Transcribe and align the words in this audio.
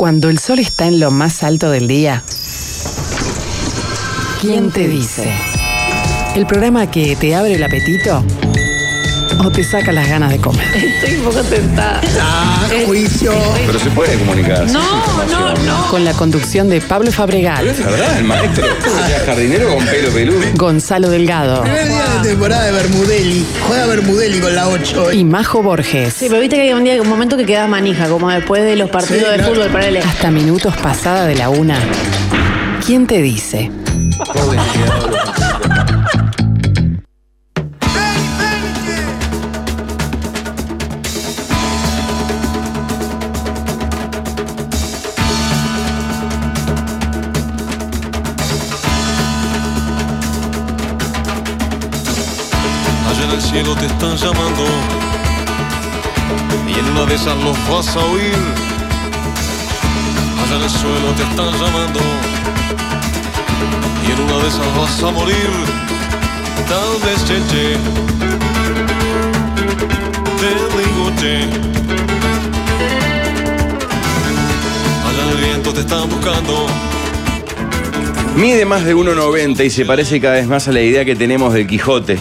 Cuando 0.00 0.30
el 0.30 0.38
sol 0.38 0.60
está 0.60 0.86
en 0.86 0.98
lo 0.98 1.10
más 1.10 1.42
alto 1.42 1.70
del 1.70 1.86
día, 1.86 2.24
¿quién 4.40 4.70
te 4.70 4.88
dice? 4.88 5.30
El 6.34 6.46
programa 6.46 6.90
que 6.90 7.16
te 7.16 7.34
abre 7.34 7.56
el 7.56 7.62
apetito 7.62 8.24
o 9.38 9.50
te 9.50 9.62
saca 9.64 9.92
las 9.92 10.08
ganas 10.08 10.30
de 10.30 10.38
comer. 10.38 10.66
Estoy 10.74 11.16
un 11.18 11.24
poco 11.24 11.42
tentada. 11.42 12.00
Ah, 12.20 12.68
juicio. 12.86 13.32
Pero 13.66 13.78
se 13.78 13.90
puede 13.90 14.18
comunicar. 14.18 14.66
No, 14.70 14.80
no, 15.26 15.54
no. 15.54 15.86
Con 15.90 16.04
la 16.04 16.12
conducción 16.12 16.68
de 16.68 16.80
Pablo 16.80 17.10
Fabregal, 17.12 17.66
Es 17.68 17.84
verdad, 17.84 18.18
el 18.18 18.24
maestro. 18.24 18.66
O 18.66 19.06
sea, 19.06 19.20
jardinero 19.26 19.74
con 19.74 19.84
pelo 19.86 20.10
peludo. 20.10 20.40
Gonzalo 20.54 21.08
Delgado 21.10 21.62
Primer 21.62 21.88
día 21.88 22.04
de 22.22 22.28
temporada 22.28 22.64
de 22.66 22.72
Bermudelli. 22.72 23.46
Juega 23.66 23.86
Bermudelli 23.86 24.40
con 24.40 24.54
la 24.54 24.68
8. 24.68 25.12
y 25.12 25.24
Majo 25.24 25.62
Borges. 25.62 26.14
Sí, 26.14 26.26
pero 26.28 26.40
viste 26.40 26.56
que 26.56 26.62
hay 26.62 26.72
un 26.72 26.84
día, 26.84 27.00
un 27.00 27.08
momento 27.08 27.36
que 27.36 27.46
quedas 27.46 27.68
manija, 27.68 28.08
como 28.08 28.30
después 28.30 28.62
de 28.62 28.76
los 28.76 28.90
partidos 28.90 29.22
Sí, 29.24 29.30
de 29.30 29.36
claro. 29.36 29.54
fútbol 29.54 29.68
para 29.70 29.86
él. 29.88 29.96
Hasta 29.98 30.30
minutos 30.30 30.76
pasada 30.76 31.26
de 31.26 31.34
la 31.36 31.48
una. 31.48 31.78
¿Quién 32.86 33.06
te 33.06 33.20
dice? 33.22 33.70
Cielo 53.50 53.74
te 53.74 53.86
están 53.86 54.16
llamando 54.16 54.64
y 56.68 56.78
en 56.78 56.84
una 56.92 57.04
de 57.04 57.16
esas 57.16 57.36
los 57.38 57.56
vas 57.68 57.96
a 57.96 57.98
oír. 57.98 58.36
Allá 60.40 60.56
en 60.56 60.62
el 60.62 60.70
suelo 60.70 61.08
te 61.16 61.22
están 61.24 61.52
llamando 61.58 62.00
y 64.06 64.12
en 64.12 64.20
una 64.20 64.36
de 64.42 64.48
esas 64.48 64.76
vas 64.76 65.02
a 65.02 65.10
morir. 65.10 65.50
Tal 66.68 66.92
vez 67.04 67.24
che, 67.24 67.38
che. 67.50 67.76
te 70.40 70.50
digo 70.78 71.10
che. 71.18 71.36
Allá 75.08 75.22
en 75.24 75.28
el 75.28 75.44
viento 75.44 75.72
te 75.72 75.80
están 75.80 76.08
buscando. 76.08 76.66
Mide 78.36 78.64
más 78.64 78.84
de 78.84 78.94
1,90 78.94 79.64
y 79.64 79.70
se 79.70 79.84
parece 79.84 80.20
cada 80.20 80.34
vez 80.34 80.46
más 80.46 80.68
a 80.68 80.72
la 80.72 80.82
idea 80.82 81.04
que 81.04 81.16
tenemos 81.16 81.52
del 81.52 81.66
Quijote. 81.66 82.16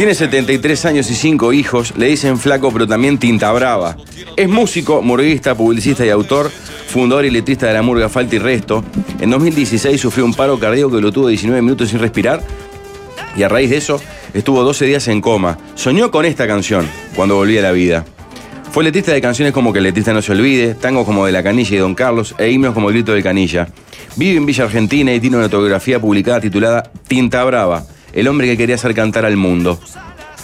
Tiene 0.00 0.14
73 0.14 0.86
años 0.86 1.10
y 1.10 1.14
5 1.14 1.52
hijos, 1.52 1.92
le 1.94 2.06
dicen 2.06 2.38
flaco 2.38 2.72
pero 2.72 2.86
también 2.86 3.18
tinta 3.18 3.52
brava. 3.52 3.98
Es 4.34 4.48
músico, 4.48 5.02
murguista, 5.02 5.54
publicista 5.54 6.06
y 6.06 6.08
autor, 6.08 6.50
fundador 6.88 7.26
y 7.26 7.30
letrista 7.30 7.66
de 7.66 7.74
la 7.74 7.82
murga 7.82 8.08
Falta 8.08 8.34
y 8.34 8.38
Resto. 8.38 8.82
En 9.20 9.28
2016 9.28 10.00
sufrió 10.00 10.24
un 10.24 10.32
paro 10.32 10.58
cardíaco 10.58 10.90
que 10.90 11.02
lo 11.02 11.12
tuvo 11.12 11.28
19 11.28 11.60
minutos 11.60 11.90
sin 11.90 11.98
respirar 11.98 12.42
y 13.36 13.42
a 13.42 13.50
raíz 13.50 13.68
de 13.68 13.76
eso 13.76 14.00
estuvo 14.32 14.64
12 14.64 14.86
días 14.86 15.06
en 15.08 15.20
coma. 15.20 15.58
Soñó 15.74 16.10
con 16.10 16.24
esta 16.24 16.46
canción 16.46 16.88
cuando 17.14 17.36
volvía 17.36 17.60
a 17.60 17.64
la 17.64 17.72
vida. 17.72 18.06
Fue 18.72 18.82
letrista 18.82 19.12
de 19.12 19.20
canciones 19.20 19.52
como 19.52 19.70
Que 19.70 19.80
el 19.80 19.84
letrista 19.84 20.14
no 20.14 20.22
se 20.22 20.32
olvide, 20.32 20.76
tangos 20.76 21.04
como 21.04 21.26
De 21.26 21.32
la 21.32 21.42
Canilla 21.42 21.76
y 21.76 21.78
Don 21.78 21.94
Carlos 21.94 22.34
e 22.38 22.50
himnos 22.50 22.72
como 22.72 22.88
El 22.88 22.94
grito 22.94 23.12
del 23.12 23.22
Canilla. 23.22 23.68
Vive 24.16 24.38
en 24.38 24.46
Villa 24.46 24.64
Argentina 24.64 25.12
y 25.12 25.20
tiene 25.20 25.36
una 25.36 25.44
autobiografía 25.44 26.00
publicada 26.00 26.40
titulada 26.40 26.90
Tinta 27.06 27.44
Brava, 27.44 27.84
el 28.12 28.28
hombre 28.28 28.46
que 28.46 28.56
quería 28.56 28.74
hacer 28.76 28.94
cantar 28.94 29.24
al 29.24 29.36
mundo. 29.36 29.78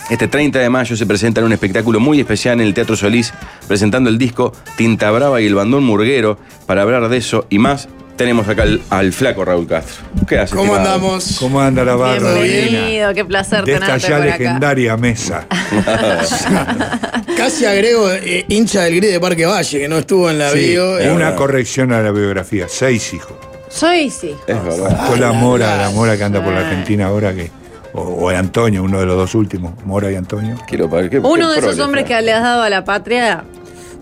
Este 0.09 0.28
30 0.28 0.61
de 0.61 0.70
mayo 0.70 0.97
se 0.97 1.05
presenta 1.05 1.41
en 1.41 1.47
un 1.47 1.53
espectáculo 1.53 1.98
muy 1.98 2.20
especial 2.20 2.61
en 2.61 2.67
el 2.67 2.75
Teatro 2.75 2.95
Solís, 2.97 3.33
presentando 3.67 4.09
el 4.09 4.19
disco 4.19 4.53
Tinta 4.77 5.11
Brava 5.11 5.41
y 5.41 5.47
el 5.47 5.55
bandón 5.56 5.83
murguero. 5.84 6.39
Para 6.67 6.83
hablar 6.83 7.09
de 7.09 7.17
eso 7.17 7.47
y 7.50 7.59
más, 7.59 7.89
tenemos 8.17 8.47
acá 8.48 8.62
al, 8.62 8.81
al 8.89 9.12
flaco 9.12 9.44
Raúl 9.44 9.67
Castro. 9.67 10.05
¿Qué 10.28 10.39
hace? 10.39 10.55
¿Cómo 10.55 10.77
estimado? 10.77 10.94
andamos? 10.94 11.37
¿Cómo 11.41 11.61
anda 11.61 11.84
la 11.84 11.97
barra 11.97 12.34
Bienvenido, 12.34 13.14
qué 13.14 13.25
placer 13.25 13.64
de 13.64 13.72
esta 13.75 13.87
tenerte 13.87 14.09
ya 14.09 14.17
por 14.17 14.26
acá. 14.28 14.38
legendaria 14.38 14.97
mesa? 14.97 15.47
Casi 17.37 17.65
agrego 17.66 18.10
eh, 18.12 18.44
hincha 18.49 18.82
del 18.84 18.97
gris 18.97 19.10
de 19.12 19.21
Parque 19.21 19.44
Valle, 19.47 19.78
que 19.81 19.88
no 19.88 19.99
estuvo 19.99 20.31
en 20.31 20.38
la 20.38 20.50
Sí, 20.50 20.59
bio. 20.71 20.99
eh, 20.99 21.10
una 21.12 21.34
corrección 21.34 21.93
a 21.93 22.00
la 22.00 22.12
biografía. 22.12 22.66
Seis 22.69 23.12
hijos. 23.12 23.37
Soy 23.76 24.10
sí. 24.10 24.34
Es 24.47 24.64
verdad. 24.64 25.06
Fue 25.06 25.19
la 25.19 25.32
Mora, 25.32 25.76
la- 25.76 25.91
Mora 25.91 26.16
que 26.16 26.25
anda 26.25 26.42
por 26.42 26.53
la 26.53 26.60
Argentina 26.60 27.06
ahora 27.06 27.34
que. 27.34 27.50
O, 27.92 28.00
o 28.03 28.31
el 28.31 28.37
Antonio, 28.37 28.82
uno 28.82 29.00
de 29.00 29.06
los 29.06 29.16
dos 29.16 29.34
últimos, 29.34 29.72
Mora 29.84 30.10
y 30.10 30.16
Antonio. 30.16 30.56
Quiero 30.66 30.88
pa- 30.91 31.09
qué- 31.09 31.19
Uno 31.19 31.47
qué 31.48 31.53
de 31.54 31.59
esos 31.60 31.70
prole, 31.76 31.82
hombres 31.82 32.04
que 32.04 32.20
le 32.20 32.32
has 32.32 32.42
dado 32.42 32.62
a 32.62 32.69
la 32.70 32.84
patria 32.84 33.44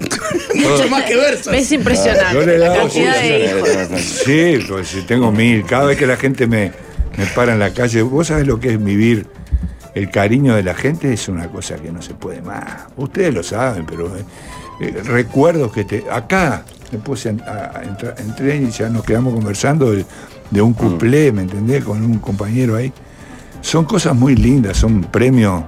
Mucho 0.55 0.89
más 0.91 1.05
que 1.05 1.15
versos. 1.17 1.53
es 1.55 1.69
Yo 1.71 1.77
impresionante. 1.77 2.47
le 2.47 2.59
La 2.59 2.69
dado, 2.71 2.81
cantidad 2.83 3.15
sí, 3.15 3.29
de 4.33 4.65
pues 4.69 4.89
si 4.89 5.03
tengo 5.03 5.31
mil. 5.31 5.65
Cada 5.65 5.85
vez 5.87 5.97
que 5.99 6.07
la 6.07 6.17
gente 6.17 6.47
me, 6.49 6.73
me 7.17 7.27
para 7.27 7.53
en 7.53 7.61
la 7.61 7.73
calle, 7.73 8.03
vos 8.03 8.27
sabés 8.29 8.47
lo 8.47 8.59
que 8.59 8.71
es 8.73 8.83
vivir 8.85 9.27
el 9.95 10.11
cariño 10.11 10.57
de 10.57 10.65
la 10.65 10.75
gente, 10.75 11.13
es 11.13 11.29
una 11.29 11.47
cosa 11.49 11.77
que 11.77 11.93
no 11.93 12.03
se 12.03 12.15
puede 12.15 12.43
más. 12.43 12.65
Ustedes 12.97 13.33
lo 13.33 13.43
saben, 13.45 13.87
pero 13.87 14.09
eh, 14.17 14.25
eh, 14.81 14.93
recuerdos 15.05 15.73
que 15.73 15.85
te. 15.85 16.05
Acá 16.11 16.65
me 16.93 16.99
puse 16.99 17.31
a, 17.47 17.73
a 17.79 17.83
entrar- 17.85 18.15
entré 18.19 18.57
y 18.57 18.71
ya 18.71 18.89
nos 18.89 19.05
quedamos 19.05 19.35
conversando 19.35 19.91
de, 19.93 20.05
de 20.51 20.63
un 20.63 20.73
cuplé, 20.75 21.33
¿me 21.33 21.43
entendés? 21.43 21.85
Con 21.85 22.03
un 22.03 22.19
compañero 22.19 22.77
ahí. 22.77 22.93
Son 23.61 23.85
cosas 23.85 24.15
muy 24.15 24.37
lindas, 24.37 24.77
son 24.77 25.03
premios 25.05 25.65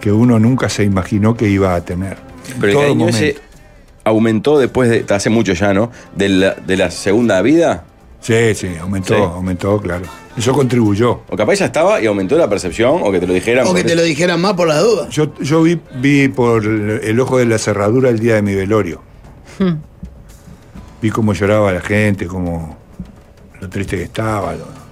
que 0.00 0.12
uno 0.12 0.38
nunca 0.38 0.68
se 0.68 0.84
imaginó 0.84 1.36
que 1.36 1.48
iba 1.48 1.74
a 1.74 1.80
tener. 1.84 2.16
Pero 2.60 2.72
el 2.80 2.86
cariño 2.86 3.08
ese 3.08 3.36
aumentó 4.04 4.58
después 4.58 4.88
de, 4.88 5.04
hace 5.14 5.30
mucho 5.30 5.52
ya, 5.52 5.74
¿no? 5.74 5.90
De 6.14 6.28
la, 6.28 6.54
de 6.54 6.76
la 6.76 6.90
segunda 6.92 7.42
vida. 7.42 7.84
Sí, 8.20 8.54
sí, 8.54 8.68
aumentó, 8.80 9.14
Sí. 9.14 9.20
aumentó, 9.20 9.80
claro. 9.80 10.04
Eso 10.36 10.52
contribuyó. 10.52 11.22
O 11.28 11.36
capaz 11.36 11.54
ya 11.56 11.66
estaba 11.66 12.00
y 12.00 12.06
aumentó 12.06 12.36
la 12.36 12.48
percepción, 12.48 13.00
o 13.02 13.10
que 13.10 13.18
te 13.20 13.26
lo 13.26 13.32
dijeran. 13.32 13.66
O 13.66 13.74
que 13.74 13.82
te 13.84 13.94
lo 13.96 14.02
dijeran 14.02 14.40
más 14.40 14.52
por 14.54 14.68
la 14.68 14.78
duda. 14.80 15.08
Yo, 15.08 15.34
yo 15.40 15.62
vi, 15.62 15.80
vi 16.00 16.28
por 16.28 16.64
el 16.64 17.18
ojo 17.20 17.38
de 17.38 17.46
la 17.46 17.58
cerradura 17.58 18.10
el 18.10 18.18
día 18.20 18.34
de 18.36 18.42
mi 18.42 18.54
velorio. 18.54 19.00
Vi 21.02 21.10
cómo 21.10 21.32
lloraba 21.34 21.72
la 21.72 21.80
gente, 21.80 22.26
cómo 22.26 22.76
lo 23.60 23.68
triste 23.68 23.96
que 23.96 24.04
estaba. 24.04 24.52
lo- 24.54 24.86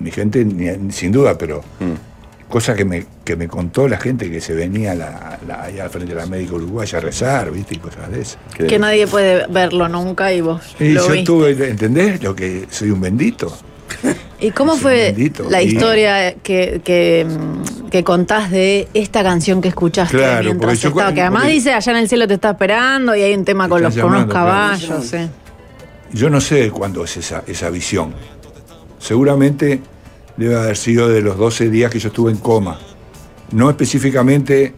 mi 0.00 0.10
gente, 0.10 0.44
ni- 0.44 0.90
sin 0.92 1.12
duda, 1.12 1.36
pero 1.36 1.60
Mm. 1.78 2.48
cosas 2.50 2.74
que 2.76 2.84
me, 2.86 3.04
que 3.24 3.36
me 3.36 3.46
contó 3.48 3.86
la 3.86 3.98
gente 3.98 4.30
que 4.30 4.40
se 4.40 4.54
venía 4.54 4.94
la, 4.94 5.38
la- 5.46 5.62
allá 5.64 5.84
al 5.84 5.90
frente 5.90 6.14
de 6.14 6.20
la 6.20 6.26
médica 6.26 6.54
uruguaya 6.54 6.98
a 6.98 7.00
rezar, 7.02 7.50
¿viste? 7.50 7.74
Y 7.74 7.78
cosas 7.78 8.10
de 8.10 8.22
esas. 8.22 8.38
que- 8.56 8.66
Que 8.66 8.78
nadie 8.78 9.06
puede 9.06 9.46
verlo 9.48 9.88
nunca 9.88 10.32
y 10.32 10.40
vos 10.40 10.74
Y 10.80 10.88
lo 10.92 11.02
yo 11.06 11.12
viste. 11.12 11.26
tuve, 11.26 11.68
¿entendés? 11.70 12.22
Lo 12.22 12.34
que 12.34 12.66
soy 12.70 12.90
un 12.90 13.00
bendito. 13.02 13.54
¿Y 14.40 14.50
cómo 14.52 14.76
fue 14.76 15.12
bendito. 15.12 15.48
la 15.50 15.62
historia 15.62 16.34
que, 16.34 16.80
que, 16.82 17.26
que 17.90 18.04
contás 18.04 18.50
de 18.50 18.88
esta 18.94 19.22
canción 19.22 19.60
que 19.60 19.68
escuchaste 19.68 20.16
Claro, 20.16 20.44
mientras 20.44 20.80
yo 20.80 20.88
estaba? 20.88 21.12
Que 21.12 21.20
además 21.20 21.48
dice 21.48 21.72
allá 21.74 21.92
en 21.92 21.98
el 21.98 22.08
cielo 22.08 22.26
te 22.26 22.34
está 22.34 22.50
esperando 22.50 23.14
y 23.14 23.22
hay 23.22 23.34
un 23.34 23.44
tema 23.44 23.68
con 23.68 23.82
los, 23.82 23.94
con 23.94 24.04
unos 24.04 24.12
llamando, 24.12 24.32
claro. 24.32 24.46
caballos. 24.46 25.14
Yo 26.12 26.30
no 26.30 26.40
sé 26.40 26.70
cuándo 26.70 27.04
es 27.04 27.16
esa, 27.18 27.44
esa 27.46 27.70
visión. 27.70 28.14
Seguramente 28.98 29.80
debe 30.36 30.56
haber 30.56 30.76
sido 30.76 31.08
de 31.08 31.20
los 31.20 31.36
12 31.36 31.68
días 31.68 31.90
que 31.90 31.98
yo 31.98 32.08
estuve 32.08 32.32
en 32.32 32.38
coma. 32.38 32.78
No 33.52 33.68
específicamente 33.68 34.74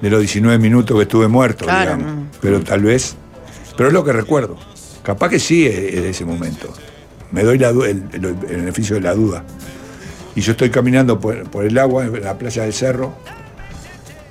de 0.00 0.10
los 0.10 0.20
19 0.20 0.58
minutos 0.58 0.96
que 0.96 1.02
estuve 1.02 1.28
muerto, 1.28 1.64
Claro, 1.64 1.96
digamos. 1.96 2.26
Pero 2.40 2.60
tal 2.60 2.82
vez. 2.82 3.16
Pero 3.76 3.88
es 3.88 3.92
lo 3.92 4.04
que 4.04 4.12
recuerdo. 4.12 4.56
Capaz 5.02 5.30
que 5.30 5.38
sí 5.38 5.66
es 5.66 6.02
de 6.02 6.10
ese 6.10 6.24
momento. 6.24 6.72
Me 7.32 7.42
doy 7.42 7.62
el, 7.62 8.00
beneficio 8.48 8.96
de 8.96 9.02
la 9.02 9.14
duda. 9.14 9.44
Y 10.34 10.40
yo 10.40 10.52
estoy 10.52 10.70
caminando 10.70 11.18
por, 11.20 11.64
el 11.64 11.78
agua, 11.78 12.04
en 12.06 12.22
la 12.22 12.38
playa 12.38 12.62
del 12.62 12.72
cerro, 12.72 13.12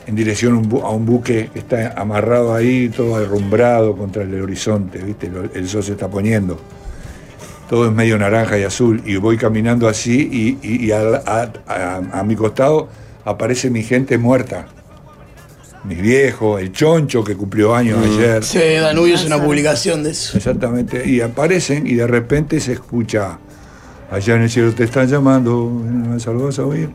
en 0.07 0.15
dirección 0.15 0.55
a 0.81 0.89
un, 0.89 1.05
buque 1.05 1.49
que 1.53 1.59
está 1.59 1.93
amarrado 1.95 2.53
ahí, 2.53 2.89
todo 2.89 3.15
arrumbrado 3.15 3.95
contra 3.95 4.23
el 4.23 4.41
horizonte, 4.41 4.99
¿viste? 4.99 5.31
El 5.53 5.67
sol 5.67 5.83
se 5.83 5.91
está 5.91 6.07
poniendo. 6.07 6.59
Todo 7.69 7.85
es 7.85 7.91
medio 7.91 8.17
naranja 8.17 8.57
y 8.57 8.63
azul. 8.63 9.03
Y 9.05 9.17
voy 9.17 9.37
caminando 9.37 9.87
así 9.87 10.57
y, 10.61 10.91
a 10.91 12.23
mi 12.25 12.35
costado 12.35 12.89
aparece 13.25 13.69
mi 13.69 13.83
gente 13.83 14.17
muerta. 14.17 14.67
Mis 15.83 16.01
viejos, 16.01 16.61
el 16.61 16.71
choncho 16.71 17.23
que 17.23 17.35
cumplió 17.35 17.73
años 17.73 17.99
ayer. 18.03 18.43
Sí, 18.43 18.59
Danubio 18.59 19.15
es 19.15 19.25
una 19.25 19.41
publicación 19.41 20.03
de 20.03 20.11
eso. 20.11 20.37
Exactamente. 20.37 21.07
Y 21.07 21.21
aparecen 21.21 21.87
y 21.87 21.95
de 21.95 22.05
repente 22.05 22.59
se 22.59 22.73
escucha, 22.73 23.39
allá 24.11 24.35
en 24.35 24.41
el 24.41 24.49
cielo 24.49 24.73
te 24.73 24.83
están 24.83 25.07
llamando, 25.07 25.69
¿me 25.69 26.17
lo 26.17 26.45
vas 26.45 26.59
a 26.59 26.65
oír? 26.65 26.89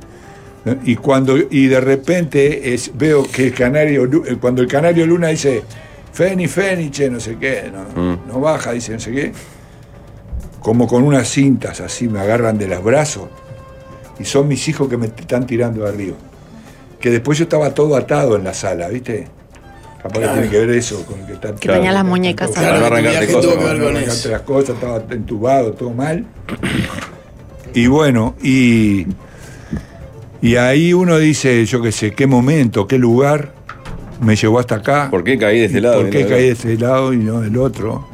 Y 0.84 0.96
cuando 0.96 1.36
y 1.36 1.66
de 1.66 1.81
repente 1.81 2.75
es, 2.75 2.90
veo 2.94 3.22
que 3.31 3.48
el 3.48 3.54
canario, 3.54 4.04
eh, 4.04 4.36
cuando 4.40 4.62
el 4.62 4.69
canario 4.69 5.06
Luna 5.06 5.28
dice, 5.28 5.62
Feni, 6.12 6.46
Feniche, 6.46 7.10
no 7.10 7.20
sé 7.20 7.37
qué, 7.38 7.70
no, 7.72 8.19
no 8.26 8.40
baja, 8.40 8.72
dice 8.72 8.92
no 8.92 9.00
sé 9.00 9.12
qué, 9.12 9.32
como 10.60 10.87
con 10.87 11.02
unas 11.02 11.28
cintas 11.28 11.80
así 11.80 12.08
me 12.08 12.20
agarran 12.20 12.56
de 12.56 12.69
los 12.69 12.82
brazos 12.82 13.28
y 14.19 14.25
son 14.25 14.48
mis 14.48 14.66
hijos 14.69 14.88
que 14.88 14.96
me 14.96 15.06
están 15.06 15.46
tirando 15.46 15.82
de 15.82 15.88
arriba. 15.88 16.16
Que 17.04 17.10
después 17.10 17.36
yo 17.36 17.42
estaba 17.42 17.74
todo 17.74 17.96
atado 17.96 18.34
en 18.34 18.44
la 18.44 18.54
sala, 18.54 18.88
¿viste? 18.88 19.26
Capaz 20.02 20.20
que 20.20 20.26
tiene 20.26 20.48
que 20.48 20.58
ver 20.60 20.70
eso 20.70 21.04
con 21.04 21.26
que 21.26 21.34
está. 21.34 21.54
Que 21.54 21.68
tenía 21.68 21.92
las 21.92 22.02
muñecas 22.02 22.50
Claro, 22.50 22.80
no 22.80 22.86
arrancarte 22.86 23.26
viaje 23.26 23.32
cosas. 23.34 23.78
no, 23.78 23.90
las 24.30 24.40
cosas, 24.40 24.70
estaba 24.76 25.04
entubado, 25.10 25.72
todo 25.74 25.90
mal. 25.90 26.24
Y 27.74 27.88
bueno, 27.88 28.36
y, 28.42 29.06
y 30.40 30.56
ahí 30.56 30.94
uno 30.94 31.18
dice, 31.18 31.66
yo 31.66 31.82
qué 31.82 31.92
sé, 31.92 32.12
qué 32.12 32.26
momento, 32.26 32.86
qué 32.86 32.96
lugar 32.96 33.52
me 34.22 34.34
llevó 34.34 34.58
hasta 34.58 34.76
acá. 34.76 35.08
¿Por 35.10 35.24
qué 35.24 35.36
caí 35.36 35.58
de 35.58 35.66
este 35.66 35.82
lado 35.82 36.00
¿Por 36.00 36.08
qué 36.08 36.26
caí 36.26 36.44
de 36.44 36.52
este 36.52 36.78
lado 36.78 37.12
y 37.12 37.18
no 37.18 37.42
del 37.42 37.58
otro? 37.58 38.08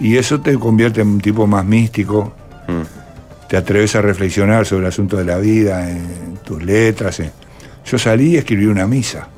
Y 0.00 0.16
eso 0.16 0.40
te 0.40 0.58
convierte 0.58 1.00
en 1.02 1.06
un 1.06 1.20
tipo 1.20 1.46
más 1.46 1.64
místico. 1.64 2.34
Mm. 2.66 3.46
Te 3.48 3.56
atreves 3.56 3.94
a 3.94 4.02
reflexionar 4.02 4.66
sobre 4.66 4.86
el 4.86 4.88
asunto 4.88 5.16
de 5.16 5.26
la 5.26 5.38
vida, 5.38 5.88
en 5.88 6.38
tus 6.44 6.60
letras. 6.60 7.20
en- 7.20 7.41
Yo 7.84 7.98
salí 7.98 8.30
y 8.32 8.36
escribí 8.36 8.66
una 8.66 8.86
misa. 8.86 9.28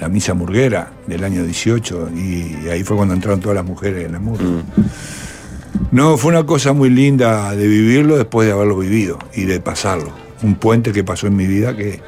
La 0.00 0.08
misa 0.08 0.34
murguera 0.34 0.90
del 1.06 1.24
año 1.24 1.42
18. 1.44 2.10
Y 2.14 2.68
ahí 2.68 2.82
fue 2.84 2.96
cuando 2.96 3.14
entraron 3.14 3.40
todas 3.40 3.56
las 3.56 3.64
mujeres 3.64 4.06
en 4.06 4.12
la 4.12 4.18
murga. 4.18 4.44
Mm. 4.44 4.62
No, 5.92 6.16
fue 6.16 6.30
una 6.32 6.44
cosa 6.44 6.72
muy 6.72 6.90
linda 6.90 7.54
de 7.54 7.66
vivirlo 7.66 8.16
después 8.16 8.46
de 8.46 8.52
haberlo 8.52 8.76
vivido 8.78 9.18
y 9.34 9.44
de 9.44 9.60
pasarlo. 9.60 10.10
Un 10.42 10.54
puente 10.56 10.92
que 10.92 11.04
pasó 11.04 11.26
en 11.26 11.36
mi 11.36 11.46
vida 11.46 11.74
que, 11.76 12.00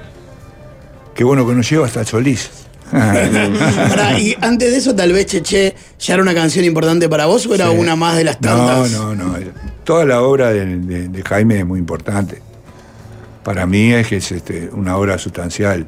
que 1.14 1.24
bueno, 1.24 1.46
que 1.46 1.54
nos 1.54 1.68
lleva 1.70 1.86
hasta 1.86 2.04
Solís. 2.04 2.50
Pará, 2.90 4.18
y 4.18 4.34
antes 4.40 4.70
de 4.70 4.78
eso, 4.78 4.94
tal 4.94 5.12
vez 5.12 5.26
Cheche 5.26 5.74
ya 5.98 6.14
era 6.14 6.22
una 6.22 6.34
canción 6.34 6.64
importante 6.64 7.06
para 7.08 7.26
vos 7.26 7.46
o 7.46 7.54
era 7.54 7.70
Sí. 7.70 7.76
una 7.76 7.96
más 7.96 8.16
de 8.16 8.24
las 8.24 8.40
No, 8.40 8.48
tantas. 8.56 8.92
no, 8.92 9.14
no. 9.14 9.34
Toda 9.84 10.04
la 10.06 10.22
obra 10.22 10.50
de, 10.52 10.64
de- 10.78 11.08
de 11.08 11.22
Jaime 11.22 11.58
es 11.60 11.66
muy 11.66 11.78
importante. 11.78 12.40
Para 13.48 13.64
mí 13.64 13.94
es 13.94 14.06
que 14.08 14.16
es 14.18 14.30
este, 14.30 14.68
una 14.74 14.98
obra 14.98 15.16
sustancial. 15.16 15.86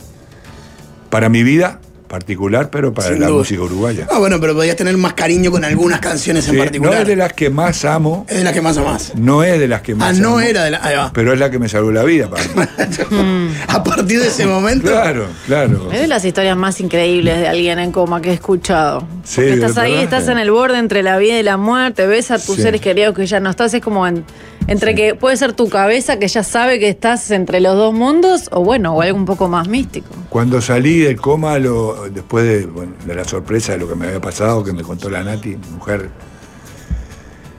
Para 1.10 1.28
mi 1.28 1.42
vida 1.42 1.78
particular, 2.10 2.68
pero 2.70 2.92
para 2.92 3.08
Sin 3.08 3.20
la 3.20 3.28
duda. 3.28 3.38
música 3.38 3.62
uruguaya. 3.62 4.06
Ah, 4.10 4.18
bueno, 4.18 4.38
pero 4.40 4.54
podías 4.54 4.76
tener 4.76 4.96
más 4.98 5.14
cariño 5.14 5.50
con 5.50 5.64
algunas 5.64 6.00
canciones 6.00 6.44
en 6.46 6.50
Sí, 6.50 6.56
no 6.58 6.64
particular. 6.64 7.00
es 7.02 7.06
de 7.08 7.16
las 7.16 7.32
que 7.32 7.48
más 7.48 7.84
amo, 7.84 8.26
Es 8.28 8.36
de 8.38 8.44
las 8.44 8.52
que 8.52 8.60
más 8.60 8.76
o 8.76 8.84
más. 8.84 9.14
no 9.14 9.42
es 9.44 9.58
de 9.60 9.68
las 9.68 9.80
que 9.80 9.94
más 9.94 10.18
Ah, 10.18 10.20
no 10.20 10.28
amo, 10.30 10.40
era 10.40 10.64
de 10.64 10.72
la. 10.72 10.80
Ahí 10.84 10.96
va. 10.96 11.12
Pero 11.14 11.32
es 11.32 11.38
la 11.38 11.50
que 11.50 11.58
me 11.60 11.68
salvó 11.68 11.92
la 11.92 12.02
vida 12.02 12.28
para 12.28 12.42
mí. 12.42 12.50
A 13.68 13.82
partir 13.84 14.20
de 14.20 14.26
ese 14.28 14.46
momento. 14.46 14.90
claro, 14.90 15.26
claro. 15.46 15.90
Es 15.92 16.00
de 16.00 16.06
las 16.08 16.24
historias 16.24 16.56
más 16.56 16.80
increíbles 16.80 17.38
de 17.38 17.48
alguien 17.48 17.78
en 17.78 17.92
coma 17.92 18.20
que 18.20 18.30
he 18.30 18.34
escuchado. 18.34 19.00
Sí, 19.24 19.36
Porque 19.36 19.50
de 19.50 19.54
estás 19.54 19.78
ahí, 19.78 19.92
verdad. 19.92 20.04
estás 20.04 20.28
en 20.28 20.38
el 20.38 20.50
borde 20.50 20.78
entre 20.78 21.02
la 21.02 21.16
vida 21.18 21.38
y 21.38 21.42
la 21.44 21.56
muerte, 21.56 22.06
ves 22.06 22.30
a 22.32 22.38
tus 22.38 22.56
Sí. 22.56 22.62
seres 22.62 22.80
queridos 22.80 23.14
que 23.14 23.26
ya 23.26 23.38
no 23.40 23.50
estás, 23.50 23.72
es 23.74 23.80
como 23.82 24.06
en- 24.06 24.24
entre 24.66 24.94
que 24.94 25.14
puede 25.14 25.36
ser 25.36 25.52
tu 25.52 25.68
cabeza 25.68 26.18
que 26.18 26.28
ya 26.28 26.42
sabe 26.42 26.78
que 26.78 26.88
estás 26.88 27.30
entre 27.30 27.60
los 27.60 27.74
dos 27.76 27.92
mundos, 27.94 28.48
o 28.52 28.62
bueno, 28.62 28.94
o 28.94 29.02
algo 29.02 29.16
un 29.16 29.24
poco 29.24 29.48
más 29.48 29.68
místico. 29.68 30.08
Cuando 30.28 30.60
salí 30.60 30.98
del 31.00 31.20
coma, 31.20 31.58
lo- 31.58 31.99
después 32.08 32.44
de, 32.44 32.66
bueno, 32.66 32.92
de 33.04 33.14
la 33.14 33.24
sorpresa 33.24 33.72
de 33.72 33.78
lo 33.78 33.88
que 33.88 33.94
me 33.94 34.06
había 34.06 34.20
pasado, 34.20 34.64
que 34.64 34.72
me 34.72 34.82
contó 34.82 35.10
la 35.10 35.22
Nati, 35.22 35.56
mi 35.56 35.68
mujer, 35.74 36.10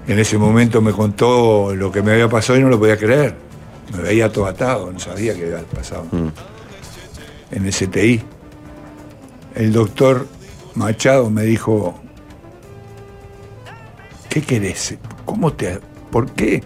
en 0.08 0.20
ese 0.20 0.38
momento 0.38 0.82
me 0.82 0.92
contó 0.92 1.76
lo 1.76 1.92
que 1.92 2.02
me 2.02 2.12
había 2.12 2.28
pasado 2.28 2.58
y 2.58 2.62
no 2.62 2.70
lo 2.70 2.80
podía 2.80 2.98
creer. 2.98 3.36
Me 3.94 4.02
veía 4.02 4.32
todo 4.32 4.46
atado, 4.46 4.92
no 4.92 5.00
sabía 5.00 5.36
qué 5.36 5.46
había 5.46 5.64
pasado. 5.64 6.06
En 7.52 7.66
el 7.66 7.74
CTI. 7.74 8.22
El 9.56 9.74
doctor 9.74 10.28
Machado 10.76 11.30
me 11.30 11.44
dijo, 11.44 12.00
¿qué 14.30 14.42
querés? 14.42 14.96
¿Cómo 15.26 15.54
te, 15.54 15.80
¿Por 16.10 16.32
qué 16.32 16.64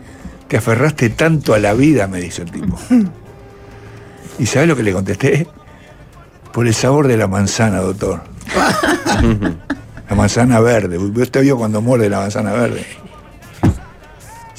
te 0.47 0.57
aferraste 0.57 1.09
tanto 1.09 1.53
a 1.53 1.59
la 1.59 1.73
vida? 1.73 2.07
Me 2.07 2.21
dice 2.21 2.43
el 2.43 2.51
tipo. 2.51 2.77
¿Y 4.39 4.45
sabes 4.45 4.67
lo 4.67 4.75
que 4.75 4.83
le 4.83 4.93
contesté? 4.93 5.47
Por 6.55 6.65
el 6.67 6.73
sabor 6.73 7.07
de 7.09 7.17
la 7.17 7.27
manzana, 7.27 7.79
doctor. 7.81 8.21
la 10.09 10.15
manzana 10.15 10.61
verde. 10.61 10.97
¿Usted 10.97 11.41
vio 11.41 11.57
cuando 11.57 11.81
muerde 11.81 12.09
la 12.09 12.19
manzana 12.21 12.53
verde? 12.53 12.85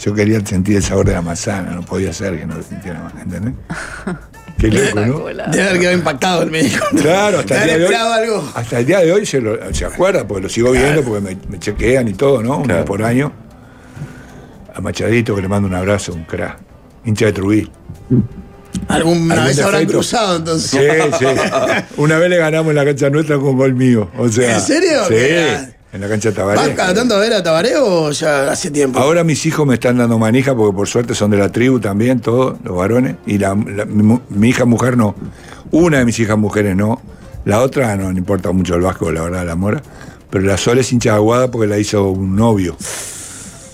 Yo 0.04 0.12
quería 0.14 0.44
sentir 0.44 0.76
el 0.76 0.82
sabor 0.82 1.06
de 1.06 1.14
la 1.14 1.22
manzana, 1.22 1.70
no 1.70 1.80
podía 1.82 2.12
ser 2.12 2.38
que 2.38 2.44
no 2.44 2.56
lo 2.56 2.62
sintiera 2.62 3.00
más, 3.00 3.14
¿entendés? 3.20 3.54
Qué 4.58 4.68
loco, 4.68 5.00
¿no? 5.00 5.18
Debe 5.50 5.68
haber 5.68 5.80
quedado 5.80 5.96
impactado 5.96 6.42
el 6.42 6.50
médico. 6.50 6.84
Claro, 7.00 7.38
hasta 7.40 7.64
el, 7.64 7.68
día 7.68 7.78
de 7.78 7.86
hoy, 7.86 7.94
algo. 7.94 8.52
hasta 8.54 8.78
el 8.78 8.86
día 8.86 8.98
de 9.00 9.12
hoy 9.12 9.24
se, 9.26 9.40
lo- 9.40 9.74
se 9.74 9.84
acuerda, 9.86 10.26
porque 10.28 10.42
lo 10.42 10.48
sigo 10.50 10.72
viendo, 10.72 11.02
porque 11.02 11.20
me, 11.22 11.38
me 11.48 11.58
chequean 11.58 12.08
y 12.08 12.12
todo, 12.12 12.42
¿no? 12.42 12.56
Una 12.58 12.64
Claro. 12.64 12.80
vez 12.80 12.86
por 12.86 13.02
año. 13.02 13.32
A 14.74 14.80
Machadito, 14.82 15.34
que 15.34 15.40
le 15.42 15.48
mando 15.48 15.66
un 15.66 15.74
abrazo, 15.74 16.12
un 16.12 16.24
crack. 16.24 16.58
Hincha 17.06 17.24
de 17.26 17.32
Trubí. 17.32 17.70
Alguna 18.88 19.34
¿Algún 19.34 19.44
vez 19.46 19.58
habrán 19.60 19.86
cruzado 19.86 20.36
entonces. 20.36 20.70
Sí, 20.70 20.78
sí. 21.18 21.24
Una 21.96 22.18
vez 22.18 22.30
le 22.30 22.36
ganamos 22.36 22.70
en 22.70 22.76
la 22.76 22.84
cancha 22.84 23.10
nuestra 23.10 23.38
con 23.38 23.56
gol 23.56 23.74
mío. 23.74 24.10
O 24.18 24.28
sea, 24.28 24.54
¿En 24.56 24.60
serio? 24.60 25.00
Sí, 25.08 25.14
en 25.92 26.00
la 26.00 26.08
cancha 26.08 26.28
¿Vas 26.30 26.36
Tabaré. 26.36 26.74
cada 26.74 26.94
tanto 26.94 27.14
a 27.14 27.18
ver 27.18 27.32
a 27.32 27.42
Tabaré 27.42 27.76
o 27.78 28.10
ya 28.10 28.50
hace 28.50 28.70
tiempo? 28.70 28.98
Ahora 28.98 29.24
mis 29.24 29.44
hijos 29.46 29.66
me 29.66 29.74
están 29.74 29.96
dando 29.98 30.18
manija 30.18 30.54
porque 30.54 30.76
por 30.76 30.86
suerte 30.88 31.14
son 31.14 31.30
de 31.30 31.38
la 31.38 31.50
tribu 31.50 31.80
también, 31.80 32.20
todos 32.20 32.56
los 32.64 32.76
varones. 32.76 33.16
Y 33.26 33.38
la, 33.38 33.54
la- 33.54 33.84
mi, 33.86 34.20
mi 34.28 34.48
hija 34.48 34.64
mujer 34.64 34.96
no. 34.96 35.14
Una 35.70 35.98
de 35.98 36.04
mis 36.04 36.18
hijas 36.18 36.36
mujeres 36.38 36.76
no. 36.76 37.00
La 37.44 37.60
otra 37.62 37.96
no 37.96 38.10
le 38.12 38.18
importa 38.18 38.50
mucho 38.52 38.74
el 38.74 38.82
vasco, 38.82 39.10
la 39.12 39.22
verdad, 39.22 39.46
la 39.46 39.54
mora. 39.56 39.80
Pero 40.30 40.44
la 40.44 40.56
Sol 40.58 40.78
es 40.78 40.92
hincha 40.92 41.10
de 41.10 41.16
aguada 41.16 41.50
porque 41.50 41.68
la 41.68 41.78
hizo 41.78 42.08
un 42.10 42.34
novio. 42.36 42.76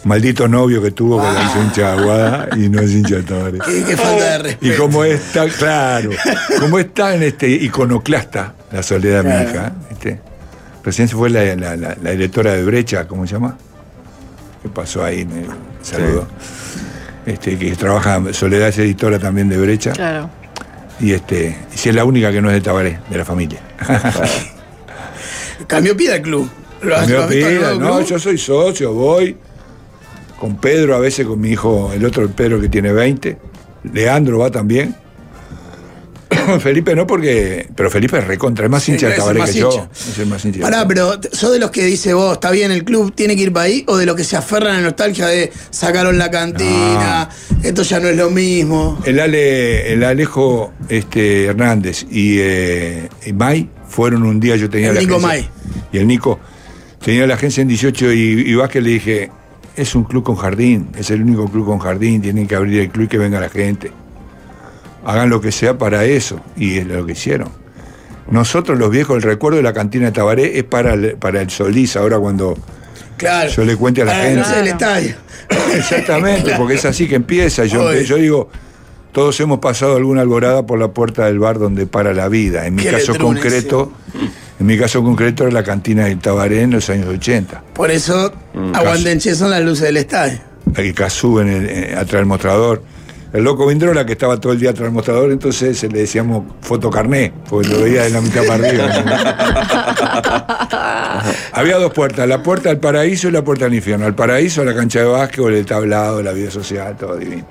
Maldito 0.04 0.48
novio 0.48 0.82
que 0.82 0.90
tuvo 0.90 1.20
que 1.20 1.32
la 1.32 1.42
hizo 1.44 1.62
hincha 1.62 1.94
de 1.94 2.00
aguada 2.00 2.48
y 2.56 2.68
no 2.68 2.80
es 2.80 2.90
hincha 2.90 3.16
de 3.16 3.22
Tabaré. 3.22 3.58
Qué, 3.64 3.84
qué 3.84 3.96
falta 3.96 4.24
de 4.32 4.38
respeto. 4.38 4.74
Y 4.74 4.76
como 4.76 5.04
está, 5.04 5.46
claro, 5.48 6.10
como 6.58 6.78
está 6.80 7.14
en 7.14 7.22
este 7.22 7.48
iconoclasta, 7.48 8.54
la 8.72 8.82
soledad 8.82 9.22
de 9.22 9.30
mi 9.30 9.50
hija. 9.50 9.72
Recién 10.84 11.06
se 11.06 11.14
fue 11.14 11.30
la, 11.30 11.44
la- 11.54 11.76
la- 11.76 11.96
la 12.02 12.10
directora 12.10 12.52
de 12.54 12.64
Brecha, 12.64 13.06
¿cómo 13.06 13.24
se 13.28 13.34
llama? 13.34 13.56
¿Qué 14.62 14.68
pasó 14.68 15.04
ahí? 15.04 15.24
Me 15.24 15.44
saludó. 15.82 16.26
Este, 17.24 17.56
que 17.56 17.70
trabaja, 17.76 18.20
Soledad 18.32 18.68
es 18.70 18.78
editora 18.78 19.20
también 19.20 19.48
de 19.48 19.56
Brecha. 19.58 19.92
Claro. 19.92 20.28
Y 20.98 21.12
este, 21.12 21.56
y 21.72 21.78
si 21.78 21.88
es 21.90 21.94
la 21.94 22.04
única 22.04 22.32
que 22.32 22.42
no 22.42 22.48
es 22.50 22.54
de 22.54 22.60
Tabaré, 22.60 22.98
de 23.08 23.16
la 23.18 23.24
familia. 23.24 23.60
Cambió 25.68 25.96
pie 25.96 26.16
el 26.16 26.22
club. 26.22 26.50
¿Lo 26.82 26.96
has- 26.96 27.06
Me 27.06 27.14
lo 27.14 27.22
has 27.22 27.28
visto 27.30 27.46
al 27.46 27.52
pida, 27.52 27.60
nuevo 27.74 27.80
no, 27.80 27.96
club? 27.98 28.08
yo 28.08 28.18
soy 28.18 28.38
socio, 28.38 28.92
voy 28.92 29.36
con 30.42 30.56
Pedro, 30.56 30.96
a 30.96 30.98
veces 30.98 31.24
con 31.24 31.40
mi 31.40 31.50
hijo, 31.50 31.92
el 31.94 32.04
otro 32.04 32.28
Pedro 32.28 32.60
que 32.60 32.68
tiene 32.68 32.92
20. 32.92 33.38
Leandro 33.92 34.40
va 34.40 34.50
también. 34.50 34.92
Felipe 36.60 36.96
no 36.96 37.06
porque. 37.06 37.68
Pero 37.76 37.88
Felipe 37.90 38.18
es 38.18 38.26
recontra, 38.26 38.64
es 38.64 38.70
más 38.72 38.82
Sí, 38.82 38.90
hincha 38.90 39.06
de 39.06 39.12
es 39.12 39.18
el 39.18 39.22
Tabaré 39.22 39.38
más 39.38 39.50
que 39.52 39.58
yo. 39.60 39.88
Es 39.94 40.18
el 40.18 40.26
más 40.26 40.44
hincha. 40.44 40.60
Pará, 40.62 40.88
pero 40.88 41.12
¿sos 41.30 41.52
de 41.52 41.60
los 41.60 41.70
que 41.70 41.84
dice 41.84 42.12
vos, 42.12 42.32
está 42.32 42.50
bien, 42.50 42.72
el 42.72 42.82
club 42.82 43.14
tiene 43.14 43.36
que 43.36 43.42
ir 43.42 43.52
para 43.52 43.66
ahí? 43.66 43.84
¿O 43.86 43.96
de 43.96 44.04
los 44.04 44.16
que 44.16 44.24
se 44.24 44.36
aferran 44.36 44.72
a 44.74 44.78
la 44.78 44.82
nostalgia 44.82 45.28
de 45.28 45.52
sacaron 45.70 46.18
la 46.18 46.28
cantina, 46.28 47.28
esto 47.62 47.82
ya 47.84 48.00
no 48.00 48.08
es 48.08 48.16
lo 48.16 48.28
mismo? 48.30 48.98
El, 49.04 49.20
Ale, 49.20 49.92
el 49.92 50.02
Alejo 50.02 50.72
este, 50.88 51.44
Hernández 51.44 52.04
y, 52.10 52.38
eh, 52.40 53.08
y 53.24 53.32
May 53.32 53.70
fueron 53.88 54.24
un 54.24 54.40
día, 54.40 54.56
yo 54.56 54.68
tenía 54.68 54.88
El 54.88 54.96
la 54.96 55.00
Nico 55.02 55.16
agencia- 55.24 55.28
May. 55.28 55.48
Y 55.92 55.98
el 55.98 56.06
Nico 56.08 56.40
tenía 57.00 57.28
la 57.28 57.34
agencia 57.34 57.62
en 57.62 57.68
18 57.68 58.12
y, 58.12 58.18
y 58.46 58.54
Vázquez 58.56 58.82
le 58.82 58.90
dije, 58.90 59.30
es 59.76 59.94
un 59.94 60.04
club 60.04 60.22
con 60.24 60.36
jardín, 60.36 60.88
es 60.96 61.10
el 61.10 61.22
único 61.22 61.46
club 61.48 61.66
con 61.66 61.78
jardín, 61.78 62.20
tienen 62.22 62.46
que 62.46 62.54
abrir 62.54 62.80
el 62.80 62.90
club 62.90 63.04
y 63.06 63.08
que 63.08 63.18
venga 63.18 63.40
la 63.40 63.48
gente. 63.48 63.90
Hagan 65.04 65.30
lo 65.30 65.40
que 65.40 65.50
sea 65.52 65.76
para 65.78 66.04
eso. 66.04 66.40
Y 66.56 66.78
es 66.78 66.86
lo 66.86 67.04
que 67.06 67.12
hicieron. 67.12 67.48
Nosotros 68.30 68.78
los 68.78 68.90
viejos, 68.90 69.16
el 69.16 69.22
recuerdo 69.22 69.56
de 69.56 69.62
la 69.64 69.72
cantina 69.72 70.06
de 70.06 70.12
Tabaré 70.12 70.58
es 70.58 70.64
para 70.64 70.94
el, 70.94 71.16
para 71.16 71.40
el 71.42 71.50
Solís, 71.50 71.96
ahora 71.96 72.18
cuando 72.18 72.56
Claro. 73.16 73.50
yo 73.50 73.64
le 73.64 73.76
cuente 73.76 74.02
a 74.02 74.04
la 74.04 74.12
Para 74.12 74.24
gente. 74.24 74.40
No 74.40 74.44
sé, 74.46 74.60
el 74.60 74.68
estadio. 74.68 75.14
Exactamente, 75.76 76.54
porque 76.56 76.74
es 76.74 76.84
así 76.84 77.08
que 77.08 77.16
empieza. 77.16 77.64
Yo, 77.64 77.92
yo 77.94 78.16
digo, 78.16 78.48
todos 79.12 79.38
hemos 79.40 79.58
pasado 79.58 79.96
alguna 79.96 80.22
alborada 80.22 80.64
por 80.66 80.78
la 80.78 80.88
puerta 80.92 81.26
del 81.26 81.38
bar 81.38 81.58
donde 81.58 81.86
para 81.86 82.14
la 82.14 82.28
vida. 82.28 82.66
En 82.66 82.76
mi 82.76 82.82
Qué 82.82 82.90
caso 82.90 83.16
concreto, 83.18 83.92
en 84.62 84.66
mi 84.66 84.78
caso 84.78 85.02
concreto 85.02 85.42
era 85.42 85.52
la 85.52 85.64
cantina 85.64 86.04
del 86.04 86.20
Tabaré 86.20 86.62
en 86.62 86.70
los 86.70 86.88
años 86.88 87.08
80. 87.08 87.64
Por 87.74 87.90
eso, 87.90 88.32
aguanten, 88.72 89.18
che, 89.18 89.34
son 89.34 89.50
las 89.50 89.60
luces 89.60 89.86
del 89.86 89.96
estadio. 89.96 90.38
El 90.76 90.94
Cazú 90.94 91.40
en 91.40 91.48
el, 91.48 91.68
eh, 91.68 91.94
atrás 91.96 92.20
del 92.20 92.26
mostrador. 92.26 92.80
El 93.32 93.42
loco 93.42 93.66
Vindrola 93.66 94.06
que 94.06 94.12
estaba 94.12 94.38
todo 94.38 94.52
el 94.52 94.60
día 94.60 94.70
atrás 94.70 94.84
del 94.84 94.92
mostrador, 94.92 95.32
entonces 95.32 95.82
le 95.82 95.98
decíamos 95.98 96.44
fotocarné, 96.60 97.32
porque 97.48 97.70
lo 97.70 97.80
veía 97.80 98.04
de 98.04 98.10
la 98.10 98.20
mitad 98.20 98.44
para 98.46 98.68
arriba. 98.68 98.84
Había 101.52 101.78
dos 101.78 101.92
puertas, 101.92 102.28
la 102.28 102.40
puerta 102.40 102.70
al 102.70 102.78
paraíso 102.78 103.30
y 103.30 103.32
la 103.32 103.42
puerta 103.42 103.64
al 103.66 103.74
infierno. 103.74 104.06
Al 104.06 104.14
paraíso, 104.14 104.64
la 104.64 104.76
cancha 104.76 105.00
de 105.00 105.06
básquet, 105.06 105.44
el 105.44 105.66
tablado, 105.66 106.22
la 106.22 106.30
vida 106.30 106.52
social, 106.52 106.96
todo 106.96 107.16
divino. 107.16 107.44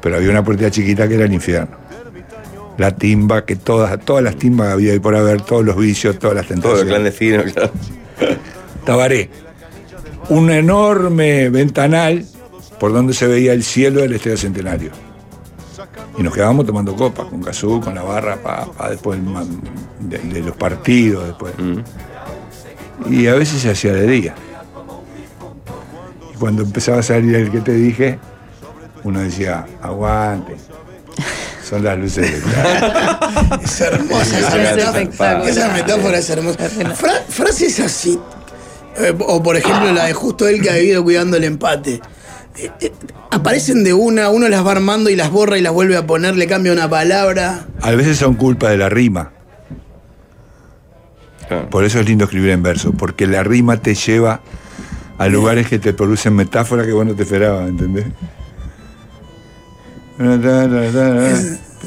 Pero 0.00 0.16
había 0.16 0.30
una 0.30 0.42
puerta 0.42 0.72
chiquita 0.72 1.06
que 1.06 1.14
era 1.14 1.26
el 1.26 1.32
infierno. 1.32 1.85
La 2.78 2.94
timba, 2.96 3.44
que 3.44 3.56
todas, 3.56 3.98
todas 4.04 4.22
las 4.22 4.36
timbas 4.36 4.68
había 4.72 4.92
ahí 4.92 4.98
por 4.98 5.14
haber, 5.16 5.40
todos 5.40 5.64
los 5.64 5.76
vicios, 5.76 6.18
todas 6.18 6.36
las 6.36 6.46
Todo 6.46 6.54
el 6.54 6.60
tentaciones. 6.62 6.92
clandestino, 6.92 7.42
claro. 7.44 7.70
Tabaré. 8.84 9.30
Un 10.28 10.50
enorme 10.50 11.48
ventanal 11.50 12.24
por 12.78 12.92
donde 12.92 13.14
se 13.14 13.26
veía 13.26 13.52
el 13.52 13.62
cielo 13.64 14.00
del 14.02 14.12
Estadio 14.14 14.36
Centenario. 14.36 14.90
Y 16.18 16.22
nos 16.22 16.34
quedábamos 16.34 16.66
tomando 16.66 16.94
copas 16.96 17.26
con 17.26 17.42
Cazú, 17.42 17.80
con 17.80 17.94
la 17.94 18.02
barra, 18.02 18.36
pa, 18.36 18.66
pa, 18.72 18.90
después 18.90 19.18
de, 20.00 20.18
de 20.18 20.40
los 20.40 20.56
partidos, 20.56 21.26
después. 21.26 21.52
Y 23.10 23.26
a 23.26 23.34
veces 23.34 23.60
se 23.62 23.70
hacía 23.70 23.92
de 23.92 24.06
día. 24.06 24.34
Y 26.34 26.38
cuando 26.38 26.62
empezaba 26.62 26.98
a 26.98 27.02
salir 27.02 27.34
el 27.34 27.50
que 27.50 27.60
te 27.60 27.72
dije, 27.72 28.18
uno 29.04 29.20
decía, 29.20 29.66
aguante. 29.82 30.56
Son 31.68 31.82
las 31.82 31.98
luces 31.98 32.30
del. 32.30 32.42
Es 33.64 33.80
hermosa 33.80 34.38
esa 34.38 34.56
Es 34.72 34.92
metáfora. 34.94 35.48
Esa 35.48 35.72
metáfora 35.72 36.18
es 36.18 36.30
hermosa. 36.30 36.58
Fra- 36.94 37.22
frases 37.28 37.80
así. 37.80 38.18
eh, 38.98 39.14
o 39.18 39.42
por 39.42 39.56
ejemplo 39.56 39.92
la 39.92 40.04
de 40.04 40.12
justo 40.12 40.46
él 40.46 40.60
que 40.62 40.70
ha 40.70 40.74
vivido 40.76 41.02
cuidando 41.02 41.36
el 41.36 41.44
empate. 41.44 42.00
Eh, 42.58 42.70
eh, 42.80 42.92
aparecen 43.30 43.82
de 43.84 43.92
una, 43.92 44.30
uno 44.30 44.48
las 44.48 44.64
va 44.64 44.72
armando 44.72 45.10
y 45.10 45.16
las 45.16 45.30
borra 45.30 45.58
y 45.58 45.60
las 45.62 45.72
vuelve 45.72 45.96
a 45.96 46.06
poner, 46.06 46.36
le 46.36 46.46
cambia 46.46 46.72
una 46.72 46.88
palabra. 46.88 47.66
A 47.82 47.90
veces 47.90 48.16
son 48.16 48.34
culpa 48.34 48.70
de 48.70 48.76
la 48.78 48.88
rima. 48.88 49.32
Por 51.70 51.84
eso 51.84 52.00
es 52.00 52.06
lindo 52.08 52.24
escribir 52.24 52.50
en 52.50 52.62
verso, 52.62 52.92
porque 52.92 53.26
la 53.26 53.42
rima 53.44 53.76
te 53.76 53.94
lleva 53.94 54.40
a 55.18 55.28
lugares 55.28 55.68
que 55.68 55.78
te 55.78 55.92
producen 55.92 56.34
metáforas 56.34 56.86
que 56.86 56.92
vos 56.92 57.06
no 57.06 57.14
te 57.14 57.22
esperabas, 57.22 57.68
¿entendés? 57.68 58.06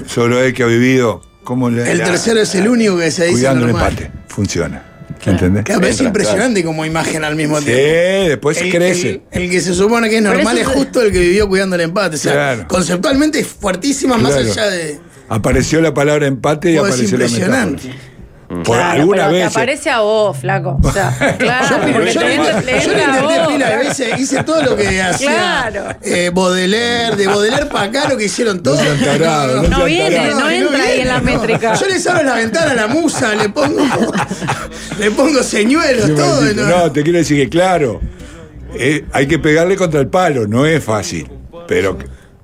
Solo 0.08 0.42
él 0.42 0.54
que 0.54 0.64
ha 0.64 0.68
vivido, 0.68 1.22
¿cómo 1.44 1.70
le 1.70 1.90
El 1.92 1.98
la- 2.00 2.06
tercero 2.06 2.40
es 2.42 2.54
el 2.56 2.68
único 2.68 2.98
que 2.98 3.12
se 3.12 3.24
dice 3.26 3.34
Cuidando 3.34 3.66
el 3.66 3.72
normal. 3.72 3.92
empate, 3.94 4.12
funciona. 4.28 4.86
¿Entendés? 5.26 5.66
Que 5.66 5.74
es 5.74 5.78
Entra, 5.80 6.06
impresionante 6.08 6.64
como 6.64 6.86
imagen 6.86 7.24
al 7.26 7.36
mismo 7.36 7.60
Sí, 7.60 7.66
tiempo. 7.66 8.30
después 8.30 8.58
El, 8.62 8.72
crece. 8.72 9.22
el- 9.32 9.44
el 9.44 9.50
que 9.50 9.60
se 9.60 9.74
supone 9.74 10.10
que 10.10 10.18
es 10.18 10.22
Pero 10.24 10.34
normal 10.36 10.58
es 10.58 10.68
es- 10.68 10.74
justo 10.74 11.02
el 11.02 11.12
que 11.12 11.20
vivió 11.20 11.48
cuidando 11.50 11.76
el 11.76 11.82
empate. 11.82 12.16
O 12.16 12.20
sea, 12.20 12.32
Claro. 12.32 12.66
conceptualmente 12.70 13.40
es 13.40 13.48
fuertísima 13.48 14.18
más 14.18 14.32
Claro. 14.34 14.50
allá 14.52 14.70
de. 14.70 15.00
Apareció 15.28 15.82
la 15.82 15.94
palabra 15.94 16.26
empate 16.26 16.72
y 16.72 16.76
es 16.76 16.80
apareció 16.80 17.18
la 17.18 17.26
impresionante. 17.26 17.88
metáfora. 17.90 18.10
Por 18.50 18.64
Claro, 18.64 19.02
alguna 19.02 19.18
pero 19.28 19.30
te 19.30 19.38
vez. 19.44 19.48
aparece 19.56 19.90
a 19.92 20.00
vos, 20.00 20.38
flaco. 20.38 20.80
O 20.84 20.92
sea, 20.92 21.16
claro, 21.38 21.88
Yo, 21.88 21.94
yo 21.94 22.02
te 22.02 22.04
le 22.04 22.14
yo 22.14 22.22
le 22.24 22.36
intenté 22.36 23.48
pila 23.48 23.70
de 23.70 23.78
veces, 23.78 24.20
hice 24.20 24.44
todo 24.44 24.64
lo 24.64 24.76
que 24.76 25.00
hacía 25.02 25.30
Claro. 25.70 25.96
eh, 26.02 26.32
Baudelaire, 26.34 27.16
de 27.16 27.28
Baudelaire 27.28 27.68
para 27.68 27.84
acá 27.86 28.10
lo 28.10 28.18
que 28.18 28.26
hicieron 28.26 28.64
todos. 28.64 28.82
no 28.84 28.96
No 28.96 29.78
sean 29.78 29.86
viene, 29.86 30.32
no 30.34 30.50
entra 30.50 30.84
ahí 30.84 31.02
en 31.02 31.08
la 31.08 31.20
métrica. 31.22 31.76
Yo 31.76 31.86
les 31.88 32.08
abro 32.08 32.24
la 32.24 32.34
ventana 32.34 32.72
a 32.72 32.76
la 32.76 32.88
musa, 32.88 33.36
le 33.36 33.50
pongo, 33.50 33.86
le 35.00 35.12
pongo 35.12 35.44
señuelos, 35.44 36.06
Sí, 36.08 36.16
todo. 36.16 36.42
maldito. 36.42 36.64
¿no? 36.66 36.78
No, 36.78 36.92
te 36.92 37.04
quiero 37.04 37.20
decir 37.20 37.38
que 37.38 37.50
claro, 37.50 38.02
eh, 38.74 39.06
hay 39.14 39.28
que 39.28 39.38
pegarle 39.38 39.76
contra 39.76 40.00
el 40.00 40.08
palo, 40.08 40.48
no 40.48 40.66
es 40.66 40.84
fácil. 40.84 41.30
Pero 41.68 42.00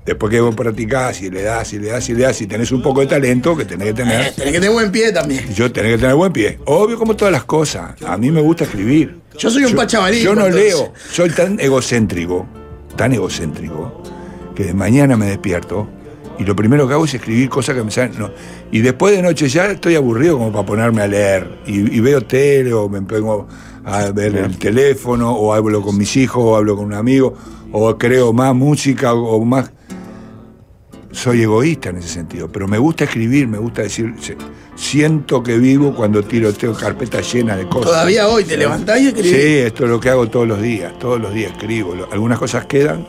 después 0.06 0.32
que 0.32 0.40
vos 0.40 0.54
practicás 0.56 1.22
y 1.22 1.30
le 1.32 1.42
das 1.44 1.74
y 1.74 1.80
le 1.80 1.88
das 1.90 2.08
y 2.10 2.14
le 2.14 2.24
das 2.24 2.40
y 2.42 2.48
tenés 2.48 2.72
un 2.72 2.82
poco 2.82 3.00
de 3.02 3.08
talento 3.08 3.56
que 3.58 3.66
tenés 3.66 3.86
que 3.94 4.02
Eh, 4.02 4.06
tener, 4.06 4.20
tenés 4.36 4.54
que 4.54 4.60
tener 4.60 4.70
buen 4.72 4.92
pie 4.92 5.12
también. 5.12 5.54
yo 5.54 5.72
tenés 5.72 5.94
que 5.94 5.98
tener 6.00 6.16
buen 6.16 6.32
pie. 6.32 6.60
Obvio 6.66 6.98
como 6.98 7.16
todas 7.16 7.32
las 7.32 7.46
cosas. 7.46 8.02
A 8.04 8.18
mí 8.18 8.30
me 8.32 8.42
gusta 8.42 8.66
escribir. 8.66 9.18
Yo 9.38 9.50
soy 9.50 9.66
un 9.66 9.74
pachavalí, 9.76 10.22
Yo 10.22 10.36
no 10.36 10.46
entonces. 10.46 10.74
leo, 10.74 10.94
soy 11.12 11.30
tan 11.32 11.60
egocéntrico, 11.60 12.46
tan 12.96 13.14
egocéntrico, 13.14 14.02
que 14.56 14.66
de 14.66 14.74
mañana 14.74 15.18
me 15.18 15.26
despierto 15.26 15.88
y 16.38 16.44
lo 16.44 16.56
primero 16.56 16.88
que 16.88 16.94
hago 16.94 17.06
es 17.06 17.14
escribir 17.14 17.50
cosas 17.50 17.76
que 17.76 17.84
me 17.84 17.92
salen. 17.92 18.18
no. 18.20 18.30
Y 18.72 18.80
después 18.82 19.16
de 19.16 19.22
noche 19.22 19.48
ya 19.50 19.66
estoy 19.72 19.96
aburrido 19.96 20.38
como 20.38 20.52
para 20.52 20.66
ponerme 20.66 21.02
a 21.02 21.08
leer. 21.08 21.50
Y, 21.66 21.96
y 21.96 22.00
veo 22.02 22.22
tele 22.22 22.74
o 22.74 22.88
me 22.90 23.02
pongo 23.02 23.48
a 23.84 24.12
ver 24.12 24.36
el 24.36 24.58
teléfono 24.58 25.32
o 25.34 25.54
hablo 25.54 25.82
con 25.82 25.98
mis 25.98 26.16
hijos 26.18 26.44
o 26.44 26.56
hablo 26.56 26.76
con 26.76 26.86
un 26.86 26.94
amigo 26.94 27.34
o 27.72 27.98
creo 27.98 28.32
más 28.34 28.54
música 28.56 29.14
o 29.14 29.44
más... 29.46 29.72
Soy 31.16 31.42
egoísta 31.44 31.90
en 31.90 31.98
ese 31.98 32.10
sentido, 32.10 32.50
pero 32.52 32.68
me 32.68 32.78
gusta 32.78 33.06
escribir, 33.06 33.48
me 33.48 33.58
gusta 33.58 33.84
decir, 33.84 34.14
siento 34.76 35.42
que 35.42 35.58
vivo 35.58 35.96
cuando 35.96 36.22
tiro, 36.24 36.52
tengo 36.54 36.74
carpeta 36.76 37.22
llena 37.22 37.56
de 37.56 37.68
cosas. 37.68 37.92
Todavía 37.92 38.28
hoy 38.28 38.44
te 38.44 38.58
levantás 38.58 39.00
y 39.00 39.08
escribís. 39.08 39.32
Sí, 39.32 39.58
esto 39.60 39.86
es 39.86 39.90
lo 39.92 40.00
que 40.00 40.10
hago 40.10 40.28
todos 40.28 40.46
los 40.46 40.62
días, 40.62 40.98
todos 41.00 41.22
los 41.22 41.34
días 41.34 41.54
escribo. 41.54 41.96
Algunas 42.12 42.38
cosas 42.38 42.66
quedan. 42.66 43.08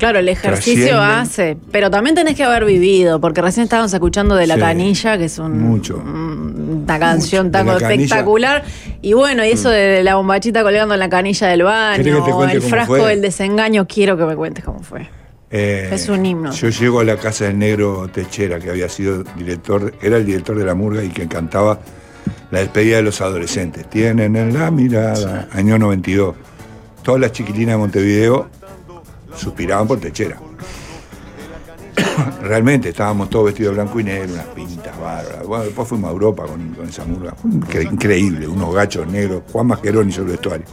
Claro, 0.00 0.18
el 0.18 0.28
ejercicio 0.30 0.86
Trascienden. 0.88 1.18
hace, 1.20 1.56
pero 1.70 1.90
también 1.90 2.16
tenés 2.16 2.34
que 2.34 2.42
haber 2.42 2.64
vivido, 2.64 3.20
porque 3.20 3.40
recién 3.42 3.64
estábamos 3.64 3.92
escuchando 3.92 4.34
de 4.34 4.46
La 4.48 4.54
Sí, 4.54 4.60
Canilla, 4.60 5.16
que 5.18 5.26
es 5.26 5.38
un, 5.38 5.60
mucho. 5.60 5.96
un- 5.96 6.82
una 6.86 6.98
canción 6.98 7.46
Mucho. 7.46 7.52
De 7.52 7.58
tango 7.64 7.72
La 7.74 7.78
Canilla. 7.80 7.98
Mm. 7.98 8.02
espectacular. 8.02 8.64
Y 9.02 9.12
bueno, 9.12 9.44
y 9.44 9.50
eso 9.50 9.68
de 9.70 10.02
la 10.02 10.16
bombachita 10.16 10.62
colgando 10.62 10.94
en 10.94 11.00
la 11.00 11.08
canilla 11.10 11.46
del 11.48 11.60
¿Querés 11.96 12.14
que 12.24 12.32
baño, 12.32 12.50
el 12.52 12.62
frasco 12.62 12.96
fue? 12.96 13.08
del 13.10 13.20
desengaño, 13.20 13.86
quiero 13.86 14.16
que 14.16 14.24
me 14.24 14.34
cuentes 14.34 14.64
cómo 14.64 14.80
fue. 14.80 15.06
Eh, 15.50 15.90
Es 15.92 16.08
un 16.08 16.24
himno. 16.24 16.52
Yo 16.52 16.68
llego 16.68 17.00
a 17.00 17.04
la 17.04 17.16
casa 17.16 17.46
del 17.46 17.58
negro 17.58 18.08
Techera, 18.08 18.60
que 18.60 18.70
había 18.70 18.88
sido 18.88 19.24
director, 19.36 19.92
era 20.00 20.16
el 20.16 20.24
director 20.24 20.56
de 20.56 20.64
la 20.64 20.74
murga 20.74 21.02
y 21.02 21.08
que 21.08 21.26
cantaba 21.26 21.80
la 22.50 22.60
despedida 22.60 22.96
de 22.96 23.02
los 23.02 23.20
adolescentes. 23.20 23.88
Tienen 23.90 24.36
en 24.36 24.54
la 24.54 24.70
mirada, 24.70 25.48
año 25.52 25.78
92. 25.78 26.36
Todas 27.02 27.20
las 27.20 27.32
chiquilinas 27.32 27.74
de 27.74 27.78
Montevideo 27.78 28.48
suspiraban 29.34 29.88
por 29.88 29.98
Techera. 29.98 30.38
Realmente 32.42 32.90
estábamos 32.90 33.28
todos 33.30 33.46
vestidos 33.46 33.74
de 33.74 33.82
blanco 33.82 34.00
y 34.00 34.04
negro, 34.04 34.34
unas 34.34 34.46
pintas 34.46 35.00
bárbaras. 35.00 35.46
Bueno, 35.46 35.64
después 35.64 35.88
fuimos 35.88 36.10
a 36.10 36.12
Europa 36.12 36.44
con, 36.44 36.74
con 36.74 36.88
esa 36.88 37.04
murga. 37.04 37.34
Fue 37.34 37.82
increíble, 37.84 38.46
unos 38.46 38.74
gachos 38.74 39.06
negros. 39.08 39.42
Juan 39.50 39.66
Mascheroni 39.66 40.10
hizo 40.10 40.22
el 40.22 40.28
vestuario. 40.28 40.66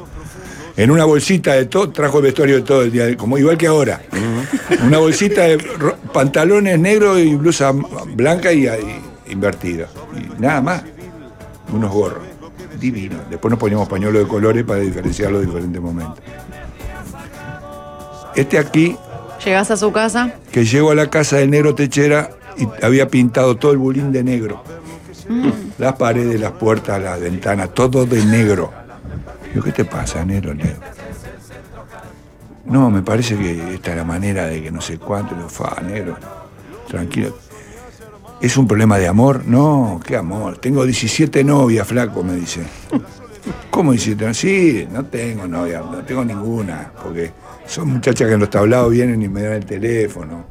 En 0.78 0.92
una 0.92 1.06
bolsita 1.06 1.54
de 1.54 1.66
todo, 1.66 1.90
trajo 1.90 2.20
el 2.20 2.26
vestuario 2.26 2.58
de 2.58 2.62
todo 2.62 2.84
el 2.84 2.92
día, 2.92 3.18
como 3.18 3.38
igual 3.40 3.58
que 3.58 3.66
ahora. 3.66 4.00
Una 4.84 5.00
bolsita 5.00 5.42
de 5.42 5.58
pantalones 6.14 6.80
negros 6.80 7.20
y 7.20 7.34
blusa 7.34 7.72
blanca 8.14 8.54
y, 8.54 8.68
y 8.68 9.02
invertida. 9.32 9.88
Y 10.16 10.40
nada 10.40 10.62
más. 10.62 10.84
Unos 11.74 11.92
gorros. 11.92 12.24
Divino. 12.80 13.16
Después 13.28 13.50
nos 13.50 13.60
poníamos 13.60 13.90
pañuelos 13.90 14.22
de 14.22 14.28
colores 14.28 14.64
para 14.64 14.82
diferenciar 14.82 15.32
los 15.32 15.44
diferentes 15.44 15.82
momentos. 15.82 16.20
Este 18.36 18.60
aquí, 18.60 18.96
Llegás 19.44 19.72
a 19.72 19.78
su 19.78 19.92
casa, 19.92 20.36
que 20.52 20.66
llego 20.66 20.92
a 20.92 20.96
la 20.96 21.10
casa 21.10 21.38
del 21.38 21.50
negro 21.50 21.74
Techera 21.74 22.32
y 22.58 22.68
había 22.84 23.08
pintado 23.08 23.56
todo 23.56 23.72
el 23.72 23.78
bulín 23.78 24.12
de 24.12 24.24
negro. 24.24 24.64
Las 25.78 25.96
paredes, 25.96 26.40
las 26.40 26.52
puertas, 26.54 27.02
las 27.02 27.20
ventanas, 27.20 27.74
todo 27.74 28.06
de 28.06 28.24
negro. 28.26 28.72
Digo, 29.54 29.64
¿qué 29.64 29.72
te 29.72 29.86
pasa, 29.86 30.24
negro, 30.26 30.54
negro? 30.54 30.82
No, 32.66 32.90
me 32.90 33.02
parece 33.02 33.38
que 33.38 33.76
esta 33.76 33.92
es 33.92 33.98
la 33.98 34.04
manera 34.04 34.46
de 34.48 34.62
que 34.62 34.72
no 34.72 34.82
sé 34.82 34.98
cuánto. 34.98 35.36
Digo, 35.36 35.50
fa, 35.50 35.82
negro, 35.82 36.18
tranquilo. 36.88 37.36
¿Es 38.42 38.56
un 38.58 38.68
problema 38.68 38.98
de 38.98 39.08
amor? 39.08 39.44
No, 39.46 40.00
qué 40.06 40.16
amor. 40.16 40.58
Tengo 40.58 40.86
17 40.86 41.44
novias, 41.44 41.88
flaco, 41.88 42.24
me 42.24 42.36
dice. 42.36 42.62
¿Cómo 43.72 43.92
17? 43.92 44.34
Sí, 44.34 44.88
no 44.92 45.06
tengo 45.06 45.48
novia, 45.48 45.80
no 45.80 46.00
tengo 46.00 46.24
ninguna, 46.24 46.92
porque 47.02 47.32
son 47.66 47.90
muchachas 47.90 48.28
que 48.28 48.34
en 48.34 48.40
los 48.40 48.50
tablados 48.50 48.92
vienen 48.92 49.22
y 49.22 49.30
me 49.30 49.42
dan 49.42 49.54
el 49.54 49.66
teléfono. 49.66 50.46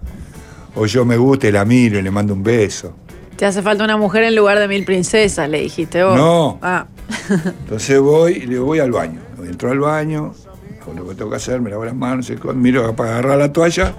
O 0.75 0.87
yo 0.87 1.05
me 1.05 1.17
gusta 1.17 1.49
y 1.49 1.53
la 1.53 1.65
miro 1.65 1.99
y 1.99 2.03
le 2.03 2.11
mando 2.11 2.35
un 2.35 2.43
beso. 2.43 2.95
te 3.37 3.47
hace 3.47 3.63
falta 3.63 3.85
una 3.85 3.97
mujer 3.97 4.25
en 4.25 4.35
lugar 4.35 4.59
de 4.59 4.69
mil 4.69 4.85
princesas, 4.85 5.49
le 5.49 5.61
dijiste 5.61 6.03
vos. 6.03 6.17
No. 6.17 6.59
Ah, 6.63 6.87
Entonces 7.29 8.01
voy 8.01 8.33
y 8.33 8.41
le 8.41 8.47
digo, 8.55 8.65
voy 8.67 8.81
al 8.81 8.91
baño. 8.91 9.21
Entro 9.45 9.71
al 9.71 9.81
baño, 9.81 10.35
hago 10.83 10.95
lo 10.95 11.09
que 11.09 11.15
tengo 11.15 11.31
que 11.31 11.37
hacer, 11.37 11.61
me 11.61 11.71
lavo 11.71 11.85
las 11.85 11.95
manos, 11.95 12.31
miro 12.55 12.95
para 12.97 13.13
agarrar 13.13 13.39
la 13.39 13.53
toalla 13.53 13.95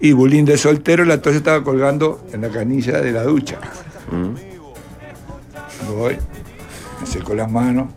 y 0.00 0.12
bulín 0.12 0.44
de 0.44 0.58
soltero, 0.58 1.04
la 1.04 1.20
toalla 1.22 1.38
estaba 1.38 1.64
colgando 1.64 2.26
en 2.32 2.42
la 2.42 2.50
canilla 2.50 3.00
de 3.00 3.12
la 3.12 3.22
ducha. 3.22 3.58
Voy, 5.88 6.16
me 7.00 7.06
seco 7.06 7.34
las 7.34 7.50
manos, 7.50 7.88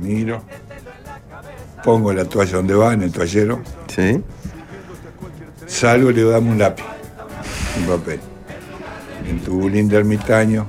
miro, 0.00 0.42
pongo 1.82 2.12
la 2.12 2.24
toalla 2.24 2.56
donde 2.56 2.74
va, 2.74 2.92
en 2.92 3.02
el 3.02 3.12
toallero, 3.12 3.60
¿Sí? 3.88 4.22
salgo 5.66 6.10
y 6.10 6.14
le 6.14 6.24
dame 6.24 6.50
un 6.50 6.58
lápiz, 6.58 6.84
un 7.78 7.86
papel. 7.86 8.20
En 9.28 9.40
tu 9.40 9.58
bulín 9.58 9.88
de 9.88 9.96
ermitaño, 9.96 10.66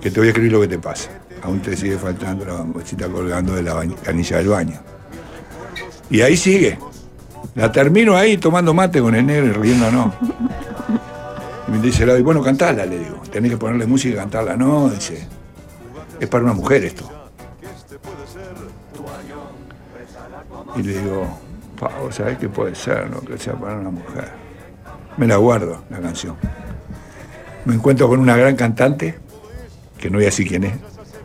que 0.00 0.10
te 0.10 0.20
voy 0.20 0.28
a 0.28 0.30
escribir 0.30 0.52
lo 0.52 0.60
que 0.60 0.68
te 0.68 0.78
pasa. 0.78 1.10
Aún 1.46 1.60
te 1.60 1.76
sigue 1.76 1.96
faltando 1.96 2.44
la 2.44 2.54
bombachita 2.54 3.08
colgando 3.08 3.54
de 3.54 3.62
la 3.62 3.80
canilla 4.02 4.38
del 4.38 4.48
baño. 4.48 4.80
Y 6.10 6.20
ahí 6.20 6.36
sigue. 6.36 6.76
La 7.54 7.70
termino 7.70 8.16
ahí 8.16 8.36
tomando 8.36 8.74
mate 8.74 9.00
con 9.00 9.14
el 9.14 9.24
negro 9.24 9.46
y 9.46 9.52
riéndonos. 9.52 10.12
Y 11.68 11.70
me 11.70 11.78
dice, 11.78 12.04
y 12.18 12.22
bueno, 12.22 12.42
cantala, 12.42 12.84
le 12.84 12.98
digo. 12.98 13.22
Tenés 13.30 13.52
que 13.52 13.56
ponerle 13.58 13.86
música 13.86 14.14
y 14.14 14.16
cantarla. 14.16 14.56
No, 14.56 14.88
dice. 14.88 15.24
Es 16.18 16.28
para 16.28 16.42
una 16.42 16.52
mujer 16.52 16.82
esto. 16.82 17.08
Y 20.74 20.82
le 20.82 21.00
digo, 21.00 21.28
pa, 21.78 21.90
vos 22.02 22.12
sabés 22.12 22.38
que 22.38 22.48
puede 22.48 22.74
ser, 22.74 23.08
¿no? 23.08 23.20
Que 23.20 23.38
sea 23.38 23.54
para 23.54 23.78
una 23.78 23.90
mujer. 23.90 24.32
Me 25.16 25.28
la 25.28 25.36
guardo, 25.36 25.84
la 25.90 26.00
canción. 26.00 26.34
Me 27.64 27.76
encuentro 27.76 28.08
con 28.08 28.18
una 28.18 28.36
gran 28.36 28.56
cantante, 28.56 29.16
que 29.96 30.10
no 30.10 30.18
voy 30.18 30.24
a 30.24 30.26
decir 30.26 30.48
quién 30.48 30.64
es, 30.64 30.72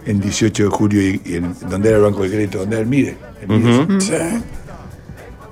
en 0.06 0.20
18 0.20 0.64
de 0.64 0.70
julio, 0.70 1.02
y, 1.02 1.22
y 1.26 1.36
en, 1.36 1.56
donde 1.70 1.90
era 1.90 1.98
el 1.98 2.04
Banco 2.04 2.24
de 2.24 2.30
Crédito, 2.30 2.60
donde 2.60 2.76
era 2.78 2.84
el 2.84 2.90
MIDE. 2.90 3.18
el 3.42 3.48
MIDE. 3.48 4.02
Sí. 4.02 4.14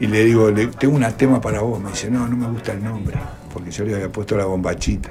Y 0.01 0.07
le 0.07 0.23
digo, 0.25 0.49
le- 0.49 0.67
tengo 0.67 0.95
un 0.95 1.05
tema 1.13 1.41
para 1.41 1.61
vos. 1.61 1.81
Me 1.81 1.91
dice, 1.91 2.09
no, 2.09 2.27
no 2.27 2.35
me 2.37 2.47
gusta 2.47 2.71
el 2.73 2.83
nombre. 2.83 3.17
porque 3.53 3.69
yo 3.71 3.83
le 3.85 3.95
había 3.95 4.11
puesto 4.11 4.37
la 4.37 4.45
bombachita. 4.45 5.09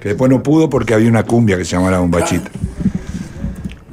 Que 0.00 0.08
después 0.10 0.30
no 0.30 0.42
pudo 0.42 0.70
porque 0.70 0.94
había 0.94 1.08
una 1.10 1.24
cumbia 1.24 1.56
que 1.58 1.64
se 1.64 1.72
llamaba 1.72 1.90
la 1.92 1.98
bombachita. 1.98 2.50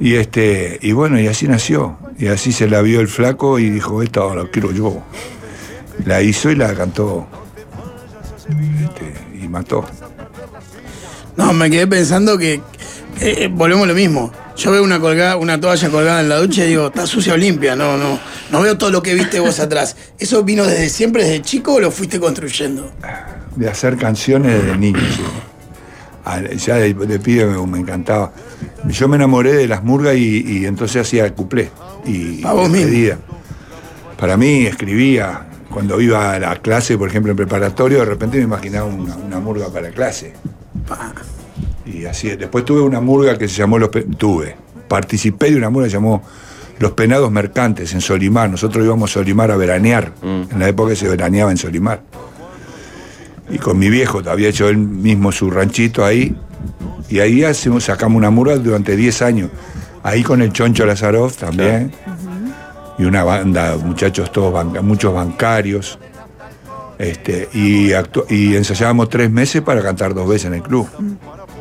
Y 0.00 0.14
este, 0.14 0.78
y 0.80 0.92
bueno, 0.92 1.18
y 1.20 1.26
así 1.26 1.46
nació. 1.48 1.98
Y 2.18 2.28
así 2.28 2.52
se 2.52 2.68
la 2.68 2.80
vio 2.82 3.00
el 3.00 3.08
flaco 3.08 3.58
y 3.58 3.68
dijo, 3.70 4.02
esta 4.02 4.34
la 4.34 4.44
quiero 4.50 4.72
yo. 4.72 5.02
La 6.06 6.22
hizo 6.22 6.50
y 6.50 6.54
la 6.56 6.72
cantó. 6.74 7.26
Este, 8.48 9.44
y 9.44 9.48
mató. 9.48 9.84
No, 11.36 11.52
me 11.52 11.70
quedé 11.70 11.86
pensando 11.86 12.38
que 12.38 12.60
eh, 13.20 13.34
eh, 13.44 13.48
volvemos 13.52 13.84
a 13.84 13.88
lo 13.88 13.94
mismo. 13.94 14.32
Yo 14.56 14.70
veo 14.72 14.82
una 14.82 14.98
colgada, 15.00 15.36
una 15.36 15.60
toalla 15.60 15.88
colgada 15.90 16.20
en 16.20 16.28
la 16.28 16.36
ducha 16.38 16.64
y 16.64 16.68
digo, 16.68 16.88
está 16.88 17.06
sucia 17.06 17.34
o 17.34 17.36
limpia. 17.36 17.76
No, 17.76 17.96
no. 17.96 18.18
No 18.50 18.60
veo 18.60 18.76
todo 18.78 18.90
lo 18.90 19.02
que 19.02 19.14
viste 19.14 19.40
vos 19.40 19.60
atrás. 19.60 19.96
¿Eso 20.18 20.42
vino 20.44 20.64
desde 20.66 20.88
siempre, 20.88 21.24
desde 21.24 21.42
chico 21.42 21.74
o 21.74 21.80
lo 21.80 21.90
fuiste 21.90 22.18
construyendo? 22.20 22.90
de 23.56 23.68
hacer 23.68 23.96
canciones 23.96 24.62
desde 24.62 24.78
niño. 24.78 25.00
sí. 25.14 25.22
Al- 26.24 26.56
Ya 26.58 26.76
de, 26.76 26.94
de 26.94 27.18
pibe 27.18 27.46
me, 27.46 27.66
me 27.66 27.78
encantaba. 27.80 28.32
Yo 28.86 29.08
me 29.08 29.16
enamoré 29.16 29.52
de 29.54 29.66
las 29.66 29.82
murgas 29.82 30.14
y, 30.16 30.44
y 30.46 30.66
entonces 30.66 31.02
hacía 31.02 31.32
cuplé 31.34 31.70
y 32.04 32.42
Pa' 32.42 32.52
vos 32.52 32.68
mismo. 32.68 32.86
despedida. 32.86 33.18
Para 34.18 34.36
mí 34.36 34.66
escribía. 34.66 35.44
Cuando 35.70 36.00
iba 36.00 36.32
a 36.32 36.38
la 36.38 36.56
clase, 36.62 36.96
por 36.96 37.08
ejemplo, 37.10 37.30
en 37.32 37.36
preparatorio, 37.36 37.98
de 37.98 38.06
repente 38.06 38.38
me 38.38 38.44
imaginaba 38.44 38.86
una, 38.86 39.14
una 39.16 39.38
murga 39.38 39.68
para 39.68 39.90
clase. 39.90 40.32
Y 41.98 42.06
así, 42.06 42.28
después 42.36 42.64
tuve 42.64 42.80
una 42.80 43.00
murga 43.00 43.36
que 43.36 43.48
se 43.48 43.56
llamó 43.56 43.78
Los 43.78 43.88
Pe- 43.88 44.02
Tuve. 44.16 44.54
Participé 44.88 45.50
de 45.50 45.56
una 45.56 45.70
murga 45.70 45.86
que 45.86 45.90
se 45.90 45.96
llamó 45.96 46.22
Los 46.78 46.92
Penados 46.92 47.30
Mercantes 47.30 47.92
en 47.92 48.00
Solimar. 48.00 48.48
Nosotros 48.50 48.84
íbamos 48.84 49.10
a 49.10 49.14
Solimar 49.14 49.50
a 49.50 49.56
veranear. 49.56 50.12
En 50.22 50.58
la 50.58 50.68
época 50.68 50.94
se 50.94 51.08
veraneaba 51.08 51.50
en 51.50 51.56
Solimar. 51.56 52.02
Y 53.50 53.58
con 53.58 53.78
mi 53.78 53.88
viejo, 53.88 54.22
había 54.28 54.48
hecho 54.50 54.68
él 54.68 54.76
mismo 54.78 55.32
su 55.32 55.50
ranchito 55.50 56.04
ahí. 56.04 56.36
Y 57.08 57.20
ahí 57.20 57.42
hacemos, 57.44 57.84
sacamos 57.84 58.16
una 58.18 58.30
murga 58.30 58.56
durante 58.56 58.94
10 58.96 59.22
años. 59.22 59.50
Ahí 60.02 60.22
con 60.22 60.42
el 60.42 60.52
Choncho 60.52 60.84
Lazarov 60.86 61.32
también. 61.34 61.90
Y 62.98 63.04
una 63.04 63.24
banda, 63.24 63.76
muchachos 63.76 64.30
todos, 64.32 64.52
banca- 64.52 64.82
muchos 64.82 65.14
bancarios. 65.14 65.98
Este, 66.98 67.48
y, 67.54 67.90
y 68.28 68.56
ensayábamos 68.56 69.08
tres 69.08 69.30
meses 69.30 69.62
para 69.62 69.80
cantar 69.82 70.14
dos 70.14 70.28
veces 70.28 70.46
en 70.46 70.54
el 70.54 70.62
club, 70.62 70.88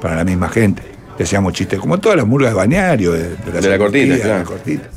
para 0.02 0.16
la 0.16 0.24
misma 0.24 0.50
gente. 0.50 0.84
Y 1.18 1.24
hacíamos 1.24 1.54
chistes, 1.54 1.80
como 1.80 2.00
todas 2.00 2.18
las 2.18 2.28
murgas 2.28 2.52
de 2.52 2.56
bañario, 2.56 3.12
de, 3.12 3.30
De 3.30 3.70
la 3.70 3.78
cortita, 3.78 4.14
de 4.14 4.22
claro. 4.22 4.40
la 4.40 4.44
cortita. 4.46 4.90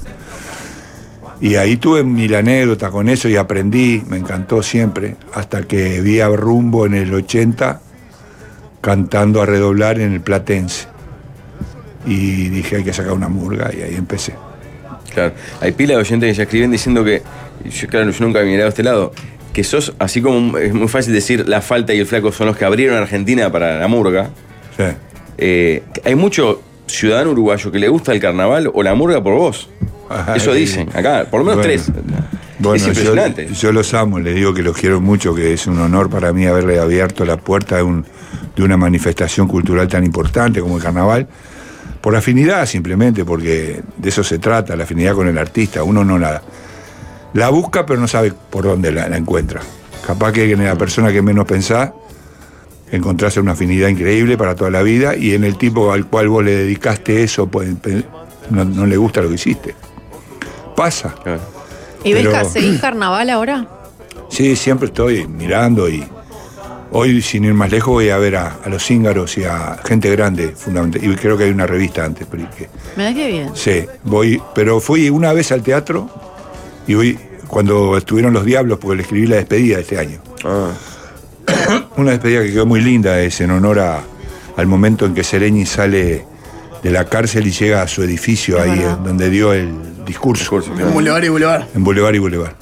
Y 1.40 1.54
ahí 1.54 1.78
tuve 1.78 2.04
mil 2.04 2.35
anécdotas 2.35 2.90
con 2.90 3.09
eso 3.09 3.28
y 3.28 3.37
aprendí, 3.37 4.02
me 4.07 4.19
encantó 4.19 4.62
siempre, 4.62 5.16
hasta 5.33 5.62
que 5.62 6.02
vi 6.02 6.21
a 6.21 6.28
Rumbo 6.28 6.85
en 6.85 6.95
el 6.95 7.14
80 7.14 7.80
cantando 8.83 9.40
a 9.40 9.47
redoblar 9.47 9.99
en 9.99 10.12
el 10.12 10.21
Platense. 10.21 10.87
Y 12.07 12.49
dije, 12.49 12.76
hay 12.76 12.85
que 12.85 12.92
sacar 12.92 13.12
una 13.12 13.28
murga 13.28 13.71
y 13.75 13.83
ahí 13.83 13.95
empecé. 13.95 14.35
Claro. 15.14 15.33
Hay 15.61 15.73
pila 15.73 15.95
de 15.95 16.00
oyentes 16.00 16.30
que 16.30 16.35
ya 16.35 16.42
escriben 16.45 16.71
diciendo 16.71 17.04
que, 17.04 17.23
yo, 17.71 17.88
claro, 17.88 18.11
yo 18.11 18.25
nunca 18.25 18.40
he 18.40 18.45
mirado 18.45 18.66
a 18.66 18.69
este 18.69 18.83
lado, 18.83 19.12
que 19.52 19.64
sos, 19.64 19.95
así 19.99 20.23
como 20.23 20.57
es 20.59 20.73
muy 20.73 20.88
fácil 20.88 21.12
decir 21.12 21.49
la 21.49 21.61
falta 21.62 21.92
y 21.92 21.99
el 21.99 22.07
flaco 22.07 22.33
son 22.33 22.47
los 22.47 22.57
que 22.57 22.64
abrieron 22.64 22.97
Argentina 22.97 23.50
para 23.50 23.78
la 23.78 23.88
murga, 23.88 24.30
Sí. 24.88 24.96
eh, 25.38 25.82
hay 26.04 26.14
mucho 26.14 26.62
ciudadano 26.87 27.30
uruguayo 27.30 27.70
que 27.70 27.78
le 27.78 27.88
gusta 27.88 28.12
el 28.12 28.20
carnaval 28.20 28.70
o 28.72 28.82
la 28.82 28.94
murga 28.94 29.22
por 29.22 29.34
vos. 29.34 29.68
Ajá, 30.08 30.34
Eso 30.37 30.52
dicen, 30.52 30.88
acá, 30.94 31.26
por 31.30 31.40
lo 31.40 31.44
menos 31.46 31.64
Bueno. 31.64 31.82
tres. 31.84 31.92
Bueno, 32.58 32.75
es 32.75 32.87
impresionante. 32.87 33.46
Yo, 33.49 33.54
yo 33.54 33.72
los 33.72 33.94
amo, 33.94 34.18
les 34.18 34.34
digo 34.34 34.52
que 34.52 34.62
los 34.62 34.76
quiero 34.76 35.00
mucho, 35.00 35.34
que 35.34 35.52
es 35.52 35.66
un 35.66 35.78
honor 35.78 36.10
para 36.10 36.32
mí 36.32 36.46
haberle 36.46 36.78
abierto 36.80 37.25
la 37.25 37.37
puerta 37.37 37.76
de, 37.76 37.82
un- 37.84 38.04
de 38.56 38.62
una 38.62 38.76
manifestación 38.76 39.46
cultural 39.46 39.87
tan 39.88 40.04
importante 40.04 40.60
como 40.60 40.76
el 40.76 40.82
carnaval. 40.82 41.26
Por 42.00 42.16
afinidad 42.16 42.66
simplemente, 42.66 43.25
porque 43.25 43.80
de 43.96 44.08
eso 44.08 44.25
se 44.25 44.38
trata, 44.38 44.75
la 44.76 44.82
afinidad 44.84 45.14
con 45.14 45.28
el 45.28 45.38
artista. 45.38 45.82
Uno 45.84 46.04
no 46.04 46.18
la, 46.18 46.42
la 47.34 47.49
busca, 47.50 47.87
pero 47.87 48.00
no 48.00 48.08
sabe 48.08 48.32
por 48.50 48.64
dónde 48.64 48.90
la, 48.90 49.09
la 49.09 49.16
encuentra. 49.16 49.61
Capaz 50.07 50.33
que 50.33 50.50
en 50.50 50.64
la 50.64 50.74
persona 50.76 51.12
que 51.12 51.22
menos 51.22 51.46
pensás, 51.46 51.92
encontrás 52.92 53.37
una 53.37 53.53
afinidad 53.53 53.88
increíble 53.88 54.37
para 54.37 54.55
toda 54.55 54.70
la 54.70 54.83
vida 54.83 55.16
y 55.16 55.35
en 55.35 55.44
el 55.44 55.57
tipo 55.57 55.92
al 55.92 56.07
cual 56.07 56.29
vos 56.29 56.44
le 56.44 56.53
dedicaste 56.53 57.22
eso, 57.22 57.46
pues, 57.46 57.68
no, 58.50 58.64
no 58.64 58.87
le 58.87 58.96
gusta 58.96 59.20
lo 59.22 59.29
que 59.29 59.35
hiciste. 59.35 59.74
Pasa. 60.76 61.14
Claro. 61.22 61.40
¿Y 62.05 62.12
ves 62.14 62.26
Pero- 62.26 62.38
que 62.38 62.44
seguís 62.48 62.81
carnaval 62.81 63.29
ahora? 63.31 63.66
Sí, 64.31 64.55
siempre 64.57 64.87
estoy 64.88 65.26
mirando 65.26 65.88
y 65.88 66.05
hoy, 66.92 67.20
sin 67.20 67.44
ir 67.44 67.55
más 67.55 67.70
lejos, 67.70 67.92
voy 67.94 68.11
a 68.11 68.16
ver 68.18 68.37
a, 68.37 68.59
a 68.64 68.68
los 68.68 68.85
cíngaros 68.85 69.37
y 69.38 69.44
a 69.44 69.79
gente 69.85 70.11
grande, 70.11 70.48
fundamental. 70.57 71.05
Y 71.05 71.14
creo 71.16 71.37
que 71.37 71.44
hay 71.44 71.50
una 71.50 71.66
revista 71.66 72.05
antes. 72.05 72.26
pero 72.31 72.48
que- 72.57 72.68
Me 72.96 73.05
da 73.05 73.14
que 73.14 73.26
bien. 73.29 73.50
sí, 73.55 73.85
voy, 74.05 74.40
pero 74.55 74.81
fui 74.81 75.11
una 75.11 75.33
vez 75.33 75.53
al 75.53 75.62
teatro 75.62 76.09
y 76.87 76.94
voy 76.94 77.18
cuando 77.48 77.96
estuvieron 77.96 78.33
los 78.33 78.44
diablos, 78.44 78.79
porque 78.81 78.96
le 78.96 79.03
escribí 79.03 79.26
la 79.26 79.37
despedida 79.37 79.76
de 79.76 79.83
este 79.83 79.98
año. 79.98 80.20
Ah, 80.44 80.70
Una 81.96 82.12
despedida 82.12 82.42
que 82.42 82.52
quedó 82.52 82.66
muy 82.66 82.80
linda, 82.80 83.20
es 83.20 83.40
en 83.40 83.50
honor 83.50 83.78
a- 83.80 84.00
al 84.56 84.66
momento 84.66 85.06
en 85.06 85.14
que 85.14 85.22
Sereñi 85.24 85.66
sale 85.66 86.24
de 86.83 86.90
la 86.90 87.04
cárcel 87.06 87.46
y 87.46 87.50
llega 87.50 87.83
a 87.83 87.88
su 87.88 88.02
edificio 88.02 88.56
Es 88.59 88.62
ahí, 88.64 88.78
verdad. 88.78 88.98
en 88.98 89.04
donde 89.04 89.30
dio 89.30 89.52
el 89.52 89.68
discurso. 90.06 90.40
discurso, 90.42 90.72
En. 90.78 90.92
Boulevard 90.92 91.24
y 91.24 91.28
Boulevard. 91.28 91.64
En 91.74 91.85
Boulevard 91.85 92.14
y 92.14 92.18
Boulevard. 92.18 92.54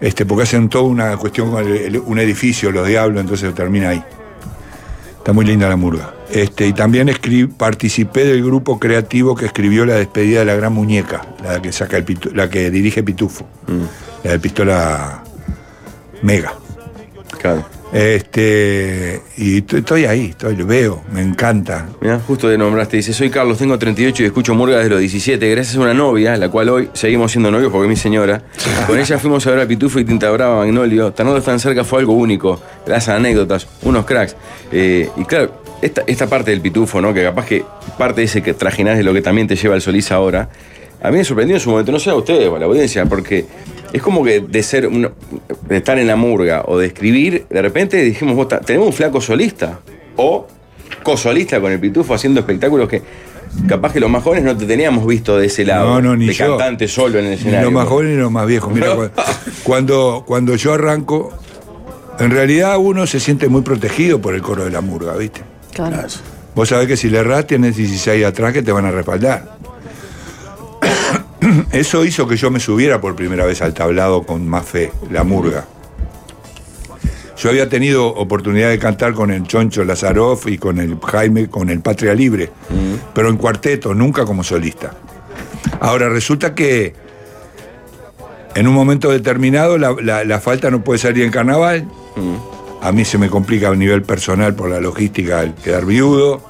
Este, 0.00 0.26
porque 0.26 0.42
hacen 0.44 0.68
toda 0.68 0.84
una 0.84 1.16
cuestión 1.16 1.50
con 1.50 1.64
el- 1.66 1.76
el- 1.76 1.98
un 1.98 2.18
edificio, 2.18 2.70
los 2.70 2.86
diablos, 2.86 3.20
entonces 3.20 3.54
termina 3.54 3.90
ahí. 3.90 4.02
Está 5.18 5.32
muy 5.32 5.44
linda 5.44 5.68
la 5.68 5.76
murga. 5.76 6.12
Este, 6.30 6.66
y 6.66 6.72
también 6.72 7.10
participé 7.56 8.24
del 8.24 8.44
grupo 8.44 8.78
creativo 8.78 9.34
que 9.34 9.46
escribió 9.46 9.84
la 9.86 9.94
despedida 9.94 10.40
de 10.40 10.44
la 10.46 10.54
gran 10.54 10.72
muñeca, 10.72 11.22
la 11.42 11.60
que 11.62 11.72
saca 11.72 11.96
el 11.96 12.04
pitu- 12.04 12.32
la 12.32 12.48
que 12.50 12.70
dirige 12.70 13.02
Pitufo, 13.02 13.46
la 14.22 14.32
de 14.32 14.38
pistola 14.38 15.22
Mega. 16.22 16.52
Claro. 17.40 17.64
Este, 17.92 19.22
y 19.36 19.58
estoy 19.58 20.06
ahí, 20.06 20.26
estoy, 20.30 20.56
lo 20.56 20.66
veo, 20.66 21.02
me 21.12 21.22
encanta. 21.22 21.86
Mirá, 22.00 22.18
justo 22.18 22.48
de 22.48 22.58
nombraste, 22.58 22.96
dice, 22.96 23.12
soy 23.12 23.30
Carlos, 23.30 23.58
tengo 23.58 23.78
38 23.78 24.22
y 24.22 24.26
escucho 24.26 24.54
murga 24.54 24.78
desde 24.78 24.90
los 24.90 25.00
17, 25.00 25.48
gracias 25.50 25.76
a 25.76 25.80
una 25.80 25.94
novia, 25.94 26.36
la 26.36 26.48
cual 26.48 26.68
hoy 26.68 26.90
seguimos 26.94 27.32
siendo 27.32 27.50
novios 27.50 27.70
porque 27.70 27.86
es 27.86 27.90
mi 27.90 27.96
señora. 27.96 28.42
Con 28.86 28.98
ella 28.98 29.18
fuimos 29.18 29.46
a 29.46 29.50
ver 29.50 29.60
a 29.60 29.66
Pitufo 29.66 30.00
y 30.00 30.04
Tinta 30.04 30.30
Brava, 30.30 30.56
Magnolio. 30.56 31.12
Tenerlos 31.12 31.44
tan 31.44 31.60
cerca 31.60 31.84
fue 31.84 32.00
algo 32.00 32.14
único, 32.14 32.60
las 32.86 33.08
anécdotas, 33.08 33.68
unos 33.82 34.04
cracks. 34.04 34.36
Eh, 34.72 35.08
y 35.16 35.24
claro, 35.24 35.62
esta, 35.80 36.02
esta 36.06 36.26
parte 36.26 36.50
del 36.50 36.60
Pitufo, 36.60 37.00
¿no? 37.00 37.14
Que 37.14 37.22
capaz 37.22 37.46
que 37.46 37.64
parte 37.96 38.22
de 38.22 38.24
ese 38.26 38.42
que 38.42 38.54
trajinás 38.54 38.96
de 38.96 39.04
lo 39.04 39.12
que 39.12 39.22
también 39.22 39.46
te 39.46 39.56
lleva 39.56 39.74
el 39.74 39.80
Solís 39.80 40.10
ahora, 40.10 40.48
a 41.02 41.10
mí 41.10 41.18
me 41.18 41.24
sorprendió 41.24 41.56
en 41.56 41.60
su 41.60 41.70
momento, 41.70 41.92
no 41.92 41.98
sé 41.98 42.10
a 42.10 42.14
ustedes 42.14 42.48
o 42.48 42.56
a 42.56 42.58
la 42.58 42.66
audiencia, 42.66 43.04
porque 43.06 43.44
es 43.92 44.02
como 44.02 44.24
que 44.24 44.40
de 44.40 44.62
ser 44.62 44.86
un- 44.86 45.10
de 45.68 45.76
estar 45.76 45.98
en 45.98 46.06
la 46.06 46.16
murga 46.16 46.64
o 46.66 46.78
de 46.78 46.86
escribir, 46.86 47.46
de 47.48 47.62
repente 47.62 47.96
dijimos, 48.02 48.46
tenemos 48.64 48.88
un 48.88 48.92
flaco 48.92 49.20
solista. 49.20 49.80
O 50.16 50.46
cosolista 51.02 51.60
con 51.60 51.70
el 51.72 51.78
pitufo 51.78 52.14
haciendo 52.14 52.40
espectáculos 52.40 52.88
que 52.88 53.02
capaz 53.68 53.92
que 53.92 54.00
los 54.00 54.10
más 54.10 54.22
jóvenes 54.22 54.44
no 54.44 54.56
te 54.56 54.66
teníamos 54.66 55.06
visto 55.06 55.38
de 55.38 55.46
ese 55.46 55.64
lado. 55.64 55.86
No, 55.94 56.02
no, 56.02 56.16
ni 56.16 56.26
de 56.26 56.32
yo. 56.32 56.56
cantante 56.56 56.88
solo 56.88 57.18
en 57.18 57.26
el 57.26 57.30
Ni 57.32 57.36
escenario. 57.36 57.64
los 57.66 57.72
más 57.72 57.86
jóvenes 57.88 58.16
ni 58.16 58.20
los 58.22 58.30
más 58.30 58.46
viejos. 58.46 58.72
Mira, 58.72 58.94
cu- 58.96 59.10
cuando, 59.62 60.24
cuando 60.26 60.56
yo 60.56 60.72
arranco, 60.74 61.32
en 62.18 62.30
realidad 62.30 62.76
uno 62.78 63.06
se 63.06 63.20
siente 63.20 63.48
muy 63.48 63.62
protegido 63.62 64.20
por 64.20 64.34
el 64.34 64.42
coro 64.42 64.64
de 64.64 64.70
la 64.70 64.80
murga, 64.80 65.14
¿viste? 65.16 65.42
Claro. 65.72 65.98
Vos 66.54 66.70
sabés 66.70 66.88
que 66.88 66.96
si 66.96 67.08
le 67.10 67.18
errás 67.18 67.46
tienes 67.46 67.76
16 67.76 68.24
atrás 68.24 68.52
que 68.52 68.62
te 68.62 68.72
van 68.72 68.86
a 68.86 68.90
respaldar. 68.90 69.56
Eso 71.72 72.04
hizo 72.04 72.26
que 72.26 72.36
yo 72.36 72.50
me 72.50 72.60
subiera 72.60 73.00
por 73.00 73.14
primera 73.16 73.44
vez 73.44 73.62
al 73.62 73.74
tablado 73.74 74.22
con 74.24 74.46
más 74.48 74.66
fe, 74.66 74.92
la 75.10 75.24
murga. 75.24 75.66
Yo 77.38 77.50
había 77.50 77.68
tenido 77.68 78.06
oportunidad 78.08 78.70
de 78.70 78.78
cantar 78.78 79.12
con 79.12 79.30
el 79.30 79.42
Choncho 79.44 79.84
Lazaroff 79.84 80.46
y 80.48 80.56
con 80.56 80.78
el 80.80 80.98
Jaime, 80.98 81.48
con 81.48 81.68
el 81.68 81.80
Patria 81.80 82.14
Libre, 82.14 82.50
pero 83.14 83.28
en 83.28 83.36
cuarteto, 83.36 83.94
nunca 83.94 84.24
como 84.24 84.42
solista. 84.42 84.92
Ahora, 85.80 86.08
resulta 86.08 86.54
que 86.54 86.94
en 88.54 88.66
un 88.66 88.72
momento 88.74 89.10
determinado 89.10 89.76
la, 89.76 89.94
la- 90.02 90.24
la 90.24 90.40
falta 90.40 90.70
no 90.70 90.82
puede 90.82 90.98
salir 90.98 91.24
en 91.24 91.30
carnaval. 91.30 91.86
A 92.80 92.90
mí 92.92 93.04
se 93.04 93.18
me 93.18 93.28
complica 93.28 93.68
a 93.68 93.74
nivel 93.74 94.02
personal 94.02 94.54
por 94.54 94.70
la 94.70 94.80
logística 94.80 95.40
al 95.40 95.54
quedar 95.56 95.84
viudo. 95.84 96.40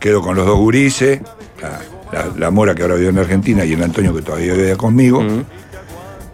Quedo 0.00 0.22
con 0.22 0.36
los 0.36 0.46
dos 0.46 0.56
gurises, 0.58 1.20
la, 1.60 1.80
la- 2.14 2.32
la 2.38 2.50
Mora 2.50 2.74
que 2.74 2.82
ahora 2.82 2.94
vive 2.94 3.08
en 3.10 3.18
Argentina 3.18 3.64
y 3.64 3.72
el 3.72 3.82
Antonio 3.82 4.14
que 4.14 4.22
todavía 4.22 4.54
vive 4.54 4.76
conmigo. 4.76 5.22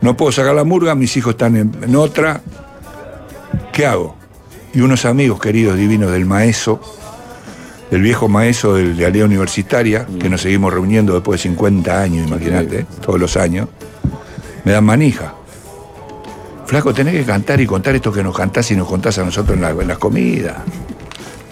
No 0.00 0.16
puedo 0.16 0.32
sacar 0.32 0.54
la 0.54 0.64
murga, 0.64 0.94
mis 0.94 1.16
hijos 1.16 1.32
están 1.32 1.56
en, 1.56 1.72
en 1.82 1.96
otra. 1.96 2.40
¿Qué 3.72 3.86
hago? 3.86 4.16
Y 4.72 4.80
unos 4.80 5.04
amigos 5.04 5.40
queridos 5.40 5.76
divinos 5.76 6.10
del 6.12 6.24
maeso, 6.26 6.80
del 7.90 8.02
viejo 8.02 8.28
maeso 8.28 8.74
del- 8.74 8.96
de 8.96 9.06
Alea 9.06 9.24
Universitaria, 9.24 10.06
que 10.20 10.28
nos 10.30 10.42
seguimos 10.42 10.72
reuniendo 10.72 11.12
después 11.14 11.40
de 11.40 11.48
50 11.50 12.00
años, 12.00 12.26
imagínate, 12.26 12.86
todos 13.04 13.18
los 13.20 13.36
años, 13.36 13.68
me 14.64 14.72
dan 14.72 14.84
manija. 14.84 15.34
Flaco, 16.66 16.94
tenés 16.94 17.14
que 17.14 17.24
cantar 17.24 17.60
y 17.60 17.66
contar 17.66 17.96
esto 17.96 18.12
que 18.12 18.22
nos 18.22 18.36
cantás 18.36 18.70
y 18.70 18.76
nos 18.76 18.86
contás 18.88 19.18
a 19.18 19.24
nosotros 19.24 19.56
en, 19.56 19.62
la- 19.62 19.70
en 19.70 19.88
las 19.88 19.98
comidas. 19.98 20.56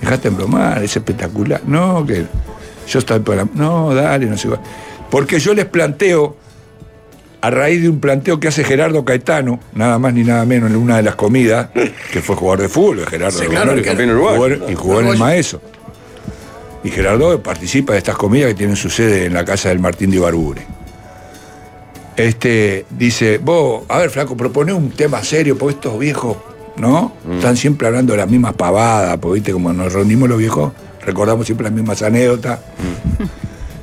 Dejate 0.01 0.29
embromar, 0.29 0.83
es 0.83 0.97
espectacular. 0.97 1.61
No, 1.67 2.07
que 2.07 2.25
yo 2.89 2.99
estoy 2.99 3.21
por 3.21 3.37
la... 3.37 3.47
No, 3.55 3.95
dale, 3.95 4.27
no 4.27 4.37
sé. 4.37 4.49
Porque 5.11 5.39
yo 5.39 5.55
les 5.55 5.67
planteo, 5.67 6.37
a 7.41 7.51
raíz 7.51 7.83
de 7.83 7.89
un 7.89 8.01
planteo 8.01 8.41
que 8.41 8.49
hace 8.49 8.65
Gerardo 8.65 9.05
Caetano, 9.05 9.61
nada 9.75 9.99
más 9.99 10.13
ni 10.15 10.25
nada 10.25 10.45
menos 10.45 10.71
en 10.71 10.77
una 10.77 10.97
de 10.97 11.03
las 11.03 11.15
comidas, 11.15 11.69
que 12.13 12.21
fue 12.21 12.37
jugador 12.37 12.63
de 12.63 12.69
fútbol, 12.69 13.07
Gerardo 13.07 13.39
Sí, 13.39 13.47
claro, 13.47 13.75
campeón 13.83 14.11
uruguayo. 14.11 14.69
y 14.69 14.75
jugó 14.75 15.01
en 15.01 15.09
el 15.09 15.19
Maeso. 15.19 15.61
Y 16.85 16.91
Gerardo 16.91 17.43
participa 17.43 17.93
de 17.93 17.99
estas 17.99 18.17
comidas 18.17 18.49
que 18.49 18.55
tienen 18.55 18.77
su 18.77 18.89
sede 18.89 19.27
en 19.27 19.35
la 19.35 19.45
casa 19.45 19.69
del 19.69 19.79
Martín 19.81 20.11
de 20.11 20.17
Ibarbure. 20.17 20.63
Este 22.17 22.85
dice, 22.91 23.39
vos, 23.39 23.85
a 23.89 23.99
ver, 23.99 24.11
flaco, 24.11 24.37
propone 24.37 24.73
un 24.73 24.91
tema 24.91 25.23
serio, 25.23 25.57
porque 25.57 25.75
estos 25.77 25.99
viejos, 25.99 26.37
¿no? 26.77 27.13
Están 27.33 27.57
siempre 27.57 27.87
hablando 27.87 28.13
de 28.13 28.19
las 28.19 28.29
mismas 28.29 28.55
pavadas, 28.55 29.17
porque 29.19 29.35
viste, 29.35 29.53
como 29.53 29.73
nos 29.73 29.93
reunimos 29.93 30.29
los 30.29 30.39
viejos, 30.39 30.73
recordamos 31.09 31.47
siempre 31.47 31.65
las 31.65 31.73
mismas 31.73 32.03
anécdotas. 32.03 32.61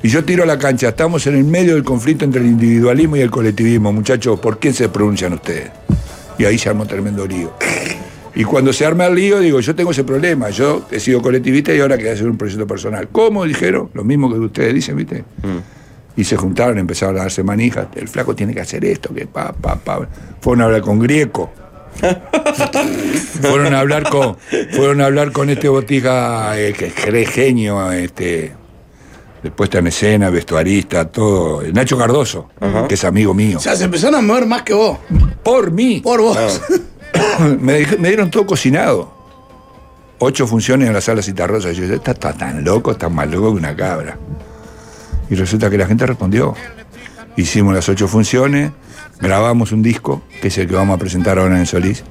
Y 0.04 0.10
yo 0.10 0.24
tiro 0.24 0.44
a 0.44 0.46
la 0.46 0.60
cancha, 0.60 0.90
estamos 0.90 1.26
en 1.26 1.36
el 1.36 1.44
medio 1.44 1.74
del 1.74 1.84
conflicto 1.84 2.26
entre 2.26 2.42
el 2.42 2.48
individualismo 2.48 3.16
y 3.16 3.22
el 3.22 3.32
colectivismo, 3.32 3.92
muchachos, 3.92 4.40
¿por 4.40 4.60
qué 4.60 4.72
se 4.72 4.88
pronuncian 4.88 5.34
ustedes? 5.34 5.72
Y 6.38 6.46
ahí 6.46 6.60
se 6.60 6.70
armó 6.70 6.86
tremendo 6.86 7.26
lío. 7.26 7.52
Y 8.36 8.44
cuando 8.44 8.72
se 8.72 8.86
arma 8.86 9.08
el 9.08 9.16
lío, 9.16 9.40
digo, 9.40 9.60
yo 9.62 9.74
tengo 9.74 9.90
ese 9.90 10.04
problema, 10.04 10.52
yo 10.52 10.86
he 10.92 11.00
sido 11.00 11.24
colectivista 11.24 11.74
y 11.74 11.80
ahora 11.80 11.96
quiero 11.98 12.12
hacer 12.14 12.30
un 12.30 12.38
proyecto 12.38 12.68
personal. 12.68 13.08
¿Cómo? 13.12 13.46
Dijeron, 13.46 13.90
lo 13.94 14.04
mismo 14.04 14.32
que 14.32 14.38
ustedes 14.38 14.76
dicen, 14.76 14.96
¿viste? 14.96 15.24
Y 16.16 16.24
se 16.24 16.38
juntaron, 16.38 16.78
empezaron 16.78 17.16
a 17.18 17.22
darse 17.22 17.42
manijas, 17.42 17.88
el 17.96 18.08
flaco 18.08 18.36
tiene 18.36 18.54
que 18.54 18.62
hacer 18.62 18.86
esto, 18.86 19.12
que 19.12 19.26
pa, 19.26 19.54
pa, 19.54 19.76
pa. 19.78 20.08
Fueron 20.40 20.62
a 20.62 20.66
hablar 20.66 20.82
con 20.82 21.00
Grieco. 21.00 21.52
Fueron 23.42 23.74
a 23.74 23.80
hablar 23.80 24.10
con, 24.10 24.38
fueron 24.72 25.02
a 25.02 25.06
hablar 25.06 25.32
con 25.32 25.50
este 25.50 25.68
botija, 25.70 26.58
eh, 26.60 26.74
que 26.74 26.88
es 27.22 27.30
genio, 27.30 27.92
este, 27.92 28.54
después 29.44 29.68
está 29.68 29.80
en 29.80 29.88
escena, 29.88 30.30
vestuarista, 30.30 31.08
todo, 31.10 31.62
el 31.62 31.74
Nacho 31.74 31.98
Cardoso, 31.98 32.50
que 32.88 32.96
es 32.96 33.04
amigo 33.04 33.34
mío. 33.34 33.58
O 33.58 33.62
sea, 33.62 33.76
se 33.76 33.86
empezaron 33.86 34.16
a 34.16 34.22
mover 34.22 34.46
más 34.46 34.64
que 34.64 34.74
vos. 34.74 34.98
Por 35.44 35.72
mí. 35.72 36.02
Por 36.02 36.22
vos. 36.22 36.62
me, 37.60 37.82
dij- 37.86 37.98
me 37.98 38.10
dieron 38.10 38.30
todo 38.32 38.46
cocinado. 38.46 39.14
Ocho 40.20 40.48
funciones 40.48 40.88
en 40.88 40.94
la 40.94 41.02
sala 41.02 41.22
Citarrosa. 41.22 41.72
Yo 41.74 41.84
dije, 41.84 41.96
está, 41.96 42.12
está 42.12 42.34
tan 42.34 42.64
loco, 42.64 42.92
está 42.92 43.10
más 43.10 43.30
loco 43.30 43.52
que 43.54 43.60
una 43.60 43.76
cabra. 43.76 44.18
Y 45.30 45.36
resulta 45.36 45.70
que 45.70 45.78
la 45.78 45.86
gente 45.88 46.06
respondió. 46.06 46.54
Hicimos 47.36 47.74
las 47.76 47.90
ocho 47.90 48.08
funciones, 48.08 48.72
grabamos 49.22 49.72
un 49.72 49.82
disco, 49.82 50.22
que 50.42 50.48
es 50.50 50.58
el 50.58 50.68
que 50.68 50.76
vamos 50.76 50.96
a 50.96 51.00
presentar 51.00 51.38
ahora 51.40 51.56
en 51.56 51.62
el 51.62 51.68
Solís. 51.68 52.04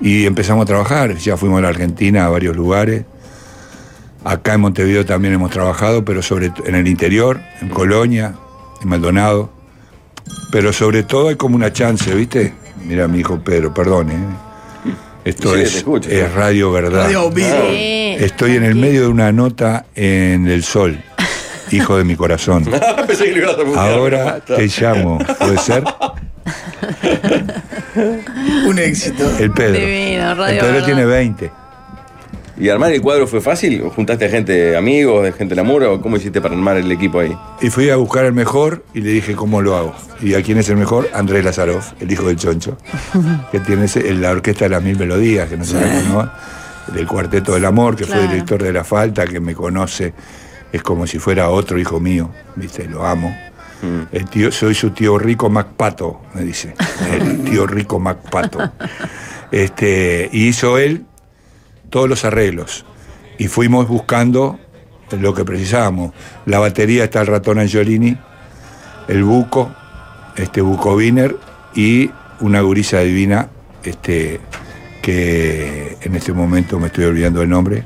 Y 0.00 0.26
empezamos 0.26 0.62
a 0.62 0.66
trabajar. 0.66 1.16
Ya 1.16 1.36
fuimos 1.36 1.58
a 1.58 1.62
la 1.62 1.68
Argentina, 1.68 2.24
a 2.26 2.28
varios 2.28 2.56
lugares. 2.56 3.04
Acá 4.24 4.54
en 4.54 4.60
Montevideo 4.60 5.04
también 5.06 5.34
hemos 5.34 5.50
trabajado, 5.50 6.04
pero 6.04 6.22
sobre 6.22 6.50
t- 6.50 6.62
en 6.68 6.74
el 6.74 6.86
interior, 6.88 7.40
en 7.60 7.68
Colonia, 7.68 8.34
en 8.82 8.88
Maldonado. 8.88 9.50
Pero 10.50 10.72
sobre 10.72 11.02
todo 11.02 11.28
hay 11.28 11.36
como 11.36 11.56
una 11.56 11.72
chance, 11.72 12.14
¿viste? 12.14 12.52
Mira, 12.84 13.08
mi 13.08 13.20
hijo 13.20 13.38
Pedro, 13.40 13.72
perdón, 13.72 14.10
¿eh? 14.10 14.16
Esto 15.24 15.54
Sí, 15.54 15.60
es, 15.62 15.76
escucho, 15.76 16.08
es 16.10 16.26
sí. 16.28 16.32
Radio 16.34 16.70
Verdad. 16.72 17.04
Radio 17.04 17.30
vivo. 17.30 17.48
Sí, 17.70 18.16
Estoy 18.18 18.56
en 18.56 18.64
el 18.64 18.74
medio 18.76 19.02
de 19.02 19.08
una 19.08 19.30
nota 19.32 19.86
en 19.94 20.46
El 20.48 20.62
Sol, 20.62 20.98
hijo 21.70 21.96
de 21.96 22.04
mi 22.04 22.16
corazón. 22.16 22.64
Pensé 23.06 23.24
que 23.24 23.32
lo 23.32 23.38
ibas 23.38 23.58
a 23.58 23.62
buscar. 23.62 23.90
Ahora 23.90 24.40
te 24.40 24.66
llamo, 24.66 25.18
¿puede 25.38 25.58
ser? 25.58 25.84
Un 28.66 28.78
éxito. 28.78 29.30
El 29.38 29.50
Pedro. 29.50 29.78
Divino, 29.78 30.34
Radio 30.34 30.54
el 30.54 30.60
Pedro 30.60 30.72
Verdad. 30.72 30.86
tiene 30.86 31.04
20. 31.04 31.50
¿Y 32.60 32.70
armar 32.70 32.92
el 32.92 33.00
cuadro 33.00 33.26
fue 33.28 33.40
fácil? 33.40 33.82
¿O 33.82 33.90
juntaste 33.90 34.24
a 34.24 34.28
gente, 34.28 34.76
amigos, 34.76 35.22
de 35.22 35.32
gente 35.32 35.54
de 35.54 35.62
la 35.62 35.62
mura? 35.62 35.90
¿O 35.90 36.00
cómo 36.00 36.16
hiciste 36.16 36.40
para 36.40 36.54
armar 36.54 36.76
el 36.76 36.90
equipo 36.90 37.20
ahí? 37.20 37.36
Y 37.60 37.70
fui 37.70 37.88
a 37.88 37.96
buscar 37.96 38.24
el 38.24 38.32
mejor 38.32 38.84
y 38.94 39.00
le 39.00 39.10
dije 39.10 39.34
cómo 39.34 39.62
lo 39.62 39.76
hago. 39.76 39.94
¿Y 40.20 40.34
a 40.34 40.42
quién 40.42 40.58
es 40.58 40.68
el 40.68 40.76
mejor? 40.76 41.08
Andrés 41.14 41.44
Lazaroff, 41.44 41.92
el 42.00 42.10
hijo 42.10 42.26
del 42.26 42.36
Choncho, 42.36 42.76
que 43.52 43.60
tiene 43.60 43.86
la 44.14 44.32
orquesta 44.32 44.64
de 44.64 44.70
las 44.70 44.82
mil 44.82 44.98
melodías, 44.98 45.48
que 45.48 45.56
no 45.56 45.64
se 45.64 45.74
la 45.74 46.32
del 46.92 47.06
Cuarteto 47.06 47.54
del 47.54 47.64
Amor, 47.64 47.96
que 47.96 48.06
fue 48.06 48.26
director 48.26 48.62
de 48.62 48.72
La 48.72 48.82
Falta, 48.82 49.26
que 49.26 49.40
me 49.40 49.54
conoce, 49.54 50.12
es 50.72 50.82
como 50.82 51.06
si 51.06 51.18
fuera 51.18 51.50
otro 51.50 51.78
hijo 51.78 52.00
mío, 52.00 52.30
¿viste? 52.56 52.86
Lo 52.86 53.06
amo. 53.06 53.34
El 54.10 54.28
tío, 54.28 54.50
soy 54.50 54.74
su 54.74 54.90
tío 54.90 55.18
rico 55.18 55.48
Macpato, 55.48 56.20
me 56.34 56.42
dice. 56.42 56.74
El 57.12 57.44
tío 57.44 57.66
rico 57.66 58.00
Macpato. 58.00 58.72
Este, 59.52 60.28
y 60.32 60.48
hizo 60.48 60.78
él 60.78 61.06
todos 61.90 62.08
los 62.08 62.24
arreglos. 62.24 62.84
Y 63.38 63.46
fuimos 63.46 63.86
buscando 63.88 64.58
lo 65.12 65.32
que 65.32 65.44
precisábamos. 65.44 66.12
La 66.44 66.58
batería 66.58 67.04
está 67.04 67.20
el 67.20 67.28
ratón 67.28 67.58
Angiolini, 67.58 68.16
el 69.06 69.24
buco, 69.24 69.70
este 70.36 70.60
buco 70.60 70.94
Wiener 70.94 71.36
y 71.74 72.10
una 72.40 72.60
gurisa 72.60 73.00
divina, 73.00 73.48
este, 73.84 74.40
que 75.02 75.96
en 76.00 76.14
este 76.16 76.32
momento 76.32 76.78
me 76.78 76.88
estoy 76.88 77.04
olvidando 77.04 77.42
el 77.42 77.48
nombre, 77.48 77.84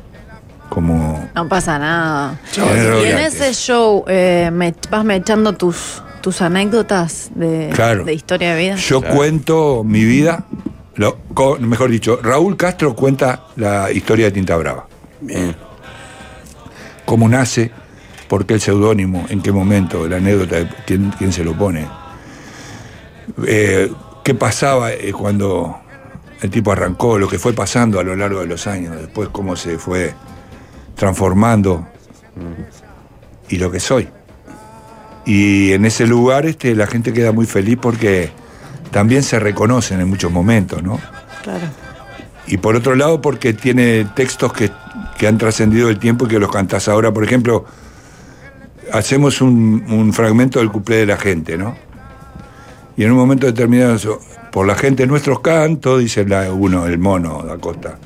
como 0.72 1.28
No 1.34 1.48
pasa 1.48 1.78
nada. 1.78 2.38
Y 2.56 3.04
en 3.06 3.18
ese 3.18 3.52
show 3.52 4.04
eh, 4.08 4.50
me, 4.52 4.74
vas 4.90 5.04
me 5.04 5.16
echando 5.16 5.52
tus, 5.52 6.02
tus 6.20 6.40
anécdotas 6.40 7.30
de, 7.34 7.70
Claro. 7.74 8.04
de 8.04 8.14
historia 8.14 8.54
de 8.54 8.60
vida. 8.62 8.76
Yo 8.76 9.02
cuento 9.02 9.82
mi 9.84 10.04
vida, 10.04 10.44
lo- 10.94 11.18
mejor 11.60 11.90
dicho, 11.90 12.18
Raúl 12.22 12.56
Castro 12.56 12.94
cuenta 12.96 13.44
la 13.56 13.90
historia 13.92 14.26
de 14.26 14.32
Tinta 14.32 14.56
Brava. 14.56 14.86
Bien. 15.20 15.54
cómo 17.04 17.28
nace, 17.28 17.70
por 18.28 18.46
qué 18.46 18.54
el 18.54 18.60
seudónimo, 18.60 19.26
en 19.28 19.42
qué 19.42 19.52
momento, 19.52 20.08
la 20.08 20.16
anécdota 20.16 20.56
de 20.56 20.68
quién, 20.86 21.12
quién 21.18 21.32
se 21.32 21.44
lo 21.44 21.52
pone. 21.52 21.86
Eh, 23.46 23.90
¿Qué 24.24 24.34
pasaba 24.34 24.92
eh, 24.92 25.12
cuando 25.12 25.78
el 26.40 26.50
tipo 26.50 26.72
arrancó, 26.72 27.18
lo 27.18 27.28
que 27.28 27.38
fue 27.38 27.52
pasando 27.52 28.00
a 28.00 28.02
lo 28.04 28.16
largo 28.16 28.40
de 28.40 28.46
los 28.46 28.66
años, 28.66 28.96
después 28.96 29.28
cómo 29.30 29.56
se 29.56 29.78
fue 29.78 30.14
transformando 31.02 31.84
y 33.48 33.56
lo 33.56 33.72
que 33.72 33.80
soy. 33.80 34.08
Y 35.26 35.72
en 35.72 35.84
ese 35.84 36.06
lugar 36.06 36.46
este, 36.46 36.76
la 36.76 36.86
gente 36.86 37.12
queda 37.12 37.32
muy 37.32 37.44
feliz 37.44 37.76
porque 37.82 38.30
también 38.92 39.24
se 39.24 39.40
reconocen 39.40 40.00
en 40.00 40.08
muchos 40.08 40.30
momentos, 40.30 40.80
¿no? 40.80 41.00
Claro. 41.42 41.64
Y 42.46 42.58
por 42.58 42.76
otro 42.76 42.94
lado, 42.94 43.20
porque 43.20 43.52
tiene 43.52 44.04
textos 44.14 44.52
que, 44.52 44.70
que 45.18 45.26
han 45.26 45.38
trascendido 45.38 45.88
el 45.88 45.98
tiempo 45.98 46.26
y 46.26 46.28
que 46.28 46.38
los 46.38 46.52
cantás 46.52 46.86
ahora. 46.86 47.12
Por 47.12 47.24
ejemplo, 47.24 47.64
hacemos 48.92 49.40
un, 49.40 49.84
un 49.88 50.12
fragmento 50.12 50.60
del 50.60 50.70
cuplé 50.70 50.98
de 50.98 51.06
la 51.06 51.16
gente, 51.16 51.58
¿no? 51.58 51.74
Y 52.96 53.02
en 53.02 53.10
un 53.10 53.16
momento 53.16 53.46
determinado, 53.46 54.20
por 54.52 54.68
la 54.68 54.76
gente 54.76 55.04
nuestros 55.08 55.40
cantos, 55.40 55.98
dice 55.98 56.24
la, 56.24 56.52
uno, 56.52 56.86
el 56.86 56.98
mono 56.98 57.42
da 57.42 57.58
costa. 57.58 57.98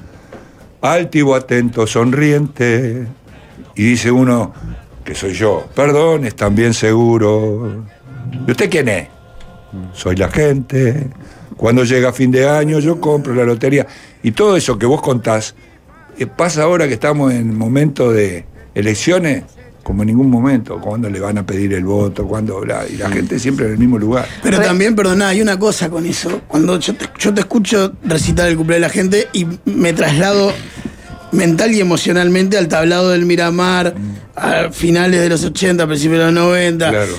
Altivo, 0.93 1.35
atento, 1.35 1.87
sonriente. 1.87 3.07
Y 3.75 3.85
dice 3.85 4.11
uno, 4.11 4.53
que 5.05 5.15
soy 5.15 5.35
yo, 5.35 5.67
perdón, 5.75 6.25
es 6.25 6.35
también 6.35 6.75
seguro. 6.75 7.85
¿Y 8.47 8.51
usted 8.51 8.71
quién 8.71 8.89
es? 8.89 9.09
soy 9.93 10.17
la 10.17 10.29
gente. 10.29 11.09
Cuando 11.57 11.85
llega 11.85 12.13
fin 12.13 12.31
de 12.31 12.49
año 12.49 12.79
yo 12.81 13.01
compro 13.01 13.35
la 13.35 13.45
lotería. 13.45 13.87
Y 14.23 14.33
todo 14.33 14.57
eso 14.57 14.79
que 14.79 14.87
vos 14.87 15.01
contás, 15.01 15.55
eh, 16.19 16.27
pasa 16.27 16.63
ahora 16.63 16.87
que 16.89 16.95
estamos 16.95 17.33
en 17.33 17.57
momento 17.57 18.13
de 18.13 18.45
elecciones, 18.75 19.45
como 19.87 20.03
en 20.03 20.09
ningún 20.09 20.29
momento, 20.29 20.81
cuando 20.81 21.09
le 21.09 21.21
van 21.21 21.39
a 21.39 21.47
pedir 21.47 21.73
el 21.75 21.85
voto, 21.85 22.27
cuando 22.27 22.59
bla, 22.59 22.85
y 22.93 22.97
la 22.97 23.09
gente 23.09 23.39
siempre 23.39 23.67
en 23.67 23.73
el 23.75 23.79
mismo 23.79 24.01
lugar. 24.01 24.27
Pero 24.43 24.61
también, 24.61 24.97
perdona, 24.97 25.29
hay 25.29 25.41
una 25.41 25.57
cosa 25.61 25.89
con 25.89 26.05
eso. 26.07 26.41
Cuando 26.49 26.81
yo 26.81 26.97
te, 26.97 27.07
yo 27.21 27.33
te 27.33 27.43
escucho 27.43 27.93
recitar 28.03 28.49
el 28.49 28.57
cumpleaños 28.57 28.83
de 28.83 28.89
la 28.89 28.93
gente 28.93 29.29
y 29.33 29.47
me 29.65 29.93
traslado 29.93 30.53
mental 31.31 31.71
y 31.73 31.81
emocionalmente 31.81 32.59
al 32.59 32.67
tablado 32.67 33.11
del 33.11 33.27
Miramar, 33.27 33.95
a 34.35 34.73
finales 34.73 35.21
de 35.21 35.29
los 35.29 35.45
80, 35.45 35.87
principios 35.87 36.19
de 36.19 36.25
los 36.25 36.35
90. 36.35 36.91
Claro. 36.91 37.13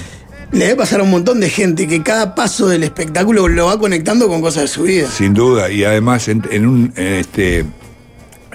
Le 0.51 0.65
debe 0.65 0.75
pasar 0.75 0.99
a 0.99 1.03
un 1.03 1.11
montón 1.11 1.39
de 1.39 1.49
gente 1.49 1.87
que 1.87 2.03
cada 2.03 2.35
paso 2.35 2.67
del 2.67 2.83
espectáculo 2.83 3.47
lo 3.47 3.67
va 3.67 3.79
conectando 3.79 4.27
con 4.27 4.41
cosas 4.41 4.63
de 4.63 4.67
su 4.67 4.83
vida. 4.83 5.09
Sin 5.09 5.33
duda, 5.33 5.71
y 5.71 5.85
además 5.85 6.27
en, 6.27 6.43
en 6.51 6.67
un 6.67 6.93
en 6.97 7.13
este, 7.13 7.65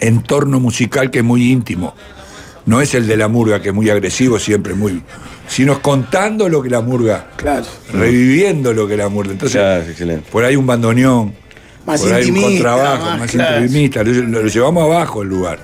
entorno 0.01 0.61
musical 0.61 1.11
que 1.11 1.21
es 1.21 1.25
muy 1.25 1.51
íntimo. 1.51 1.95
No 2.67 2.81
es 2.81 2.95
el 2.95 3.07
de 3.09 3.17
la 3.17 3.29
murga, 3.29 3.61
que 3.61 3.71
es 3.71 3.75
muy 3.75 3.91
agresivo 3.91 4.39
siempre, 4.39 4.75
muy. 4.75 5.03
sino 5.49 5.83
contando 5.83 6.49
lo 6.49 6.63
que 6.63 6.71
la 6.71 6.81
murga, 6.81 7.31
Claro. 7.37 7.67
reviviendo 7.93 8.73
lo 8.73 8.87
que 8.89 8.97
la 8.97 9.09
murga. 9.09 9.33
Entonces, 9.33 9.61
Claro, 9.61 9.83
excelente. 9.83 10.29
por 10.31 10.45
ahí 10.45 10.55
un 10.57 10.67
bandoneón, 10.67 11.35
Más 11.85 12.01
por 12.01 12.13
ahí 12.15 12.31
un 12.31 12.41
contrabajo, 12.41 13.05
más 13.05 13.19
más, 13.19 13.31
claro. 13.31 13.65
intimista, 13.65 14.03
lo, 14.05 14.13
lo- 14.13 14.43
lo 14.43 14.49
llevamos 14.49 14.85
abajo 14.85 15.23
el 15.23 15.29
lugar. 15.29 15.59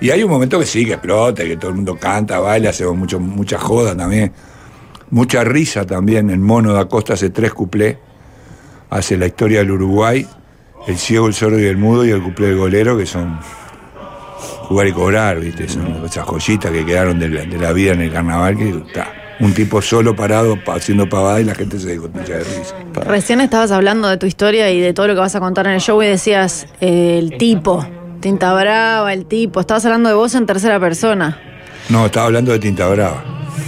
Y 0.00 0.10
hay 0.10 0.22
un 0.22 0.30
momento 0.30 0.58
que 0.60 0.66
sí, 0.66 0.84
que 0.86 0.92
explota, 0.94 1.42
que 1.44 1.56
todo 1.56 1.70
el 1.70 1.76
mundo 1.76 1.96
canta, 1.98 2.38
baila, 2.38 2.70
hacemos 2.70 2.96
mucho, 2.96 3.18
mucha 3.20 3.58
joda 3.58 3.96
también. 3.96 4.32
Mucha 5.10 5.44
risa 5.44 5.84
también. 5.84 6.30
El 6.30 6.38
mono 6.40 6.72
da 6.72 6.86
Costa 6.86 7.14
hace 7.14 7.30
tres 7.30 7.52
cuplés. 7.52 7.96
hace 8.90 9.16
la 9.16 9.26
historia 9.26 9.58
del 9.58 9.72
Uruguay, 9.72 10.24
el 10.86 10.96
ciego, 10.98 11.26
el 11.26 11.34
sordo 11.34 11.58
y 11.58 11.64
el 11.64 11.76
mudo 11.76 12.04
y 12.04 12.10
el 12.10 12.22
cuplé 12.22 12.48
del 12.48 12.58
golero, 12.58 12.96
que 12.96 13.06
son 13.06 13.38
jugar 14.64 14.86
y 14.88 14.92
cobrar, 14.92 15.40
¿viste? 15.40 15.68
Son 15.68 16.04
esas 16.04 16.26
joyitas 16.26 16.70
que 16.72 16.84
quedaron 16.84 17.18
de 17.18 17.28
la, 17.28 17.42
de 17.42 17.58
la 17.58 17.72
vida 17.72 17.92
en 17.92 18.00
el 18.02 18.12
carnaval, 18.12 18.56
que 18.56 18.68
está. 18.70 19.12
Un 19.40 19.52
tipo 19.52 19.82
solo 19.82 20.14
parado 20.14 20.56
pa- 20.62 20.76
haciendo 20.76 21.08
pavada 21.08 21.40
y 21.40 21.44
la 21.44 21.54
gente 21.56 21.78
se 21.80 21.88
descontilla 21.88 22.38
de 22.38 22.44
risa. 22.44 22.74
Recién 23.04 23.40
estabas 23.40 23.72
hablando 23.72 24.08
de 24.08 24.16
tu 24.16 24.26
historia 24.26 24.70
y 24.70 24.80
de 24.80 24.92
todo 24.92 25.08
lo 25.08 25.14
que 25.14 25.20
vas 25.20 25.34
a 25.34 25.40
contar 25.40 25.66
en 25.66 25.72
el 25.72 25.80
show 25.80 26.00
y 26.02 26.06
decías 26.06 26.66
eh, 26.80 27.18
el 27.18 27.36
tipo, 27.36 27.84
Tinta 28.20 28.54
Brava, 28.54 29.12
el 29.12 29.26
tipo. 29.26 29.58
Estabas 29.60 29.84
hablando 29.86 30.08
de 30.08 30.14
vos 30.14 30.34
en 30.36 30.46
tercera 30.46 30.78
persona. 30.78 31.38
No, 31.88 32.06
estaba 32.06 32.26
hablando 32.26 32.52
de 32.52 32.60
Tinta 32.60 32.86
Brava. 32.88 33.24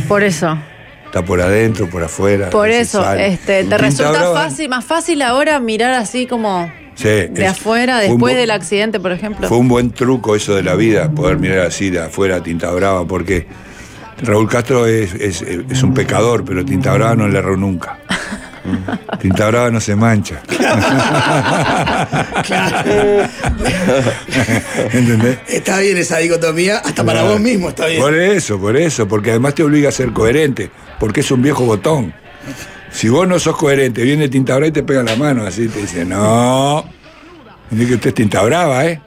Por 0.09 0.23
eso. 0.23 0.57
Está 1.05 1.25
por 1.25 1.41
adentro, 1.41 1.91
por 1.91 2.03
afuera. 2.05 2.51
Por 2.51 2.69
eso, 2.69 3.05
este, 3.15 3.65
te 3.65 3.77
resulta 3.79 4.13
Brava- 4.13 4.35
fácil, 4.45 4.69
más 4.69 4.85
fácil 4.85 5.21
ahora 5.23 5.59
mirar 5.59 5.95
así 5.95 6.27
como 6.27 6.71
Sí, 6.97 7.05
de 7.09 7.45
es- 7.45 7.51
afuera, 7.53 7.99
un 7.99 8.09
después 8.11 8.35
del 8.37 8.51
accidente, 8.51 8.99
por 8.99 9.13
ejemplo. 9.13 9.47
Fue 9.49 9.59
un 9.59 9.69
buen 9.69 9.91
truco 9.93 10.35
eso 10.35 10.55
de 10.57 10.63
la 10.65 10.75
vida, 10.75 11.09
poder 11.11 11.39
mirar 11.39 11.61
así 11.67 11.91
de 11.91 12.01
afuera 12.01 12.37
a 12.37 12.43
Tinta 12.43 12.71
Brava, 12.73 13.07
porque 13.07 13.47
Raúl 14.23 14.49
Castro 14.49 14.87
es, 14.87 15.15
es- 15.15 15.43
es 15.43 15.83
un 15.83 15.93
pecador, 15.95 16.45
pero 16.45 16.65
Tinta 16.65 16.93
Brava 16.95 17.15
no 17.15 17.29
le 17.29 17.39
erró 17.39 17.57
nunca. 17.57 17.99
Tinta 19.21 19.47
Brava 19.49 19.71
no 19.71 19.81
se 19.81 19.95
mancha. 19.95 20.41
¿Entendés? 24.93 25.39
Está 25.49 25.79
bien 25.81 25.97
esa 25.99 26.19
dicotomía, 26.19 26.79
hasta 26.79 27.05
para 27.05 27.21
Claro. 27.21 27.33
vos 27.35 27.41
mismo 27.41 27.69
está 27.71 27.87
bien. 27.87 28.01
Por 28.01 28.15
eso, 28.15 28.59
por 28.59 28.77
eso, 28.77 29.07
porque 29.09 29.31
además 29.31 29.55
te 29.55 29.63
obliga 29.63 29.89
a 29.89 29.93
ser 29.93 30.13
coherente, 30.13 30.71
porque 30.99 31.21
es 31.21 31.31
un 31.31 31.43
viejo 31.43 31.65
botón. 31.65 32.13
Si 32.91 33.09
vos 33.09 33.27
no 33.29 33.39
sos 33.39 33.57
coherente, 33.57 34.03
viene 34.03 34.29
Tinta 34.29 34.55
Brava 34.55 34.69
y 34.69 34.73
te 34.73 34.83
pega 34.83 35.03
la 35.03 35.17
mano 35.17 35.45
así, 35.45 35.69
te 35.69 35.81
dice, 35.81 36.05
no, 36.05 36.85
dice 37.71 37.89
que 37.89 37.95
usted 37.95 38.09
es 38.09 38.15
Tinta 38.15 38.43
Brava, 38.43 38.85
¿eh? 38.87 39.01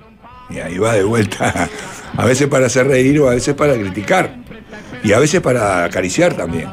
Y 0.50 0.60
ahí 0.60 0.78
va 0.78 0.94
de 0.94 1.04
vuelta, 1.04 1.70
a 2.18 2.26
veces 2.26 2.48
para 2.48 2.68
hacer 2.68 2.88
reír 2.88 3.20
o 3.20 3.30
a 3.30 3.34
veces 3.36 3.56
para 3.56 3.74
criticar, 3.74 4.36
y 5.04 5.14
a 5.14 5.20
veces 5.20 5.42
para 5.42 5.84
acariciar 5.86 6.34
también. 6.34 6.70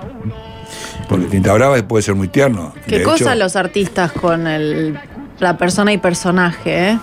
Porque 1.09 1.27
Tinta 1.27 1.53
Brava 1.53 1.77
puede 1.87 2.03
ser 2.03 2.15
muy 2.17 2.29
tierno. 2.29 2.75
Qué 2.87 2.99
De 2.99 3.05
cosa 3.05 3.25
hecho- 3.33 3.35
los 3.37 3.55
artistas 3.57 4.13
con 4.13 4.47
el, 4.47 4.99
la 5.39 5.57
persona 5.57 5.93
y 5.93 5.99
personaje, 5.99 6.91
¿eh? 6.91 6.99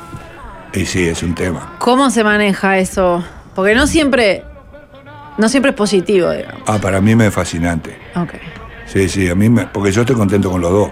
Y 0.73 0.85
sí, 0.85 1.07
es 1.07 1.23
un 1.23 1.33
tema. 1.35 1.75
¿Cómo 1.79 2.09
se 2.09 2.23
maneja 2.23 2.77
eso? 2.79 3.23
Porque 3.55 3.75
no 3.75 3.85
siempre, 3.87 4.43
no 5.37 5.47
siempre 5.47 5.69
es 5.71 5.77
positivo, 5.77 6.31
digamos. 6.31 6.61
Ah, 6.65 6.79
para 6.79 6.99
mí 6.99 7.15
me 7.15 7.27
es 7.27 7.33
fascinante. 7.33 7.97
Ok. 8.15 8.33
Sí, 8.93 9.09
sí, 9.09 9.27
a 9.27 9.33
mí 9.33 9.49
me, 9.49 9.65
porque 9.65 9.91
yo 9.91 10.01
estoy 10.01 10.15
contento 10.15 10.51
con 10.51 10.61
los 10.61 10.71
dos. 10.71 10.91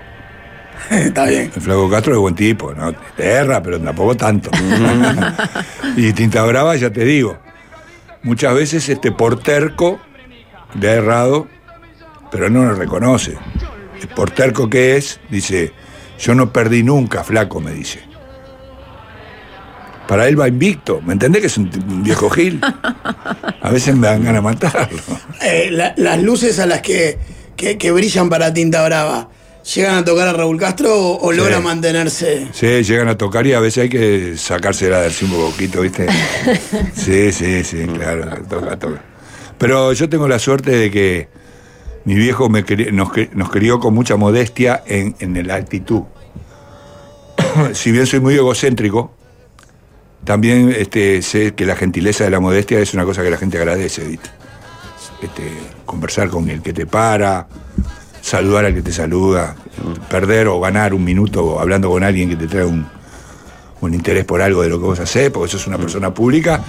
está 0.89 1.25
bien. 1.25 1.51
El 1.55 1.61
Flaco 1.61 1.87
Castro 1.87 2.13
es 2.13 2.19
buen 2.19 2.33
tipo, 2.33 2.73
¿no? 2.73 2.91
Erra, 3.15 3.61
pero 3.61 3.79
tampoco 3.79 4.17
tanto. 4.17 4.49
y 5.95 6.11
Tinta 6.11 6.43
Brava, 6.43 6.75
ya 6.75 6.89
te 6.91 7.05
digo, 7.05 7.37
muchas 8.23 8.55
veces 8.55 8.89
este 8.89 9.11
por 9.11 9.39
terco 9.39 9.99
le 10.79 10.89
ha 10.89 10.93
errado, 10.93 11.47
pero 12.31 12.49
no 12.49 12.63
lo 12.65 12.73
reconoce. 12.73 13.37
El 14.01 14.07
por 14.07 14.31
terco 14.31 14.67
que 14.67 14.97
es, 14.97 15.19
dice, 15.29 15.71
yo 16.19 16.33
no 16.33 16.51
perdí 16.51 16.81
nunca, 16.81 17.23
flaco, 17.23 17.59
me 17.61 17.71
dice. 17.71 18.01
Para 20.07 20.27
él 20.27 20.37
va 20.39 20.47
invicto, 20.47 21.01
¿me 21.01 21.13
entendés 21.13 21.41
que 21.41 21.47
es 21.47 21.57
un, 21.57 21.69
viejo 22.03 22.31
gil? 22.31 22.59
A 23.61 23.69
veces 23.69 23.95
me 23.95 24.07
dan 24.07 24.23
ganas 24.23 24.35
de 24.35 24.41
matarlo. 24.41 25.01
Eh, 25.41 25.69
la- 25.71 25.93
las 25.97 26.21
luces 26.21 26.59
a 26.59 26.65
las 26.65 26.81
que, 26.81 27.19
que, 27.55 27.77
que 27.77 27.91
brillan 27.91 28.29
para 28.29 28.53
Tinta 28.53 28.83
Brava, 28.85 29.29
¿llegan 29.75 29.95
a 29.95 30.05
tocar 30.05 30.27
a 30.27 30.33
Raúl 30.33 30.57
Castro 30.59 30.93
o, 30.93 31.27
o 31.27 31.31
Sí. 31.31 31.37
logra 31.37 31.59
mantenerse? 31.59 32.47
Sí, 32.53 32.83
llegan 32.83 33.07
a 33.07 33.17
tocar 33.17 33.45
y 33.47 33.53
a 33.53 33.59
veces 33.59 33.83
hay 33.83 33.89
que 33.89 34.33
sacársela 34.37 35.01
del 35.01 35.13
un 35.23 35.31
poquito, 35.31 35.81
¿viste? 35.81 36.07
Sí, 36.95 37.31
sí, 37.31 37.63
sí, 37.63 37.85
claro, 37.87 38.25
toca, 38.49 38.77
toca. 38.77 39.01
Pero 39.57 39.93
yo 39.93 40.09
tengo 40.09 40.27
la 40.27 40.39
suerte 40.39 40.71
de 40.71 40.89
que 40.89 41.27
mi 42.05 42.15
viejo 42.15 42.49
me 42.49 42.63
nos, 42.91 43.09
nos 43.33 43.49
crió 43.51 43.79
con 43.79 43.93
mucha 43.93 44.15
modestia 44.15 44.81
en, 44.87 45.15
en 45.19 45.47
la 45.47 45.55
actitud. 45.55 46.01
si 47.73 47.91
bien 47.91 48.07
soy 48.07 48.19
muy 48.19 48.35
egocéntrico, 48.35 49.13
también 50.23 50.73
este, 50.77 51.21
sé 51.21 51.53
que 51.53 51.65
la 51.65 51.75
gentileza 51.75 52.23
de 52.23 52.29
la 52.29 52.39
modestia 52.39 52.79
es 52.79 52.93
una 52.93 53.05
cosa 53.05 53.23
que 53.23 53.29
la 53.29 53.37
gente 53.37 53.57
agradece, 53.57 54.03
¿viste? 54.03 54.29
Este, 55.21 55.51
conversar 55.85 56.29
con 56.29 56.49
el 56.49 56.61
que 56.61 56.73
te 56.73 56.85
para, 56.85 57.47
saludar 58.21 58.65
al 58.65 58.73
que 58.73 58.81
te 58.81 58.91
saluda, 58.91 59.55
perder 60.09 60.47
o 60.47 60.59
ganar 60.59 60.93
un 60.93 61.03
minuto 61.03 61.59
hablando 61.59 61.89
con 61.89 62.03
alguien 62.03 62.29
que 62.29 62.35
te 62.35 62.47
trae 62.47 62.65
un, 62.65 62.87
un 63.81 63.93
interés 63.93 64.25
por 64.25 64.41
algo 64.41 64.63
de 64.63 64.69
lo 64.69 64.79
que 64.79 64.85
vos 64.85 64.99
hacés, 64.99 65.29
porque 65.29 65.51
sos 65.51 65.67
una 65.67 65.77
persona 65.77 66.13
pública 66.13 66.63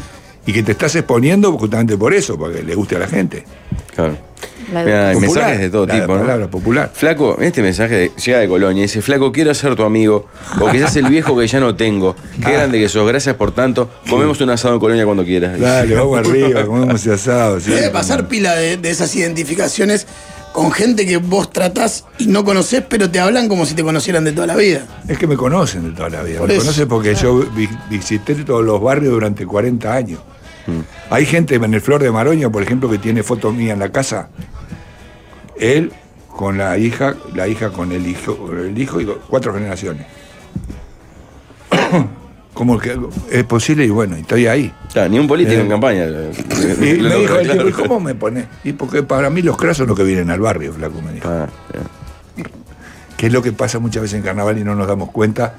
y 0.46 0.52
que 0.52 0.62
te 0.62 0.72
estás 0.72 0.94
exponiendo 0.96 1.52
justamente 1.52 1.96
por 1.96 2.12
eso, 2.14 2.36
porque 2.38 2.62
le 2.62 2.74
guste 2.74 2.96
a 2.96 2.98
la 3.00 3.06
gente. 3.08 3.44
Claro. 3.94 4.16
La- 4.72 4.84
Mirá, 4.84 5.12
Popular, 5.12 5.20
mensajes 5.34 5.60
de 5.60 5.70
todo 5.70 5.86
la 5.86 5.94
tipo, 5.94 6.14
¿no? 6.14 6.20
palabra 6.20 6.48
popular. 6.50 6.90
Flaco, 6.94 7.36
este 7.40 7.62
mensaje 7.62 7.94
de- 7.94 8.12
llega 8.24 8.38
de 8.38 8.48
Colonia. 8.48 8.82
Dice, 8.82 9.02
Flaco, 9.02 9.30
quiero 9.30 9.52
ser 9.54 9.76
tu 9.76 9.82
amigo. 9.82 10.26
O 10.60 10.70
quizás 10.70 10.96
el 10.96 11.06
viejo 11.06 11.36
que 11.36 11.46
ya 11.46 11.60
no 11.60 11.74
tengo. 11.76 12.16
Qué 12.40 12.46
Ah. 12.46 12.50
grande 12.52 12.78
que 12.80 12.88
sos. 12.88 13.06
Gracias 13.06 13.36
por 13.36 13.52
tanto. 13.52 13.90
Comemos 14.08 14.40
un 14.40 14.50
asado 14.50 14.74
en 14.74 14.80
Colonia 14.80 15.04
cuando 15.04 15.24
quieras. 15.24 15.60
Dale, 15.60 15.94
vamos 15.94 16.18
arriba, 16.18 16.64
comemos 16.66 16.94
ese 17.00 17.12
asado. 17.12 17.60
sí. 17.60 17.70
Debe 17.70 17.90
pasar 17.90 18.28
pila 18.28 18.54
de, 18.54 18.78
de 18.78 18.90
esas 18.90 19.14
identificaciones 19.14 20.06
con 20.52 20.70
gente 20.72 21.06
que 21.06 21.16
vos 21.18 21.50
tratás 21.50 22.04
y 22.18 22.26
no 22.26 22.44
conocés, 22.44 22.82
pero 22.88 23.10
te 23.10 23.20
hablan 23.20 23.48
como 23.48 23.66
si 23.66 23.74
te 23.74 23.82
conocieran 23.82 24.24
de 24.24 24.32
toda 24.32 24.46
la 24.46 24.56
vida. 24.56 24.86
Es 25.08 25.18
que 25.18 25.26
me 25.26 25.36
conocen 25.36 25.84
de 25.90 25.90
toda 25.96 26.08
la 26.08 26.22
vida. 26.22 26.38
Por 26.38 26.48
me 26.48 26.54
eso. 26.54 26.62
conocen 26.64 26.88
porque 26.88 27.14
yo 27.14 27.44
vi- 27.54 27.68
visité 27.90 28.34
todos 28.36 28.64
los 28.64 28.80
barrios 28.80 29.12
durante 29.12 29.44
40 29.46 29.92
años. 29.94 30.20
Hay 31.10 31.26
gente 31.26 31.54
en 31.56 31.74
el 31.74 31.80
Flor 31.80 32.02
de 32.02 32.10
Maroña, 32.10 32.50
por 32.50 32.62
ejemplo, 32.62 32.88
que 32.90 32.98
tiene 32.98 33.22
fotos 33.22 33.54
mías 33.54 33.72
en 33.74 33.80
la 33.80 33.90
casa. 33.92 34.28
Él 35.58 35.92
con 36.28 36.56
la 36.58 36.78
hija, 36.78 37.14
la 37.34 37.46
hija 37.48 37.70
con 37.70 37.92
el 37.92 38.06
hijo, 38.06 38.50
el 38.52 38.78
hijo 38.78 39.00
y 39.00 39.06
cuatro 39.28 39.52
generaciones. 39.54 40.06
Como 42.54 42.78
que 42.78 42.98
es 43.30 43.44
posible 43.44 43.84
y 43.86 43.90
bueno, 43.90 44.16
y 44.16 44.20
estoy 44.20 44.46
ahí. 44.46 44.72
Claro, 44.92 45.08
ni 45.08 45.18
un 45.18 45.26
político 45.26 45.58
Eh. 45.58 45.62
en 45.62 45.68
campaña. 45.70 46.04
Y 46.06 47.00
me 47.00 47.16
dijo 47.18 47.38
tipo, 47.38 47.68
¿y 47.68 47.72
cómo 47.72 47.98
me 47.98 48.14
pone? 48.14 48.46
Y 48.62 48.72
porque 48.74 49.02
para 49.02 49.30
mí 49.30 49.40
los 49.42 49.56
cras 49.56 49.78
son 49.78 49.86
los 49.88 49.96
que 49.96 50.04
vienen 50.04 50.30
al 50.30 50.40
barrio, 50.40 50.72
flaco, 50.72 51.00
me 51.00 51.12
dijo. 51.12 51.28
Ah, 51.28 51.48
que 53.16 53.26
es 53.28 53.32
lo 53.32 53.40
que 53.40 53.52
pasa 53.52 53.78
muchas 53.78 54.02
veces 54.02 54.18
en 54.18 54.22
carnaval 54.24 54.58
y 54.58 54.64
no 54.64 54.74
nos 54.74 54.86
damos 54.86 55.10
cuenta 55.10 55.54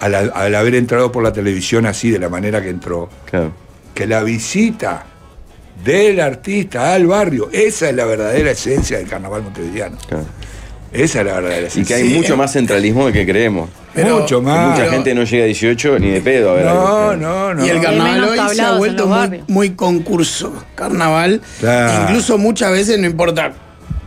al, 0.00 0.14
al 0.14 0.54
haber 0.54 0.76
entrado 0.76 1.10
por 1.12 1.22
la 1.22 1.32
televisión 1.32 1.86
así, 1.86 2.10
de 2.10 2.18
la 2.20 2.28
manera 2.28 2.62
que 2.62 2.70
entró, 2.70 3.10
Claro. 3.26 3.52
Que 3.94 4.06
la 4.06 4.22
visita 4.22 5.04
del 5.84 6.20
artista 6.20 6.94
al 6.94 7.06
barrio, 7.06 7.48
esa 7.52 7.88
es 7.90 7.96
la 7.96 8.04
verdadera 8.04 8.50
esencia 8.52 8.98
del 8.98 9.08
carnaval 9.08 9.42
montevideano. 9.42 9.96
claro. 10.08 10.24
Esa 10.92 11.20
es 11.22 11.26
la 11.26 11.32
verdadera 11.34 11.62
Y 11.62 11.66
esencia. 11.66 11.96
que 11.96 12.02
hay 12.02 12.08
Sí. 12.08 12.14
mucho 12.16 12.36
más 12.36 12.52
centralismo 12.52 13.04
del 13.06 13.12
que 13.12 13.26
creemos. 13.26 13.68
Pero- 13.94 14.20
Mucho 14.20 14.38
Que 14.38 14.46
más. 14.46 14.68
mucha 14.70 14.78
pero- 14.82 14.90
gente 14.92 15.14
no 15.16 15.24
llega 15.24 15.42
a 15.42 15.46
18 15.46 15.98
ni 15.98 16.10
de 16.10 16.20
pedo 16.20 16.50
a 16.50 16.54
ver 16.54 16.68
algo. 16.68 16.82
No, 16.84 17.16
no, 17.16 17.54
no. 17.54 17.66
Y 17.66 17.68
el 17.68 17.80
carnaval 17.80 18.24
hoy 18.24 18.38
se 18.54 18.62
ha 18.62 18.72
vuelto 18.76 19.10
muy 19.48 19.70
concurso. 19.70 20.52
Carnaval. 20.76 21.40
Claro. 21.58 22.02
Incluso 22.04 22.38
muchas 22.38 22.70
veces, 22.70 23.00
no 23.00 23.06
importa, 23.06 23.52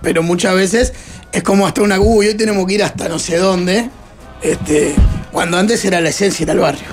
pero 0.01 0.23
muchas 0.23 0.55
veces 0.55 0.93
es 1.33 1.43
como 1.43 1.67
hasta 1.67 1.81
una 1.81 1.99
uy, 1.99 2.27
hoy 2.27 2.35
tenemos 2.35 2.65
que 2.65 2.75
ir 2.75 2.83
hasta 2.83 3.09
no 3.09 3.19
sé 3.19 3.35
dónde. 3.35 3.89
Este, 4.41 4.95
cuando 5.33 5.57
antes 5.57 5.83
era 5.83 5.99
la 5.99 6.07
esencia, 6.09 6.43
era 6.45 6.53
el 6.53 6.59
barrio. 6.59 6.87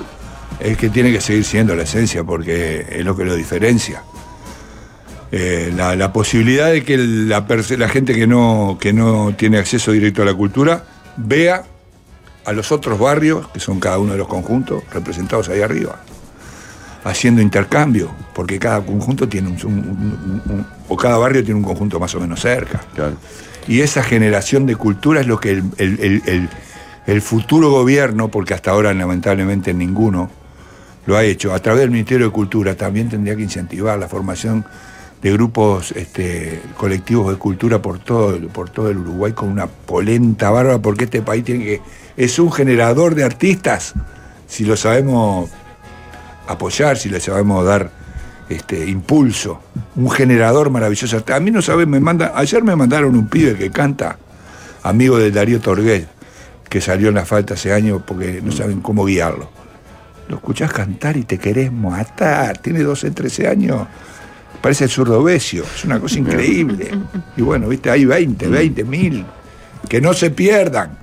Es 0.59 0.77
que 0.77 0.89
tiene 0.89 1.11
que 1.11 1.21
seguir 1.21 1.43
siendo 1.43 1.75
la 1.75 1.83
esencia 1.83 2.23
porque 2.23 2.85
es 2.89 3.03
lo 3.05 3.15
que 3.15 3.25
lo 3.25 3.35
diferencia. 3.35 4.03
Eh, 5.31 5.73
la, 5.75 5.95
la 5.95 6.13
posibilidad 6.13 6.71
de 6.71 6.83
que 6.83 6.97
la, 6.97 7.43
gente 7.89 8.13
que 8.13 8.25
no, 8.27 8.77
que 8.79 8.93
no 8.93 9.33
tiene 9.37 9.57
acceso 9.57 9.91
directo 9.91 10.21
a 10.21 10.25
la 10.25 10.33
cultura 10.33 10.85
vea 11.17 11.63
a 12.45 12.53
los 12.53 12.71
otros 12.71 12.99
barrios, 12.99 13.47
que 13.49 13.59
son 13.59 13.79
cada 13.79 13.97
uno 13.97 14.13
de 14.13 14.17
los 14.19 14.27
conjuntos, 14.27 14.83
representados 14.93 15.49
ahí 15.49 15.61
arriba, 15.61 15.99
haciendo 17.03 17.41
intercambio, 17.41 18.11
porque 18.33 18.59
cada 18.59 18.81
conjunto 18.85 19.27
tiene 19.27 19.49
un, 19.49 19.55
un- 19.65 19.73
un- 19.77 20.41
un- 20.53 20.67
o 20.87 20.95
cada 20.95 21.17
barrio 21.17 21.43
tiene 21.43 21.59
un 21.59 21.65
conjunto 21.65 21.99
más 21.99 22.13
o 22.15 22.19
menos 22.19 22.39
cerca. 22.39 22.81
Claro. 22.93 23.15
Y 23.67 23.81
esa 23.81 24.03
generación 24.03 24.67
de 24.67 24.75
cultura 24.75 25.21
es 25.21 25.27
lo 25.27 25.39
que 25.39 25.51
el, 25.51 25.63
el- 25.77 25.99
el- 25.99 26.21
el- 26.27 26.49
el 27.07 27.21
futuro 27.21 27.71
gobierno, 27.71 28.29
porque 28.29 28.53
hasta 28.53 28.71
ahora 28.71 28.93
lamentablemente 28.93 29.73
ninguno 29.73 30.29
lo 31.05 31.17
ha 31.17 31.23
hecho, 31.23 31.53
a 31.53 31.59
través 31.59 31.81
del 31.81 31.91
Ministerio 31.91 32.27
de 32.27 32.31
Cultura 32.31 32.75
también 32.75 33.09
tendría 33.09 33.35
que 33.35 33.43
incentivar 33.43 33.99
la 33.99 34.07
formación 34.07 34.65
de 35.21 35.31
grupos 35.31 35.91
este, 35.91 36.61
colectivos 36.77 37.31
de 37.31 37.37
cultura 37.37 37.81
por 37.81 37.99
todo, 37.99 38.39
por 38.49 38.69
todo 38.69 38.89
el 38.89 38.97
Uruguay 38.97 39.33
con 39.33 39.49
una 39.49 39.67
polenta 39.67 40.51
bárbara, 40.51 40.79
porque 40.79 41.05
este 41.05 41.21
país 41.21 41.43
tiene 41.43 41.65
que, 41.65 41.81
es 42.17 42.39
un 42.39 42.51
generador 42.51 43.15
de 43.15 43.23
artistas, 43.23 43.93
si 44.47 44.65
lo 44.65 44.77
sabemos 44.77 45.49
apoyar, 46.47 46.97
si 46.97 47.09
le 47.09 47.19
sabemos 47.19 47.65
dar 47.65 47.89
este, 48.49 48.87
impulso, 48.87 49.61
un 49.95 50.11
generador 50.11 50.69
maravilloso. 50.69 51.23
A 51.33 51.39
mí 51.39 51.51
no 51.51 51.61
saben, 51.61 51.89
me 51.89 51.99
manda, 51.99 52.33
ayer 52.35 52.63
me 52.63 52.75
mandaron 52.75 53.15
un 53.15 53.27
pibe 53.27 53.55
que 53.55 53.71
canta, 53.71 54.17
amigo 54.83 55.17
de 55.17 55.31
Darío 55.31 55.59
Torgués, 55.59 56.05
que 56.69 56.81
salió 56.81 57.09
en 57.09 57.15
la 57.15 57.25
falta 57.25 57.55
hace 57.55 57.73
años 57.73 58.01
porque 58.05 58.41
no 58.43 58.51
saben 58.51 58.81
cómo 58.81 59.05
guiarlo. 59.05 59.49
Lo 60.27 60.37
escuchás 60.37 60.71
cantar 60.71 61.17
y 61.17 61.23
te 61.23 61.37
querés 61.37 61.71
matar. 61.71 62.57
Tiene 62.57 62.81
12, 62.81 63.11
13 63.11 63.47
años. 63.47 63.87
Parece 64.61 64.85
el 64.85 64.89
zurdo 64.89 65.23
Besio. 65.23 65.63
Es 65.63 65.85
una 65.85 65.99
cosa 65.99 66.17
increíble. 66.17 66.91
Y 67.37 67.41
bueno, 67.41 67.67
viste, 67.67 67.91
hay 67.91 68.05
20, 68.05 68.47
20 68.47 68.83
mil. 68.83 69.25
Que 69.87 70.01
no 70.01 70.13
se 70.13 70.31
pierdan. 70.31 70.97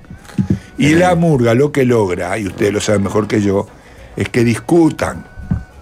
Y 0.77 0.95
la 0.95 1.15
murga 1.15 1.53
lo 1.53 1.71
que 1.71 1.85
logra, 1.85 2.37
y 2.37 2.47
ustedes 2.47 2.73
lo 2.73 2.81
saben 2.81 3.03
mejor 3.03 3.27
que 3.27 3.41
yo, 3.41 3.67
es 4.15 4.29
que 4.29 4.43
discutan, 4.43 5.25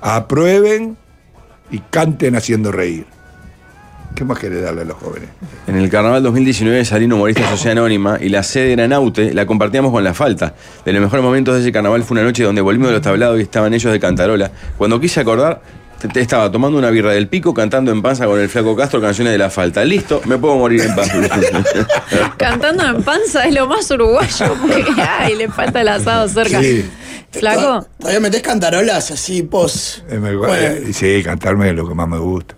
aprueben 0.01 0.97
y 1.71 1.79
canten 1.79 2.35
haciendo 2.35 2.71
reír. 2.71 3.05
¿Qué 4.15 4.25
más 4.25 4.37
quiere 4.39 4.61
darle 4.61 4.81
a 4.81 4.85
los 4.85 4.97
jóvenes? 4.97 5.29
En 5.67 5.77
el 5.77 5.89
carnaval 5.89 6.21
2019 6.23 6.85
salí 6.85 7.05
en 7.05 7.13
Humorista 7.13 7.49
Sociedad 7.49 7.77
Anónima 7.77 8.17
y 8.21 8.29
la 8.29 8.43
sede 8.43 8.73
era 8.73 8.85
en 8.85 8.93
Aute, 8.93 9.33
la 9.33 9.45
compartíamos 9.45 9.91
con 9.91 10.03
la 10.03 10.13
falta. 10.13 10.53
De 10.85 10.93
los 10.93 11.01
mejores 11.01 11.23
momentos 11.23 11.55
de 11.55 11.61
ese 11.61 11.71
carnaval 11.71 12.03
fue 12.03 12.15
una 12.15 12.23
noche 12.23 12.43
donde 12.43 12.61
volvimos 12.61 12.89
de 12.89 12.93
los 12.93 13.01
tablados 13.01 13.39
y 13.39 13.43
estaban 13.43 13.73
ellos 13.73 13.91
de 13.91 13.99
Cantarola. 13.99 14.51
Cuando 14.77 14.99
quise 14.99 15.21
acordar, 15.21 15.61
estaba 16.15 16.51
tomando 16.51 16.77
una 16.77 16.89
birra 16.89 17.11
del 17.11 17.27
pico, 17.27 17.53
cantando 17.53 17.91
en 17.91 18.01
panza 18.01 18.25
con 18.25 18.39
el 18.39 18.49
flaco 18.49 18.75
Castro 18.75 19.01
canciones 19.01 19.33
de 19.33 19.37
la 19.37 19.49
falta. 19.49 19.83
Listo, 19.85 20.21
me 20.25 20.37
puedo 20.37 20.57
morir 20.57 20.81
en 20.81 20.95
paz. 20.95 21.11
Cantando 22.37 22.85
en 22.85 23.03
panza 23.03 23.45
es 23.47 23.53
lo 23.53 23.67
más 23.67 23.89
uruguayo, 23.91 24.55
porque 24.61 24.85
ay, 25.01 25.35
le 25.35 25.47
falta 25.49 25.81
el 25.81 25.87
asado 25.87 26.27
cerca. 26.27 26.61
Sí. 26.61 26.89
Flaco, 27.31 27.87
Todavía 27.97 28.19
metés 28.19 28.41
cantarolas 28.41 29.11
así, 29.11 29.43
pos. 29.43 30.03
Bueno, 30.09 30.53
eh, 30.53 30.91
sí, 30.91 31.21
cantarme 31.23 31.69
es 31.69 31.75
lo 31.75 31.87
que 31.87 31.95
más 31.95 32.07
me 32.07 32.17
gusta. 32.17 32.55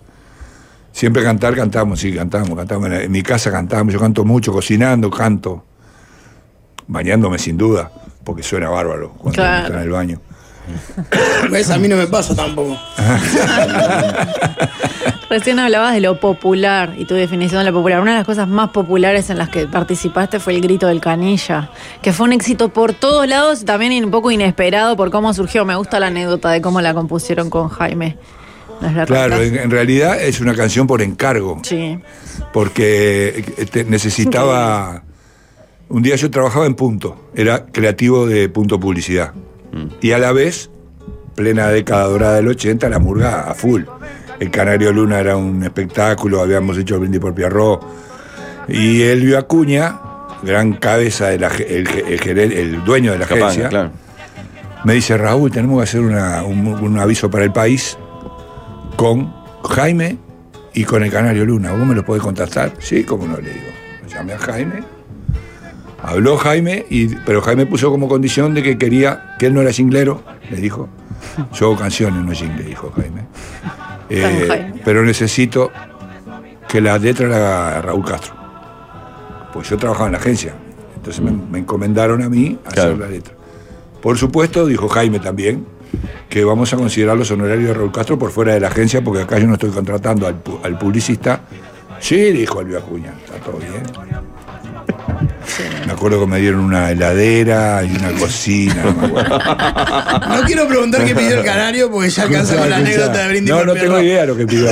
Siempre 0.94 1.24
cantar, 1.24 1.56
cantamos, 1.56 1.98
sí, 1.98 2.14
cantamos, 2.14 2.56
cantamos. 2.56 2.88
En 2.88 3.10
mi 3.10 3.20
casa 3.24 3.50
cantamos, 3.50 3.92
yo 3.92 3.98
canto 3.98 4.24
mucho, 4.24 4.52
cocinando, 4.52 5.10
canto. 5.10 5.64
Bañándome 6.86 7.36
sin 7.40 7.58
duda, 7.58 7.90
porque 8.22 8.44
suena 8.44 8.68
bárbaro 8.70 9.10
cuando 9.18 9.32
Claro. 9.42 9.66
está 9.66 9.76
en 9.78 9.82
el 9.82 9.90
baño. 9.90 10.20
¿Ves? 11.50 11.68
A 11.70 11.78
mí 11.78 11.88
no 11.88 11.96
me 11.96 12.06
pasa 12.06 12.36
tampoco. 12.36 12.78
recién 15.28 15.58
hablabas 15.58 15.94
de 15.94 16.00
lo 16.00 16.20
popular 16.20 16.94
y 16.96 17.06
tu 17.06 17.14
definición 17.14 17.64
de 17.64 17.72
lo 17.72 17.76
popular. 17.76 18.00
Una 18.00 18.12
de 18.12 18.18
las 18.18 18.26
cosas 18.26 18.46
más 18.46 18.70
populares 18.70 19.30
en 19.30 19.38
las 19.38 19.48
que 19.48 19.66
participaste 19.66 20.38
fue 20.38 20.54
el 20.54 20.60
grito 20.60 20.86
del 20.86 21.00
canilla, 21.00 21.70
que 22.02 22.12
fue 22.12 22.26
un 22.26 22.34
éxito 22.34 22.68
por 22.68 22.92
todos 22.92 23.26
lados 23.26 23.62
y 23.62 23.64
también 23.64 24.04
un 24.04 24.12
poco 24.12 24.30
inesperado 24.30 24.96
por 24.96 25.10
cómo 25.10 25.34
surgió. 25.34 25.64
Me 25.64 25.74
gusta 25.74 25.98
la 25.98 26.06
anécdota 26.06 26.50
de 26.50 26.62
cómo 26.62 26.80
la 26.80 26.94
compusieron 26.94 27.50
con 27.50 27.68
Jaime. 27.68 28.16
¿Nos 28.84 28.94
la 28.94 29.06
Claro, 29.06 29.40
en, 29.42 29.56
en 29.56 29.70
realidad 29.70 30.20
es 30.22 30.40
una 30.40 30.54
canción 30.54 30.86
por 30.86 31.02
encargo, 31.02 31.60
Sí. 31.62 31.98
porque 32.52 33.44
eh, 33.56 33.66
te- 33.66 33.84
necesitaba... 33.84 35.02
Un 35.88 36.02
día 36.02 36.16
yo 36.16 36.30
trabajaba 36.30 36.66
en 36.66 36.74
Punto, 36.74 37.30
era 37.34 37.66
creativo 37.66 38.26
de 38.26 38.48
Punto 38.48 38.80
Publicidad. 38.80 39.32
Y 40.00 40.12
a 40.12 40.18
la 40.18 40.32
vez, 40.32 40.70
plena 41.34 41.68
década 41.68 42.04
dorada 42.04 42.36
del 42.36 42.48
80, 42.48 42.88
la 42.88 42.98
murga 42.98 43.42
a 43.50 43.54
full. 43.54 43.82
El 44.40 44.50
Canario 44.50 44.92
Luna 44.92 45.20
era 45.20 45.36
un 45.36 45.62
espectáculo, 45.62 46.40
habíamos 46.40 46.78
hecho 46.78 46.94
el 46.94 47.00
brindis 47.00 47.20
por 47.20 47.34
Pierrot. 47.34 47.80
Y 48.68 49.02
Elvio 49.02 49.38
Acuña, 49.38 50.00
gran 50.42 50.72
cabeza, 50.74 51.28
de 51.28 51.38
la 51.38 51.50
ge- 51.50 51.66
el, 51.78 52.84
dueño 52.84 53.12
de 53.12 53.18
la 53.18 53.24
agencia, 53.26 53.68
claro. 53.68 53.90
me 54.84 54.94
dice, 54.94 55.16
Raúl, 55.18 55.50
tenemos 55.50 55.78
que 55.78 55.82
hacer 55.84 56.00
una- 56.00 56.42
un, 56.44 56.66
un 56.66 56.98
aviso 56.98 57.30
para 57.30 57.44
el 57.44 57.52
país 57.52 57.98
con 58.96 59.32
Jaime 59.70 60.18
y 60.72 60.84
con 60.84 61.02
el 61.02 61.10
Canario 61.10 61.44
Luna. 61.44 61.72
¿Vos 61.72 61.86
me 61.86 61.94
lo 61.94 62.04
podés 62.04 62.22
contactar? 62.22 62.72
Sí, 62.78 63.04
como 63.04 63.26
no 63.26 63.36
le 63.36 63.50
digo. 63.50 63.66
Llamé 64.08 64.34
a 64.34 64.38
Jaime. 64.38 64.82
Habló 66.02 66.36
Jaime, 66.36 66.84
y, 66.90 67.14
pero 67.16 67.40
Jaime 67.40 67.64
puso 67.66 67.90
como 67.90 68.08
condición 68.08 68.52
de 68.54 68.62
que 68.62 68.76
quería, 68.76 69.34
que 69.38 69.46
él 69.46 69.54
no 69.54 69.62
era 69.62 69.72
jinglero, 69.72 70.22
le 70.50 70.58
dijo. 70.58 70.88
Yo 71.54 71.66
hago 71.66 71.76
canciones, 71.78 72.22
no 72.22 72.32
jingle, 72.32 72.62
dijo 72.64 72.92
Jaime. 72.94 73.22
Eh, 74.10 74.44
Jaime. 74.48 74.80
pero 74.84 75.02
necesito 75.02 75.72
que 76.68 76.80
la 76.82 76.98
letra 76.98 77.26
la 77.28 77.36
haga 77.68 77.82
Raúl 77.82 78.04
Castro. 78.04 78.34
Pues 79.54 79.70
yo 79.70 79.78
trabajaba 79.78 80.06
en 80.06 80.12
la 80.12 80.18
agencia. 80.18 80.52
Entonces 80.96 81.22
me, 81.22 81.30
me 81.32 81.58
encomendaron 81.60 82.22
a 82.22 82.28
mí 82.28 82.58
Claro. 82.72 82.90
hacer 82.90 82.98
la 82.98 83.08
letra. 83.08 83.34
Por 84.02 84.18
supuesto, 84.18 84.66
dijo 84.66 84.88
Jaime 84.88 85.20
también, 85.20 85.64
que 86.28 86.44
vamos 86.44 86.72
a 86.72 86.76
considerar 86.76 87.16
los 87.16 87.30
honorarios 87.30 87.68
de 87.68 87.74
Raúl 87.74 87.92
Castro 87.92 88.18
por 88.18 88.30
fuera 88.30 88.54
de 88.54 88.60
la 88.60 88.68
agencia, 88.68 89.02
porque 89.02 89.22
acá 89.22 89.38
yo 89.38 89.46
no 89.46 89.54
estoy 89.54 89.70
contratando 89.70 90.26
al, 90.26 90.36
al 90.62 90.78
publicista. 90.78 91.40
Sí, 92.00 92.32
dijo 92.32 92.60
Elvio 92.60 92.78
Acuña, 92.78 93.12
está 93.24 93.38
todo 93.38 93.58
bien. 93.58 93.82
Me 95.86 95.92
acuerdo 95.92 96.20
que 96.20 96.26
me 96.26 96.40
dieron 96.40 96.60
una 96.60 96.90
heladera 96.90 97.82
y 97.84 97.94
una 97.96 98.10
cocina. 98.18 98.82
no 98.84 98.92
me. 99.08 99.22
No 100.36 100.42
quiero 100.46 100.66
preguntar 100.66 101.04
qué 101.04 101.14
pidió 101.14 101.38
el 101.38 101.44
canario 101.44 101.90
porque 101.90 102.10
ya 102.10 102.22
alcanza 102.24 102.56
con 102.56 102.68
la 102.70 102.76
anécdota 102.76 103.18
de 103.18 103.28
brindis 103.28 103.50
No, 103.50 103.64
no 103.64 103.74
tengo 103.74 104.00
idea 104.00 104.26
lo 104.26 104.36
que 104.36 104.46
pidió. 104.46 104.68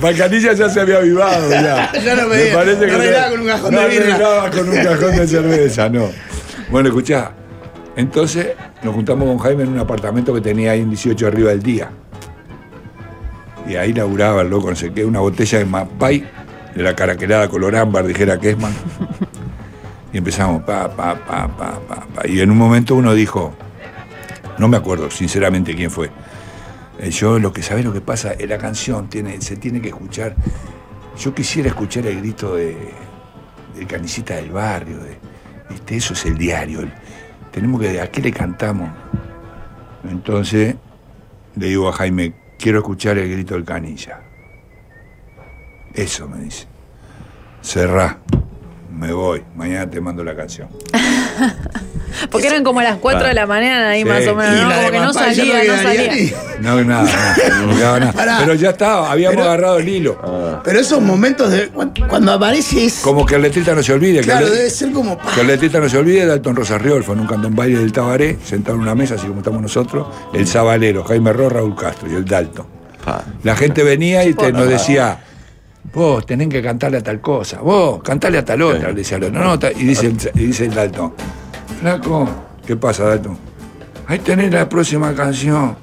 Palcanilla 0.00 0.52
ya 0.54 0.68
se 0.70 0.80
había 0.80 0.96
avivado. 0.98 1.50
Ya, 1.50 1.92
Ya 1.92 2.14
no 2.16 2.28
Me 2.28 2.36
pedía, 2.36 2.54
parece 2.54 2.80
no 2.80 2.86
que 2.86 2.94
arreglaba 2.94 3.30
con 3.30 3.40
un 3.40 3.46
cajón 3.46 3.74
no 3.74 3.80
de 3.80 3.88
birra. 3.88 4.04
arreglaba 4.14 4.50
con 4.50 4.68
un 4.68 4.76
cajón 4.76 5.16
de 5.16 5.26
cerveza, 5.28 5.88
no. 5.88 6.10
Bueno, 6.70 6.88
escuchá. 6.88 7.32
Entonces 7.96 8.48
nos 8.82 8.94
juntamos 8.94 9.28
con 9.28 9.38
Jaime 9.38 9.62
en 9.62 9.70
un 9.70 9.78
apartamento 9.78 10.34
que 10.34 10.40
tenía 10.40 10.72
ahí 10.72 10.80
en 10.80 10.90
18 10.90 11.26
arriba 11.26 11.50
del 11.50 11.62
día. 11.62 11.90
Y 13.68 13.76
ahí 13.76 13.92
laburaba 13.92 14.42
el 14.42 14.50
loco, 14.50 14.68
no 14.68 14.76
sé 14.76 14.92
qué, 14.92 15.04
una 15.04 15.20
botella 15.20 15.58
de 15.58 15.64
Mapay, 15.64 16.24
de 16.74 16.82
la 16.82 16.94
caraquelada 16.94 17.48
color 17.48 17.76
ámbar, 17.76 18.06
dijera 18.06 18.38
Kesman. 18.38 18.74
Y 20.12 20.18
empezamos, 20.18 20.62
pa, 20.62 20.94
pa, 20.94 21.14
pa, 21.14 21.48
pa, 21.48 21.80
pa, 21.80 22.06
pa. 22.14 22.28
Y 22.28 22.40
en 22.40 22.50
un 22.50 22.58
momento 22.58 22.94
uno 22.94 23.14
dijo, 23.14 23.52
no 24.58 24.68
me 24.68 24.76
acuerdo 24.76 25.10
sinceramente 25.10 25.74
quién 25.74 25.90
fue. 25.90 26.10
Eh, 27.00 27.10
Yo 27.10 27.38
lo 27.38 27.52
que 27.52 27.62
sabés 27.62 27.84
lo 27.84 27.92
que 27.92 28.00
pasa, 28.00 28.32
eh, 28.34 28.46
la 28.46 28.58
canción 28.58 29.08
se 29.40 29.56
tiene 29.56 29.80
que 29.80 29.88
escuchar. 29.88 30.36
Yo 31.18 31.34
quisiera 31.34 31.68
escuchar 31.68 32.06
el 32.06 32.20
grito 32.20 32.54
de, 32.54 32.76
de 33.76 33.86
Canicita 33.86 34.36
del 34.36 34.50
Barrio, 34.50 34.98
de, 34.98 35.18
eso 35.96 36.14
es 36.14 36.24
el 36.26 36.38
diario. 36.38 36.80
Tenemos 37.54 37.80
que, 37.80 38.00
¿a 38.00 38.10
qué 38.10 38.20
le 38.20 38.32
cantamos? 38.32 38.90
Entonces 40.10 40.74
le 41.54 41.66
digo 41.66 41.88
a 41.88 41.92
Jaime, 41.92 42.34
quiero 42.58 42.78
escuchar 42.78 43.16
el 43.16 43.30
grito 43.30 43.54
del 43.54 43.64
canilla. 43.64 44.22
Eso 45.94 46.28
me 46.28 46.38
dice. 46.40 46.66
Cerrá, 47.62 48.18
me 48.92 49.12
voy, 49.12 49.44
mañana 49.54 49.88
te 49.88 50.00
mando 50.00 50.24
la 50.24 50.34
canción. 50.34 50.68
Porque 52.30 52.46
eran 52.48 52.64
como 52.64 52.80
las 52.82 52.96
4 52.98 53.26
de 53.28 53.34
la 53.34 53.46
mañana 53.46 53.90
ahí 53.90 54.00
Sí. 54.02 54.04
más 54.08 54.26
o 54.26 54.34
menos, 54.34 54.62
¿no? 54.62 54.74
Como 54.76 54.90
que 54.90 54.98
no 55.00 55.12
salía, 55.12 55.64
no 55.64 55.82
salía. 55.82 56.12
No, 56.60 56.82
nada, 56.84 57.02
nada, 57.04 57.36
no 57.66 57.76
quedaba 57.76 58.00
nada. 58.00 58.12
Pará. 58.12 58.36
Pero 58.40 58.54
ya 58.54 58.70
estaba, 58.70 59.10
habíamos 59.10 59.36
Pero- 59.36 59.48
agarrado 59.48 59.78
el 59.78 59.88
hilo. 59.88 60.60
Pero 60.64 60.78
esos 60.80 61.00
momentos 61.00 61.50
de 61.50 61.68
cuando, 61.68 62.06
cuando 62.08 62.32
aparece 62.32 62.84
es. 62.86 63.00
Como 63.00 63.26
que 63.26 63.34
el 63.36 63.42
letrista 63.42 63.74
no 63.74 63.82
se 63.82 63.92
olvide. 63.92 64.20
que 64.20 64.24
Claro, 64.26 64.46
el- 64.46 64.52
debe 64.52 64.70
ser 64.70 64.92
como. 64.92 65.18
pa. 65.18 65.32
Que 65.34 65.40
el 65.42 65.46
letrista 65.48 65.80
no 65.80 65.88
se 65.88 65.98
olvide, 65.98 66.24
Dalton 66.26 66.56
Rosarriol 66.56 67.02
fue 67.04 67.14
en 67.14 67.20
un 67.22 67.26
cantón 67.26 67.54
baile 67.54 67.78
del 67.78 67.92
Tabaré, 67.92 68.38
sentado 68.44 68.76
en 68.76 68.82
una 68.82 68.94
mesa, 68.94 69.14
así 69.16 69.26
como 69.26 69.40
estamos 69.40 69.60
nosotros, 69.60 70.06
el 70.32 70.46
Zabalero, 70.46 71.04
Jaime 71.04 71.32
Ro, 71.32 71.48
Raúl 71.48 71.74
Castro 71.76 72.10
y 72.10 72.14
el 72.14 72.24
Dalton. 72.24 72.66
Pa. 73.04 73.22
La 73.42 73.54
gente 73.56 73.82
venía 73.82 74.24
y 74.24 74.32
te- 74.34 74.52
nos 74.52 74.66
decía, 74.68 75.18
vos 75.92 76.24
tenés 76.24 76.48
que 76.48 76.62
cantarle 76.62 76.98
a 76.98 77.02
tal 77.02 77.20
cosa, 77.20 77.58
vos 77.60 78.02
cantale 78.02 78.38
a 78.38 78.44
tal 78.44 78.62
otra, 78.62 78.88
le 78.88 78.94
decía 78.94 79.16
al 79.18 79.24
otro. 79.24 79.38
No, 79.38 79.44
no, 79.44 79.58
ta- 79.58 79.70
y, 79.72 79.84
dice 79.84 80.06
el, 80.06 80.16
y 80.34 80.46
dice 80.46 80.64
el 80.66 80.74
Dalton, 80.74 81.12
flaco, 81.84 82.26
¿qué 82.66 82.76
pasa, 82.76 83.04
Dalton? 83.04 83.36
Ahí 84.06 84.18
tenés 84.18 84.50
la 84.50 84.66
próxima 84.66 85.14
canción. 85.14 85.76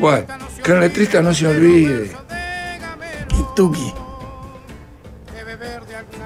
¿Cuál? 0.00 0.24
Que 0.64 0.72
el 0.72 0.80
letrista 0.80 1.20
no 1.20 1.34
se 1.34 1.46
olvide. 1.46 2.12
Y 3.32 3.54
Tuki. 3.54 3.92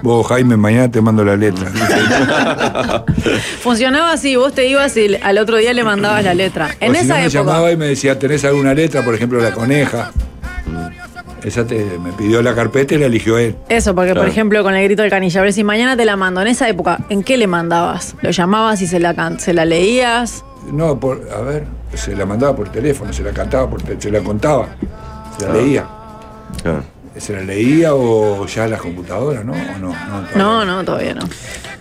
Vos, 0.02 0.24
Jaime, 0.28 0.56
mañana 0.56 0.88
te 0.88 1.00
mando 1.00 1.24
la 1.24 1.36
letra. 1.36 1.68
Funcionaba 3.60 4.12
así, 4.12 4.36
vos 4.36 4.54
te 4.54 4.68
ibas 4.68 4.96
y 4.96 5.16
al 5.16 5.38
otro 5.38 5.56
día 5.56 5.72
le 5.72 5.82
mandabas 5.82 6.22
la 6.22 6.34
letra. 6.34 6.70
En 6.78 6.92
o 6.92 6.94
si 6.94 7.00
esa 7.00 7.14
no 7.14 7.20
me 7.20 7.26
época. 7.26 7.38
llamaba 7.38 7.72
y 7.72 7.76
me 7.76 7.86
decía, 7.86 8.16
¿tenés 8.16 8.44
alguna 8.44 8.72
letra? 8.72 9.04
Por 9.04 9.16
ejemplo, 9.16 9.40
La 9.40 9.50
Coneja. 9.50 10.12
Esa 11.44 11.66
te- 11.66 11.98
me 11.98 12.12
pidió 12.12 12.40
la 12.42 12.54
carpeta 12.54 12.94
y 12.94 12.98
la 12.98 13.06
eligió 13.06 13.36
él. 13.38 13.56
Eso, 13.68 13.94
porque 13.94 14.14
por 14.14 14.28
ejemplo 14.28 14.62
con 14.62 14.74
el 14.74 14.84
grito 14.84 15.02
del 15.02 15.10
canilla, 15.10 15.40
a 15.40 15.44
ver 15.44 15.52
si 15.52 15.64
mañana 15.64 15.96
te 15.96 16.04
la 16.04 16.16
mando. 16.16 16.40
En 16.40 16.46
esa 16.48 16.68
época, 16.68 16.98
¿en 17.08 17.22
qué 17.24 17.36
le 17.36 17.46
mandabas? 17.46 18.14
¿Lo 18.22 18.30
llamabas 18.30 18.80
y 18.82 18.86
se 18.86 19.00
la, 19.00 19.14
se 19.38 19.52
la 19.52 19.64
leías? 19.64 20.44
No, 20.72 20.98
por, 21.00 21.28
a 21.36 21.40
ver, 21.40 21.64
se 21.94 22.14
la 22.14 22.24
mandaba 22.26 22.54
por 22.54 22.68
teléfono, 22.68 23.12
se 23.12 23.22
la 23.24 23.32
cantaba, 23.32 23.68
por 23.68 23.82
te- 23.82 24.00
se 24.00 24.10
la 24.10 24.20
contaba, 24.20 24.68
se 25.38 25.46
la 25.48 25.52
leía. 25.54 25.86
Claro. 26.62 26.84
¿Se 27.16 27.32
la 27.34 27.42
leía 27.42 27.94
o 27.94 28.46
ya 28.46 28.66
las 28.68 28.80
computadoras, 28.80 29.44
no? 29.44 29.52
¿O 29.52 29.78
no? 29.78 29.88
No, 29.88 29.94
todavía 29.94 30.36
No, 30.36 30.64
no, 30.64 30.84
todavía 30.84 31.14
no. 31.14 31.22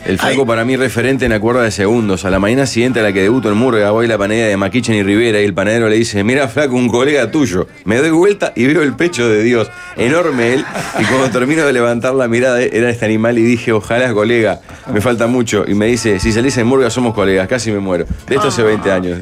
El 0.05 0.17
flaco 0.17 0.41
Ay. 0.41 0.47
para 0.47 0.65
mí 0.65 0.75
referente 0.75 1.25
en 1.25 1.31
acuerdo 1.31 1.61
de 1.61 1.69
segundos. 1.69 2.25
A 2.25 2.31
la 2.31 2.39
mañana 2.39 2.65
siguiente 2.65 2.99
a 3.01 3.03
la 3.03 3.13
que 3.13 3.21
debuto 3.21 3.49
en 3.51 3.57
Murga 3.57 3.91
voy 3.91 4.05
a 4.05 4.09
la 4.09 4.17
panadería 4.17 4.47
de 4.47 4.57
Maquichen 4.57 4.95
y 4.95 5.03
Rivera 5.03 5.39
y 5.39 5.45
el 5.45 5.53
panadero 5.53 5.89
le 5.89 5.95
dice, 5.95 6.23
mira 6.23 6.47
flaco, 6.47 6.75
un 6.75 6.89
colega 6.89 7.29
tuyo. 7.29 7.67
Me 7.85 7.97
doy 7.97 8.09
vuelta 8.09 8.51
y 8.55 8.65
veo 8.65 8.81
el 8.81 8.93
pecho 8.93 9.29
de 9.29 9.43
Dios. 9.43 9.69
Enorme 9.97 10.55
él. 10.55 10.65
Y 10.99 11.03
cuando 11.05 11.29
termino 11.29 11.65
de 11.65 11.73
levantar 11.73 12.15
la 12.15 12.27
mirada 12.27 12.61
era 12.61 12.89
este 12.89 13.05
animal 13.05 13.37
y 13.37 13.43
dije, 13.43 13.71
ojalá 13.73 14.11
colega, 14.11 14.59
me 14.91 15.01
falta 15.01 15.27
mucho. 15.27 15.65
Y 15.67 15.75
me 15.75 15.85
dice, 15.85 16.19
si 16.19 16.31
salís 16.31 16.57
en 16.57 16.65
Murga 16.65 16.89
somos 16.89 17.13
colegas, 17.13 17.47
casi 17.47 17.71
me 17.71 17.79
muero. 17.79 18.05
De 18.27 18.35
esto 18.35 18.47
hace 18.47 18.63
20 18.63 18.91
años. 18.91 19.19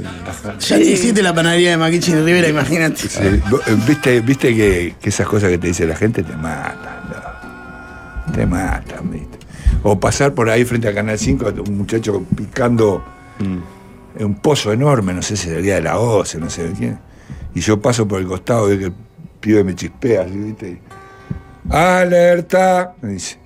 Ya 0.61 0.77
ni 0.77 0.87
existe 0.87 1.21
la 1.21 1.33
panadería 1.33 1.71
de 1.71 1.77
Maquichi 1.77 2.11
y 2.11 2.15
Rivera, 2.15 2.47
imagínate. 2.47 3.09
Sí, 3.09 3.19
eh, 3.21 3.41
Viste, 3.85 4.21
viste 4.21 4.55
que, 4.55 4.95
que 5.01 5.09
esas 5.09 5.27
cosas 5.27 5.49
que 5.49 5.57
te 5.57 5.67
dice 5.67 5.85
la 5.85 5.95
gente 5.97 6.23
te 6.23 6.35
matan. 6.37 6.77
¿no? 7.09 8.31
Te 8.33 8.45
matan, 8.45 9.11
¿viste? 9.11 9.38
O 9.83 9.99
pasar 9.99 10.33
por 10.33 10.49
ahí 10.49 10.65
frente 10.65 10.87
a 10.87 10.93
Canal 10.93 11.17
5, 11.17 11.53
un 11.67 11.77
muchacho 11.77 12.23
picando 12.35 13.03
en 13.39 14.25
un 14.25 14.35
pozo 14.35 14.73
enorme, 14.73 15.13
no 15.13 15.21
sé 15.21 15.37
si 15.37 15.47
sería 15.49 15.75
de 15.75 15.81
la 15.81 15.97
OCE, 15.99 16.37
no 16.39 16.49
sé 16.49 16.69
de 16.69 16.73
quién. 16.73 16.99
Y 17.55 17.61
yo 17.61 17.79
paso 17.81 18.07
por 18.07 18.19
el 18.19 18.27
costado 18.27 18.71
y 18.71 18.77
veo 18.77 18.79
que 18.79 18.85
el 18.85 18.93
pibe 19.39 19.63
me 19.63 19.75
chispea, 19.75 20.21
así, 20.23 20.37
¿viste? 20.37 20.81
¡Alerta! 21.69 22.95
Me 23.01 23.13
dice. 23.13 23.37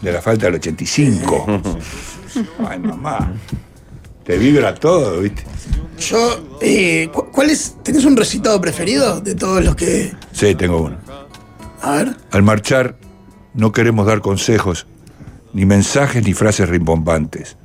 De 0.00 0.12
la 0.12 0.22
falta 0.22 0.46
del 0.46 0.54
85. 0.56 1.46
Ay, 2.68 2.78
mamá. 2.78 3.32
Te 4.24 4.36
vibra 4.38 4.74
todo, 4.74 5.20
¿viste? 5.20 5.42
Yo, 5.98 6.56
eh, 6.60 7.08
cu- 7.12 7.26
¿cuál 7.32 7.50
es? 7.50 7.76
¿Tenés 7.82 8.04
un 8.04 8.16
recitado 8.16 8.60
preferido 8.60 9.20
de 9.20 9.34
todos 9.34 9.64
los 9.64 9.74
que. 9.74 10.12
Sí, 10.32 10.54
tengo 10.54 10.82
uno. 10.82 10.96
A 11.82 11.92
ver. 11.96 12.16
Al 12.30 12.42
marchar, 12.42 12.96
no 13.58 13.72
queremos 13.72 14.06
dar 14.06 14.20
consejos, 14.20 14.86
ni 15.52 15.66
mensajes 15.66 16.24
ni 16.24 16.32
frases 16.32 16.68
rimbombantes. 16.68 17.56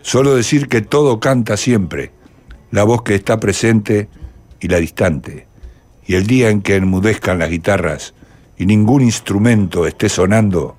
Solo 0.00 0.34
decir 0.34 0.66
que 0.66 0.80
todo 0.80 1.20
canta 1.20 1.58
siempre, 1.58 2.10
la 2.70 2.84
voz 2.84 3.02
que 3.02 3.14
está 3.14 3.38
presente 3.38 4.08
y 4.60 4.68
la 4.68 4.78
distante. 4.78 5.46
Y 6.06 6.14
el 6.14 6.26
día 6.26 6.48
en 6.48 6.62
que 6.62 6.76
enmudezcan 6.76 7.38
las 7.38 7.50
guitarras 7.50 8.14
y 8.56 8.64
ningún 8.64 9.02
instrumento 9.02 9.86
esté 9.86 10.08
sonando, 10.08 10.74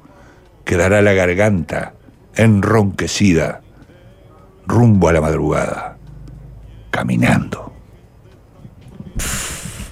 quedará 0.65 1.03
la 1.03 1.13
garganta 1.13 1.93
enronquecida, 2.35 3.61
rumbo 4.65 5.07
a 5.07 5.13
la 5.13 5.21
madrugada, 5.21 5.99
caminando. 6.89 7.71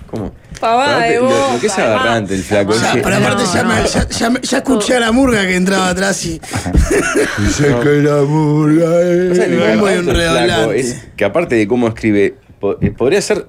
¿Cómo? 0.10 0.32
Pavada 0.62 1.00
de 1.02 1.16
Lo- 1.16 1.54
lo, 1.54 1.60
que 1.60 1.68
es 1.68 1.78
agarrante 1.78 2.36
el 2.36 2.44
flaco. 2.44 2.74
Ya, 2.74 2.94
es 2.94 3.02
pero 3.04 3.16
aparte 3.18 3.44
ya, 3.54 3.64
me- 3.64 3.88
ya- 3.88 4.08
ya 4.08 4.42
ya 4.42 4.58
escuché 4.60 4.96
a 4.96 5.00
la 5.02 5.12
murga 5.12 5.42
que 5.42 5.56
entraba 5.56 5.90
atrás 5.90 6.24
y. 6.26 6.40
Dice 7.40 7.76
que 7.84 7.90
la 8.02 8.22
murga 8.22 8.86
O 8.86 9.36
sea, 9.36 9.46
es... 9.46 9.78
Muy 9.78 9.96
redolante. 9.98 10.54
flaco 10.54 10.72
es 10.72 11.04
que 11.18 11.26
aparte 11.26 11.56
de 11.56 11.68
cómo 11.68 11.88
escribe, 11.88 12.36
eh, 12.82 12.92
podría 12.92 13.22
ser 13.22 13.48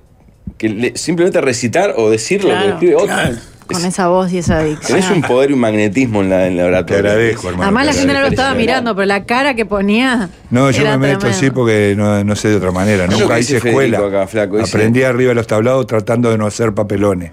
que 0.59 0.69
le- 0.69 0.97
simplemente 0.97 1.41
recitar 1.41 1.95
o 1.97 2.11
decir 2.11 2.43
lo 2.45 2.51
que 2.51 2.69
escribe 2.71 2.95
otro. 2.97 3.07
Claro. 3.07 3.37
Con 3.73 3.85
esa 3.85 4.09
voz 4.09 4.33
y 4.33 4.39
esa 4.39 4.62
dicción. 4.62 5.01
Tenés 5.01 5.11
un 5.11 5.23
poder 5.23 5.51
y 5.51 5.53
un 5.55 5.61
magnetismo 5.61 6.23
en 6.23 6.31
la, 6.31 6.47
en 6.47 6.57
la 6.57 6.62
Te 6.62 6.68
oratoria. 6.68 6.99
agradezco, 7.12 7.49
hermano. 7.49 7.62
Además 7.64 7.87
la 7.87 7.93
te 7.93 7.99
gente 7.99 8.14
no 8.14 8.20
lo 8.20 8.27
estaba 8.27 8.55
mirando, 8.55 8.95
pero 8.95 9.07
la 9.07 9.25
cara 9.25 9.55
que 9.55 9.66
ponía. 9.66 10.29
No, 10.51 10.70
yo 10.70 10.85
me 10.85 10.99
meto 10.99 11.18
tremendo. 11.20 11.27
así 11.29 11.51
porque 11.51 11.95
no, 11.97 12.23
no 12.25 12.37
sé 12.37 12.49
de 12.49 12.57
otra 12.57 12.70
manera. 12.70 13.07
Nunca 13.07 13.35
que 13.35 13.41
hice 13.41 13.57
escuela. 13.57 13.99
Acá, 13.99 14.27
flaco, 14.27 14.59
dice- 14.59 14.77
Aprendí 14.77 15.03
arriba 15.03 15.31
de 15.31 15.35
los 15.37 15.47
tablados 15.47 15.87
tratando 15.87 16.31
de 16.31 16.39
no 16.39 16.47
hacer 16.47 16.73
papelones. 16.75 17.33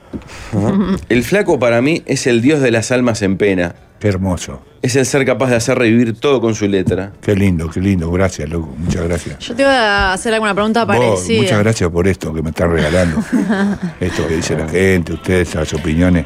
El 1.09 1.23
flaco 1.23 1.59
para 1.59 1.81
mí 1.81 2.03
es 2.05 2.27
el 2.27 2.41
dios 2.41 2.61
de 2.61 2.71
las 2.71 2.91
almas 2.91 3.21
en 3.21 3.37
pena. 3.37 3.75
Qué 3.99 4.07
hermoso. 4.07 4.61
Es 4.81 4.95
el 4.95 5.05
ser 5.05 5.25
capaz 5.25 5.49
de 5.49 5.57
hacer 5.57 5.77
revivir 5.77 6.17
todo 6.19 6.39
con 6.39 6.55
su 6.55 6.67
letra. 6.67 7.11
Qué 7.21 7.35
lindo, 7.35 7.69
qué 7.69 7.81
lindo. 7.81 8.09
Gracias, 8.11 8.49
loco. 8.49 8.73
Muchas 8.77 9.03
gracias. 9.03 9.39
Yo 9.39 9.55
te 9.55 9.63
iba 9.63 9.73
a 9.73 10.13
hacer 10.13 10.33
alguna 10.33 10.53
pregunta 10.53 10.85
parecida. 10.85 11.41
muchas 11.41 11.59
gracias 11.59 11.89
por 11.89 12.07
esto 12.07 12.33
que 12.33 12.41
me 12.41 12.49
están 12.51 12.71
regalando. 12.71 13.21
esto 13.99 14.27
que 14.27 14.35
dice 14.37 14.55
la 14.55 14.69
gente, 14.69 15.13
ustedes, 15.13 15.53
las 15.55 15.73
opiniones. 15.73 16.25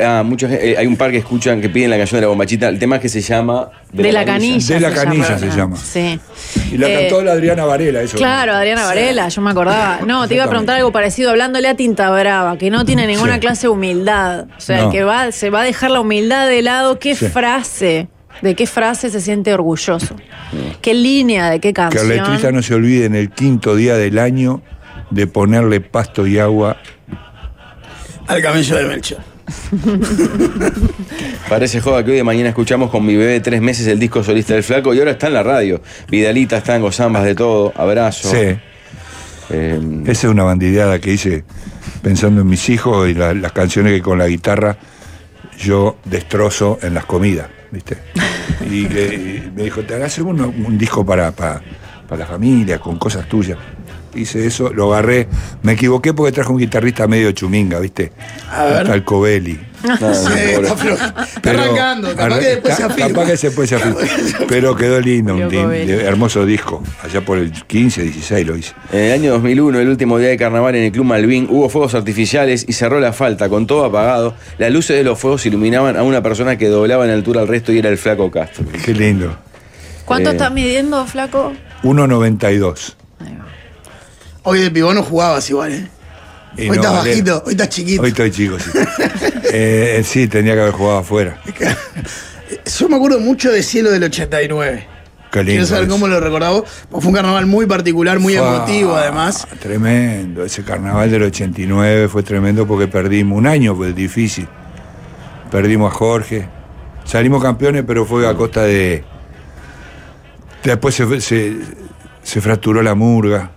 Ah, 0.00 0.22
muchos, 0.24 0.50
eh, 0.50 0.76
hay 0.78 0.86
un 0.86 0.96
par 0.96 1.10
que 1.10 1.18
escuchan 1.18 1.60
que 1.60 1.68
piden 1.68 1.90
la 1.90 1.96
canción 1.96 2.18
de 2.18 2.22
la 2.22 2.28
bombachita. 2.28 2.68
El 2.68 2.78
tema 2.78 2.96
es 2.96 3.02
que 3.02 3.08
se 3.08 3.20
llama 3.20 3.70
De, 3.92 4.12
la 4.12 4.24
canilla. 4.24 4.74
De 4.74 4.80
la 4.80 4.90
se 4.90 4.94
canilla 4.94 5.28
llama. 5.36 5.38
se 5.38 5.56
llama. 5.56 5.76
Sí. 5.76 6.20
Y 6.72 6.78
la 6.78 6.88
Eh, 6.88 6.94
cantó 7.00 7.22
la 7.22 7.32
Adriana 7.32 7.64
Varela, 7.64 8.02
eso. 8.02 8.16
Claro, 8.16 8.52
Adriana 8.54 8.84
Varela, 8.84 9.28
yo 9.28 9.42
me 9.42 9.50
acordaba. 9.50 10.00
No, 10.06 10.26
te 10.28 10.34
iba 10.34 10.44
a 10.44 10.48
preguntar 10.48 10.76
algo 10.76 10.92
parecido 10.92 11.30
hablándole 11.30 11.68
a 11.68 11.74
Tinta 11.74 12.10
Brava, 12.10 12.56
que 12.58 12.70
no 12.70 12.84
tiene 12.84 13.06
ninguna 13.06 13.34
Sí. 13.34 13.40
clase 13.40 13.62
de 13.62 13.68
humildad. 13.70 14.46
O 14.56 14.60
sea, 14.60 14.82
No. 14.82 14.90
que 14.90 15.02
va, 15.04 15.32
se 15.32 15.50
va 15.50 15.62
a 15.62 15.64
dejar 15.64 15.90
la 15.90 16.00
humildad 16.00 16.48
de 16.48 16.62
lado. 16.62 16.98
¿Qué 16.98 17.14
Sí. 17.14 17.26
frase? 17.28 18.08
¿De 18.42 18.54
qué 18.54 18.66
frase 18.66 19.08
se 19.10 19.20
siente 19.20 19.52
orgulloso? 19.54 20.14
¿Qué 20.82 20.92
línea? 20.94 21.48
¿De 21.50 21.58
qué 21.58 21.68
Que 21.68 21.74
canción? 21.74 22.08
letrista 22.08 22.52
no 22.52 22.62
se 22.62 22.74
olvide 22.74 23.06
en 23.06 23.14
el 23.14 23.30
quinto 23.30 23.74
día 23.74 23.96
del 23.96 24.18
año 24.18 24.60
de 25.10 25.26
ponerle 25.26 25.80
pasto 25.80 26.26
y 26.26 26.38
agua. 26.38 26.76
Al 28.26 28.42
camello 28.42 28.76
de 28.76 28.84
Melchor. 28.84 29.18
Parece 31.48 31.80
joda 31.80 32.04
que 32.04 32.10
hoy 32.12 32.16
de 32.18 32.24
mañana 32.24 32.48
escuchamos 32.50 32.90
con 32.90 33.04
mi 33.04 33.16
bebé 33.16 33.32
de 33.32 33.40
tres 33.40 33.60
meses 33.60 33.86
el 33.86 33.98
disco 33.98 34.22
solista 34.24 34.54
del 34.54 34.62
flaco 34.62 34.94
y 34.94 34.98
ahora 34.98 35.12
está 35.12 35.26
en 35.28 35.34
la 35.34 35.42
radio. 35.42 35.80
Vidalita, 36.08 36.60
tango, 36.62 36.90
zambas, 36.92 37.24
de 37.24 37.34
todo. 37.34 37.72
Abrazo. 37.76 38.30
Sí. 38.30 38.56
Eh, 39.50 39.80
Esa 40.06 40.26
es 40.26 40.32
una 40.32 40.42
bandideada 40.42 40.98
que 40.98 41.12
hice 41.12 41.44
pensando 42.02 42.40
en 42.40 42.48
mis 42.48 42.68
hijos 42.68 43.08
y 43.08 43.14
la- 43.14 43.34
las 43.34 43.52
canciones 43.52 43.92
que 43.92 44.02
con 44.02 44.18
la 44.18 44.26
guitarra 44.26 44.76
yo 45.58 45.98
destrozo 46.04 46.78
en 46.82 46.94
las 46.94 47.04
comidas, 47.04 47.46
¿viste? 47.70 47.96
Y 48.68 48.86
que 48.86 49.14
y 49.14 49.52
me 49.54 49.62
dijo, 49.64 49.82
te 49.82 49.94
hagas 49.94 50.18
un, 50.18 50.40
un 50.40 50.76
disco 50.76 51.06
para, 51.06 51.30
para, 51.32 51.62
para 52.08 52.20
la 52.20 52.26
familia, 52.26 52.78
con 52.78 52.98
cosas 52.98 53.28
tuyas. 53.28 53.56
Hice 54.16 54.46
eso, 54.46 54.72
lo 54.72 54.92
agarré, 54.92 55.28
me 55.62 55.72
equivoqué 55.72 56.12
porque 56.14 56.32
traje 56.32 56.50
un 56.50 56.58
guitarrista 56.58 57.06
medio 57.06 57.30
chuminga, 57.32 57.78
¿viste? 57.80 58.12
A 58.50 58.64
ver. 58.64 58.76
Está 58.82 58.94
el 58.94 59.04
Covelli. 59.04 59.60
no, 59.84 59.96
pobre. 59.98 60.52
está. 60.92 61.26
Está 61.36 61.50
arrancando, 61.50 62.16
capaz 62.16 62.38
que 62.40 62.46
después 62.46 62.74
se 62.76 62.82
afirma. 62.82 63.08
Capaz 63.08 63.24
que 63.26 63.32
después 63.46 63.68
se 63.68 63.76
afirma. 63.76 63.96
Pero 64.48 64.74
quedó 64.74 65.00
lindo, 65.00 65.34
un 65.36 65.52
hermoso 65.52 66.44
disco. 66.46 66.82
Allá 67.04 67.20
por 67.20 67.38
el 67.38 67.52
15, 67.52 68.02
16 68.02 68.46
lo 68.46 68.56
hice. 68.56 68.72
En 68.92 69.00
el 69.00 69.12
año 69.12 69.32
2001, 69.32 69.78
el 69.78 69.88
último 69.88 70.18
día 70.18 70.28
de 70.30 70.36
carnaval 70.36 70.74
en 70.74 70.84
el 70.84 70.92
Club 70.92 71.04
Malvin, 71.04 71.46
hubo 71.50 71.68
fuegos 71.68 71.94
artificiales 71.94 72.64
y 72.66 72.72
cerró 72.72 72.98
la 73.00 73.12
falta, 73.12 73.48
con 73.48 73.66
todo 73.66 73.84
apagado. 73.84 74.34
Las 74.58 74.72
luces 74.72 74.96
de 74.96 75.04
los 75.04 75.18
fuegos 75.18 75.44
iluminaban 75.46 75.96
a 75.96 76.02
una 76.02 76.22
persona 76.22 76.56
que 76.58 76.68
doblaba 76.68 77.04
en 77.04 77.10
altura 77.12 77.42
al 77.42 77.48
resto 77.48 77.70
y 77.72 77.78
era 77.78 77.90
el 77.90 77.98
flaco 77.98 78.30
Castro. 78.30 78.64
Qué 78.84 78.92
lindo. 78.94 79.36
¿Cuánto 80.04 80.30
Eh. 80.30 80.32
estás 80.32 80.50
midiendo, 80.52 81.06
flaco? 81.06 81.52
1.92. 81.82 82.96
Hoy 84.48 84.60
de 84.60 84.70
pibón 84.70 84.94
no 84.94 85.02
jugabas 85.02 85.50
igual, 85.50 85.72
¿eh? 85.72 85.88
Y 86.56 86.62
hoy 86.62 86.68
no, 86.68 86.74
estás 86.74 86.92
bajito, 86.92 87.42
hoy 87.44 87.52
estás 87.52 87.68
chiquito. 87.68 88.02
Hoy 88.02 88.08
estoy 88.10 88.30
chico, 88.30 88.58
sí. 88.60 88.70
Eh, 89.58 90.02
sí, 90.04 90.28
tendría 90.28 90.54
que 90.54 90.60
haber 90.60 90.72
jugado 90.72 90.98
afuera. 90.98 91.40
Yo 92.78 92.88
me 92.88 92.96
acuerdo 92.96 93.18
mucho 93.18 93.50
de 93.50 93.62
Cielo 93.62 93.90
del 93.90 94.04
89. 94.04 94.86
Qué 95.32 95.38
lindo. 95.38 95.50
Quiero 95.50 95.66
saber 95.66 95.84
eso. 95.84 95.92
cómo 95.92 96.08
lo 96.08 96.20
recordaba 96.20 96.62
Fue 96.90 97.06
un 97.06 97.12
carnaval 97.12 97.46
muy 97.46 97.66
particular, 97.66 98.20
muy 98.20 98.36
Fua, 98.36 98.56
emotivo 98.56 98.94
además. 98.94 99.48
Tremendo. 99.60 100.44
Ese 100.44 100.62
carnaval 100.62 101.10
del 101.10 101.24
89 101.24 102.08
fue 102.08 102.22
tremendo 102.22 102.66
porque 102.66 102.86
perdimos 102.86 103.38
un 103.38 103.46
año, 103.46 103.74
fue 103.74 103.92
difícil. 103.92 104.46
Perdimos 105.50 105.92
a 105.92 105.96
Jorge. 105.96 106.48
Salimos 107.04 107.42
campeones, 107.42 107.82
pero 107.84 108.04
fue 108.06 108.28
a 108.28 108.34
costa 108.34 108.62
de. 108.62 109.02
Después 110.62 110.94
se, 110.94 111.56
se 112.22 112.40
fracturó 112.40 112.82
la 112.82 112.94
murga. 112.94 113.55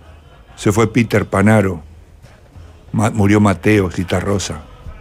Se 0.60 0.72
fue 0.72 0.92
Peter 0.92 1.24
Panaro. 1.24 1.82
Ma- 2.92 3.08
murió 3.10 3.40
Mateo, 3.40 3.90
Citarrosa. 3.90 4.60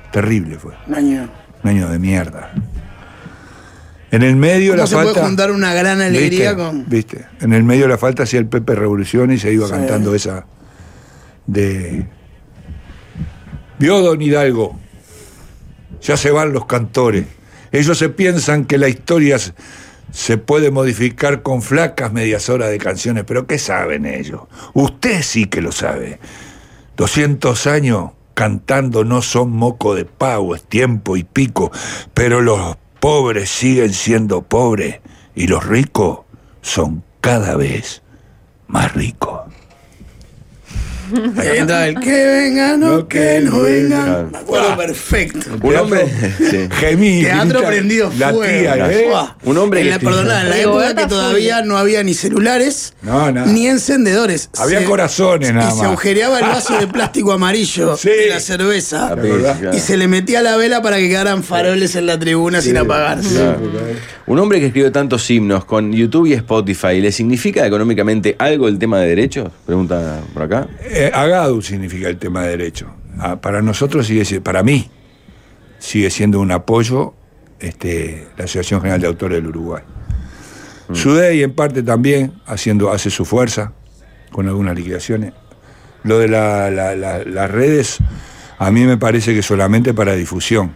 Terrible 0.10 0.57
fue. 0.57 0.74
Un 0.88 0.95
año. 0.95 1.30
Un 1.62 1.70
año 1.70 1.89
de 1.89 1.99
mierda. 1.99 2.53
En 4.10 4.24
el 4.24 4.38
medio 4.38 4.72
¿Cómo 4.72 4.84
la 4.84 4.88
se 4.88 4.95
falta. 4.95 5.12
puede 5.12 5.26
juntar 5.26 5.51
una 5.51 5.74
gran 5.74 5.99
alegría 5.99 6.53
¿Viste? 6.53 6.55
con.? 6.64 6.86
¿Viste? 6.88 7.26
En 7.41 7.51
el 7.51 7.64
medio 7.64 7.89
la 7.89 7.97
falta 7.97 8.24
hacía 8.24 8.39
el 8.39 8.45
Pepe 8.45 8.74
Revolución 8.74 9.34
y 9.34 9.38
se 9.38 9.51
iba 9.51 9.66
Sí. 9.68 9.74
cantando 9.74 10.16
esa 10.16 10.45
de. 11.45 12.07
Vio 13.80 13.99
Don 14.01 14.22
Hidalgo. 14.22 14.80
Ya 16.01 16.16
se 16.16 16.32
van 16.32 16.53
los 16.53 16.66
cantores. 16.68 17.26
Ellos 17.74 17.97
se 17.97 18.07
piensan 18.07 18.64
que 18.64 18.78
la 18.78 18.88
historia 18.88 19.38
se 20.12 20.38
puede 20.38 20.72
modificar 20.72 21.41
con 21.41 21.62
flacas 21.62 22.12
medias 22.12 22.49
horas 22.49 22.70
de 22.70 22.78
canciones, 22.78 23.24
pero 23.26 23.47
¿qué 23.47 23.57
saben 23.57 24.05
ellos? 24.05 24.41
Usted 24.74 25.22
sí 25.22 25.45
que 25.45 25.62
lo 25.62 25.72
sabe. 25.72 26.20
200 26.97 27.68
años 27.68 28.12
cantando 28.34 29.03
no 29.03 29.22
son 29.22 29.51
moco 29.51 29.95
de 29.95 30.05
pavo, 30.05 30.55
es 30.55 30.64
tiempo 30.64 31.18
y 31.18 31.24
pico, 31.24 31.72
pero 32.14 32.41
los 32.41 32.78
pobres 32.99 33.49
siguen 33.49 33.93
siendo 33.93 34.41
pobres 34.41 34.99
y 35.36 35.47
los 35.47 35.66
ricos 35.66 36.20
son 36.62 37.03
cada 37.22 37.55
vez 37.55 38.01
más 38.68 38.93
ricos. 38.93 39.41
Ahí 41.38 41.89
el 41.89 41.99
que 41.99 42.26
venga, 42.26 42.78
no, 42.78 42.88
No, 42.97 43.07
que 43.07 43.39
no 43.41 43.51
no 43.51 43.62
venga. 43.62 44.05
venga. 44.05 44.28
Me 44.32 44.38
acuerdo 44.38 44.78
perfecto. 44.78 45.39
Un 45.62 45.76
hombre. 45.76 46.05
sí. 46.38 46.68
Gemí. 46.80 47.24
Teatro 47.24 47.64
prendido 47.64 48.12
La 48.18 48.30
fuego. 48.30 48.43
tía, 48.43 48.91
¿eh? 48.91 49.07
Un 49.43 49.57
hombre 49.57 49.82
en 49.82 49.86
que- 49.88 49.91
la, 49.91 49.99
perdona, 49.99 50.41
en 50.41 50.49
la 50.49 50.57
época 50.60 50.95
que 50.95 51.05
todavía 51.07 51.62
no 51.64 51.78
había 51.78 52.03
ni 52.03 52.14
celulares 52.14 52.93
No, 53.01 53.32
ni 53.32 53.68
encendedores. 53.68 54.49
Había 54.57 54.84
corazones 54.86 55.53
nada 55.53 55.72
Y 55.74 55.78
se 55.80 55.86
agujereaba 55.86 56.39
el 56.39 56.45
vaso 56.45 56.78
de 56.80 56.88
plástico 56.93 57.32
amarillo 57.32 57.97
Sí. 57.97 58.10
de 58.10 58.28
la 58.30 58.39
cerveza. 58.39 59.16
La. 59.16 59.76
Y 59.76 59.80
se 59.80 59.97
le 59.97 60.07
metía 60.07 60.41
la 60.41 60.57
vela 60.57 60.82
para 60.82 60.97
que 60.97 61.07
quedaran 61.10 61.43
faroles 61.43 61.95
en 61.95 62.05
la 62.05 62.20
tribuna 62.20 62.62
sin 62.62 62.78
apagarse. 62.78 63.30
Claro. 63.36 63.60
Un 64.28 64.38
hombre 64.39 64.60
que 64.60 64.68
escribe 64.68 64.91
tantos 64.91 65.30
himnos 65.32 65.66
con 65.66 65.91
YouTube 65.91 66.28
y 66.28 66.34
Spotify, 66.34 67.01
¿le 67.01 67.12
significa 67.12 67.66
económicamente 67.66 68.36
algo 68.38 68.68
el 68.68 68.78
tema 68.78 68.99
de 68.99 69.07
derechos? 69.07 69.49
Pregunta 69.66 70.20
por 70.34 70.43
acá. 70.43 70.68
Eh, 70.84 70.99
Agadu 71.08 71.62
significa 71.62 72.08
el 72.10 72.18
tema 72.18 72.43
de 72.43 72.50
derecho. 72.50 72.88
Ah, 73.20 73.39
para 73.41 73.62
nosotros 73.62 74.08
sigue 74.08 74.24
siendo, 74.26 74.43
para 74.43 74.64
mí, 74.64 74.89
sigue 75.80 76.10
siendo 76.10 76.39
un 76.39 76.52
apoyo 76.52 77.14
este, 77.60 78.28
la 78.38 78.45
Asociación 78.45 78.82
General 78.82 79.02
de 79.02 79.08
Autores 79.08 79.38
del 79.38 79.47
Uruguay. 79.47 79.84
Sudey 80.93 81.43
en 81.43 81.54
parte 81.54 81.84
también 81.84 82.34
haciendo, 82.47 82.91
hace 82.91 83.10
su 83.12 83.24
fuerza 83.26 83.74
con 84.32 84.47
algunas 84.47 84.76
liquidaciones. 84.76 85.34
Lo 86.04 86.18
de 86.18 86.28
la- 86.28 86.72
la- 86.72 86.95
la- 86.95 87.24
las 87.24 87.52
redes, 87.52 87.97
a 88.58 88.72
mí 88.72 88.86
me 88.86 88.97
parece 88.97 89.34
que 89.36 89.43
solamente 89.43 89.93
para 89.93 90.16
difusión. 90.16 90.74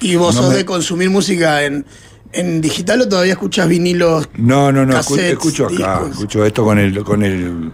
¿Y 0.00 0.14
vos 0.16 0.34
No 0.36 0.42
sos 0.42 0.50
me- 0.52 0.56
de 0.58 0.64
consumir 0.64 1.10
música 1.10 1.64
en, 1.64 1.84
en 2.32 2.60
digital 2.60 3.00
o 3.02 3.08
todavía 3.08 3.32
escuchas 3.32 3.68
vinilos? 3.68 4.28
No, 4.36 4.70
no, 4.72 4.86
no, 4.86 4.92
Cassettes, 4.94 5.32
escucho 5.32 5.64
acá, 5.66 5.74
discos. 5.76 6.10
escucho 6.12 6.44
esto 6.46 6.64
con 6.64 6.78
el, 6.78 7.02
con 7.04 7.24
el, 7.24 7.72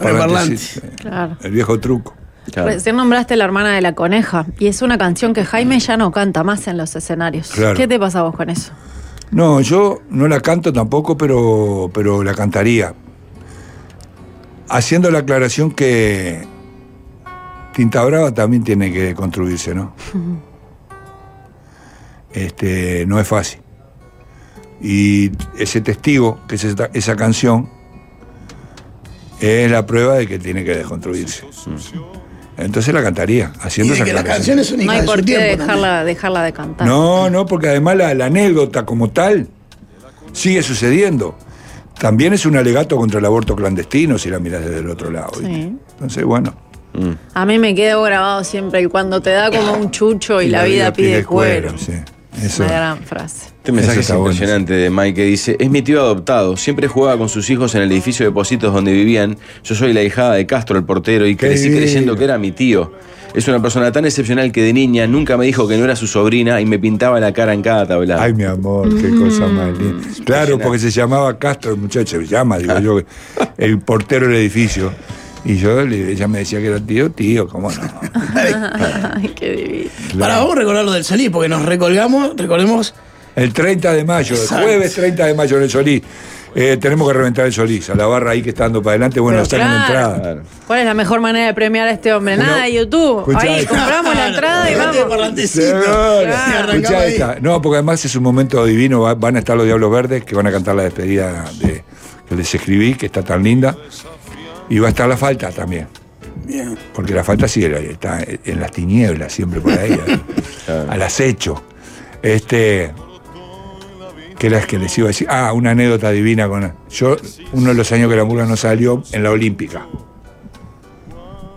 Con 0.00 0.10
el 0.12 0.18
parlante. 0.18 0.56
sí, 0.56 0.80
Claro. 0.96 1.36
el 1.42 1.50
viejo 1.52 1.78
truco. 1.80 2.14
Claro. 2.52 2.68
Recién 2.70 2.96
nombraste 2.96 3.36
la 3.36 3.44
hermana 3.44 3.72
de 3.74 3.80
la 3.80 3.94
coneja 3.94 4.46
y 4.58 4.66
es 4.66 4.82
una 4.82 4.98
canción 4.98 5.34
que 5.34 5.44
Jaime 5.44 5.78
ya 5.78 5.96
no 5.96 6.10
canta 6.10 6.42
más 6.42 6.66
en 6.68 6.76
los 6.78 6.96
escenarios. 6.96 7.50
Claro. 7.50 7.76
¿Qué 7.76 7.86
te 7.86 7.98
pasa 7.98 8.20
a 8.20 8.22
vos 8.22 8.34
con 8.34 8.50
eso? 8.50 8.72
No, 9.30 9.60
yo 9.60 10.00
no 10.10 10.26
la 10.26 10.40
canto 10.40 10.72
tampoco, 10.72 11.16
pero, 11.16 11.90
pero 11.94 12.24
la 12.24 12.34
cantaría. 12.34 12.94
Haciendo 14.68 15.10
la 15.10 15.20
aclaración 15.20 15.70
que 15.70 16.44
Tinta 17.74 18.02
Brava 18.04 18.32
también 18.34 18.64
tiene 18.64 18.92
que 18.92 19.14
construirse, 19.14 19.74
¿no? 19.74 19.94
Este, 22.32 23.04
no 23.06 23.18
es 23.18 23.26
fácil. 23.26 23.60
Y 24.80 25.30
ese 25.58 25.80
testigo, 25.80 26.40
que 26.48 26.54
es 26.54 26.64
esta- 26.64 26.90
esa 26.92 27.16
canción, 27.16 27.68
es 29.40 29.70
la 29.70 29.86
prueba 29.86 30.14
de 30.16 30.26
que 30.26 30.38
tiene 30.38 30.64
que 30.64 30.76
desconstruirse. 30.76 31.44
Entonces 32.56 32.92
la 32.92 33.02
cantaría, 33.02 33.52
Y 33.54 33.66
haciendo 33.66 33.92
de 33.94 33.96
esa 33.98 34.04
que 34.04 34.12
las 34.12 34.20
aclaración. 34.22 34.58
canciones 34.58 34.66
son 34.66 34.84
No 34.84 34.92
hay 34.92 35.00
de 35.00 35.06
por 35.06 35.24
qué 35.24 35.38
dejarla, 35.38 36.04
dejarla 36.04 36.42
de 36.42 36.52
cantar. 36.52 36.86
No, 36.86 37.30
no, 37.30 37.46
porque 37.46 37.68
además 37.68 37.96
la, 37.96 38.12
la 38.14 38.26
anécdota 38.26 38.84
como 38.84 39.10
tal 39.10 39.48
sigue 40.32 40.62
sucediendo. 40.62 41.36
También 41.98 42.32
es 42.32 42.46
un 42.46 42.56
alegato 42.56 42.96
contra 42.96 43.18
el 43.18 43.24
aborto 43.26 43.56
clandestino 43.56 44.18
si 44.18 44.30
la 44.30 44.38
miras 44.38 44.64
desde 44.64 44.78
el 44.78 44.90
otro 44.90 45.10
lado. 45.10 45.32
Entonces, 45.42 46.24
bueno. 46.24 46.54
Mm. 46.92 47.10
A 47.34 47.46
mí 47.46 47.58
me 47.58 47.74
quedó 47.74 48.02
grabado 48.02 48.42
siempre 48.42 48.80
el 48.80 48.88
cuando 48.88 49.20
te 49.20 49.30
da 49.30 49.50
como 49.50 49.74
un 49.74 49.90
chucho 49.90 50.42
y, 50.42 50.48
la, 50.48 50.64
vida, 50.64 50.92
pide, 50.92 51.24
cuero. 51.24 51.78
sí. 51.78 51.92
Eso. 52.42 52.62
Una 52.62 52.72
gran 52.72 52.98
frase. 53.04 53.48
Este 53.70 53.80
mensaje 53.80 54.00
es 54.00 54.06
está 54.06 54.16
bueno, 54.16 54.32
impresionante 54.32 54.72
de 54.74 54.90
Mike 54.90 55.14
que 55.14 55.24
dice, 55.24 55.56
es 55.58 55.70
mi 55.70 55.82
tío 55.82 56.00
adoptado, 56.00 56.56
siempre 56.56 56.88
jugaba 56.88 57.16
con 57.16 57.28
sus 57.28 57.48
hijos 57.50 57.74
en 57.74 57.82
el 57.82 57.92
edificio 57.92 58.26
de 58.26 58.32
Positos 58.32 58.74
donde 58.74 58.92
vivían, 58.92 59.36
yo 59.62 59.74
soy 59.74 59.92
la 59.92 60.02
hijada 60.02 60.34
de 60.34 60.46
Castro, 60.46 60.76
el 60.76 60.84
portero, 60.84 61.26
y 61.26 61.36
Qué 61.36 61.46
crecí 61.46 61.64
divino. 61.64 61.80
creyendo 61.80 62.16
que 62.16 62.24
era 62.24 62.38
mi 62.38 62.50
tío. 62.50 62.92
Es 63.32 63.46
una 63.46 63.62
persona 63.62 63.92
tan 63.92 64.04
excepcional 64.04 64.50
que 64.50 64.62
de 64.62 64.72
niña 64.72 65.06
nunca 65.06 65.36
me 65.36 65.46
dijo 65.46 65.68
que 65.68 65.78
no 65.78 65.84
era 65.84 65.94
su 65.94 66.08
sobrina 66.08 66.60
y 66.60 66.66
me 66.66 66.80
pintaba 66.80 67.20
la 67.20 67.32
cara 67.32 67.54
en 67.54 67.62
cada 67.62 67.86
tablado. 67.86 68.20
Ay, 68.20 68.34
mi 68.34 68.42
amor, 68.42 68.88
qué 69.00 69.08
cosa 69.10 69.46
más 69.46 69.78
linda. 69.78 70.04
Claro, 70.24 70.58
porque 70.58 70.80
se 70.80 70.90
llamaba 70.90 71.38
Castro, 71.38 71.70
el 71.70 71.76
muchacho, 71.76 72.20
se 72.20 72.26
llama, 72.26 72.58
digo 72.58 72.80
yo, 72.80 73.00
el 73.56 73.78
portero 73.78 74.26
del 74.26 74.36
edificio. 74.36 74.92
Y 75.44 75.56
yo, 75.56 75.80
ella 75.80 76.26
me 76.28 76.40
decía 76.40 76.58
que 76.58 76.66
era 76.66 76.80
tío, 76.80 77.10
tío, 77.12 77.46
¿cómo 77.46 77.70
no? 77.70 77.80
Ay, 78.34 79.30
qué 79.34 79.52
divino. 79.52 79.90
Para 80.18 80.38
vamos 80.38 80.56
a 80.56 80.58
recordar 80.58 80.84
lo 80.84 80.92
del 80.92 81.04
Solís, 81.04 81.30
porque 81.30 81.48
nos 81.48 81.64
recolgamos, 81.64 82.32
recordemos, 82.36 82.94
El 83.40 83.52
30 83.52 83.92
de 83.94 84.04
mayo, 84.04 84.36
el 84.40 84.48
jueves 84.48 84.94
30 84.94 85.26
de 85.26 85.34
mayo 85.34 85.56
en 85.56 85.62
el 85.64 85.70
Solís. 85.70 86.02
Eh, 86.52 86.78
tenemos 86.80 87.06
que 87.08 87.14
reventar 87.14 87.46
el 87.46 87.52
Solís, 87.52 87.88
a 87.90 87.94
la 87.94 88.06
barra 88.06 88.32
ahí 88.32 88.42
que 88.42 88.50
está 88.50 88.64
dando 88.64 88.82
para 88.82 88.94
adelante, 88.94 89.20
bueno, 89.20 89.38
la 89.40 89.46
claro. 89.46 89.76
entrada. 89.76 90.20
Claro. 90.20 90.42
¿Cuál 90.66 90.80
es 90.80 90.84
la 90.84 90.94
mejor 90.94 91.20
manera 91.20 91.46
de 91.46 91.54
premiar 91.54 91.86
a 91.86 91.92
este 91.92 92.12
hombre? 92.12 92.36
Nada 92.36 92.64
de 92.64 92.72
YouTube. 92.72 93.20
Escuchá 93.20 93.40
Ahí 93.40 93.60
esta. 93.60 93.68
compramos 93.78 94.14
la 94.16 94.26
entrada 94.28 94.70
y 94.70 94.74
vamos. 94.74 94.96
ahí. 96.98 97.12
esta. 97.12 97.36
No, 97.40 97.62
porque 97.62 97.76
además 97.76 98.04
es 98.04 98.14
un 98.16 98.24
momento 98.24 98.64
divino. 98.66 99.00
va- 99.02 99.14
Van 99.14 99.36
a 99.36 99.38
estar 99.38 99.56
los 99.56 99.64
Diablos 99.64 99.92
Verdes 99.92 100.24
que 100.24 100.34
van 100.34 100.48
a 100.48 100.50
cantar 100.50 100.74
la 100.74 100.82
despedida 100.82 101.44
de, 101.60 101.84
que 102.28 102.34
les 102.34 102.52
escribí, 102.54 102.94
que 102.94 103.06
está 103.06 103.22
tan 103.22 103.42
linda. 103.44 103.76
Y 104.68 104.80
va 104.80 104.88
a 104.88 104.90
estar 104.90 105.08
la 105.08 105.16
falta 105.16 105.50
también. 105.52 105.86
Bien. 106.44 106.76
Porque 106.92 107.14
la 107.14 107.22
falta 107.22 107.46
sí 107.46 107.64
está 107.64 108.22
en 108.44 108.58
las 108.60 108.72
tinieblas, 108.72 109.32
siempre 109.32 109.60
por 109.60 109.72
ahí, 109.72 109.98
al 110.88 111.00
acecho. 111.00 111.62
Este. 112.22 112.90
¿Qué 114.40 114.46
era 114.46 114.60
que 114.62 114.78
les 114.78 114.96
iba 114.96 115.04
a 115.06 115.08
decir? 115.08 115.26
Ah, 115.30 115.52
una 115.52 115.72
anécdota 115.72 116.10
divina 116.10 116.48
con. 116.48 116.72
Yo, 116.88 117.16
uno 117.52 117.68
de 117.68 117.74
los 117.74 117.92
años 117.92 118.08
que 118.10 118.16
la 118.16 118.24
murga 118.24 118.46
no 118.46 118.56
salió 118.56 119.02
en 119.12 119.22
la 119.22 119.30
Olímpica. 119.30 119.86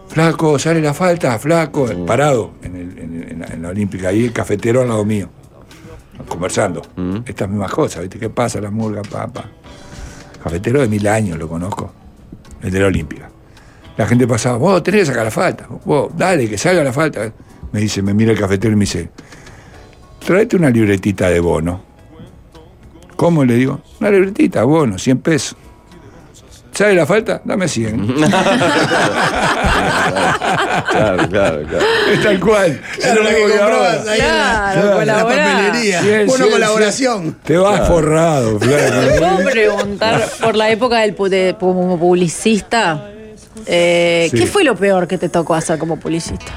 Flaco, 0.10 0.60
sale 0.60 0.82
la 0.82 0.94
falta, 0.94 1.40
flaco. 1.40 1.88
Parado 2.06 2.52
en, 2.62 2.76
el- 2.76 2.98
en- 3.00 3.40
la, 3.40 3.46
en 3.48 3.62
la 3.64 3.70
Olímpica, 3.70 4.10
ahí 4.10 4.26
el 4.26 4.34
cafetero 4.34 4.82
al 4.82 4.90
lado 4.90 5.06
mío. 5.06 5.30
Conversando. 6.28 6.82
Estas 7.26 7.50
mismas 7.50 7.72
cosas, 7.72 8.02
¿viste? 8.02 8.20
¿Qué 8.20 8.30
pasa 8.30 8.62
la 8.62 8.70
murga, 8.70 9.02
papá? 9.02 9.46
Cafetero 10.44 10.82
de 10.82 10.88
mil 10.88 11.08
años, 11.08 11.38
lo 11.40 11.48
conozco. 11.48 11.92
El 12.62 12.70
de 12.72 12.80
la 12.82 12.88
Olímpica. 12.88 13.30
La 13.98 14.06
gente 14.08 14.28
pasaba, 14.28 14.58
vos 14.58 14.84
tenés 14.84 15.02
que 15.02 15.06
sacar 15.08 15.24
la 15.24 15.32
falta. 15.32 15.68
Vos, 15.86 16.12
dale, 16.18 16.50
que 16.50 16.58
salga 16.58 16.84
la 16.84 16.92
falta. 16.94 17.32
Me 17.72 17.80
dice, 17.80 18.02
me 18.02 18.14
mira 18.14 18.32
el 18.34 18.40
cafetero 18.40 18.74
y 18.74 18.76
me 18.76 18.82
dice, 18.82 19.10
tráete 20.26 20.56
una 20.58 20.70
libretita 20.70 21.30
de 21.30 21.40
bono. 21.40 21.93
¿Cómo 23.24 23.46
le 23.46 23.54
digo? 23.56 23.80
Una 24.02 24.10
libretita, 24.12 24.64
bono, 24.66 24.98
100 25.00 25.20
pesos. 25.20 25.56
¿Sabe 26.74 26.94
la 26.96 27.06
falta? 27.06 27.42
Dame 27.46 27.70
100. 27.70 28.16
Claro, 30.92 31.28
claro, 31.30 31.62
claro. 31.68 31.86
es 32.12 32.22
tal 32.24 32.40
cual. 32.40 32.82
Claro, 33.00 33.22
Es 33.22 33.26
la 33.26 33.32
lo 33.32 33.36
que 33.38 33.42
comprabas 33.58 34.08
ahí 34.08 34.20
Claro, 34.20 35.02
en 35.02 35.08
la 35.08 35.24
papelería. 35.24 36.02
Una 36.28 36.46
colaboración. 36.48 37.38
Te 37.44 37.58
vas 37.58 37.88
forrado, 37.88 38.60
¿Puedo 38.60 39.18
flaco. 39.18 39.50
preguntar 39.50 40.30
por 40.42 40.56
la 40.56 40.70
época 40.70 41.00
del 41.00 41.16
pu- 41.16 41.30
de- 41.30 41.56
como 41.60 41.98
publicista? 41.98 43.10
eh, 43.66 44.28
Sí. 44.32 44.38
¿Qué 44.40 44.46
fue 44.48 44.64
lo 44.64 44.76
peor 44.76 45.08
que 45.08 45.18
te 45.18 45.30
tocó 45.30 45.56
hacer 45.56 45.78
como 45.80 45.98
publicista? 46.00 46.52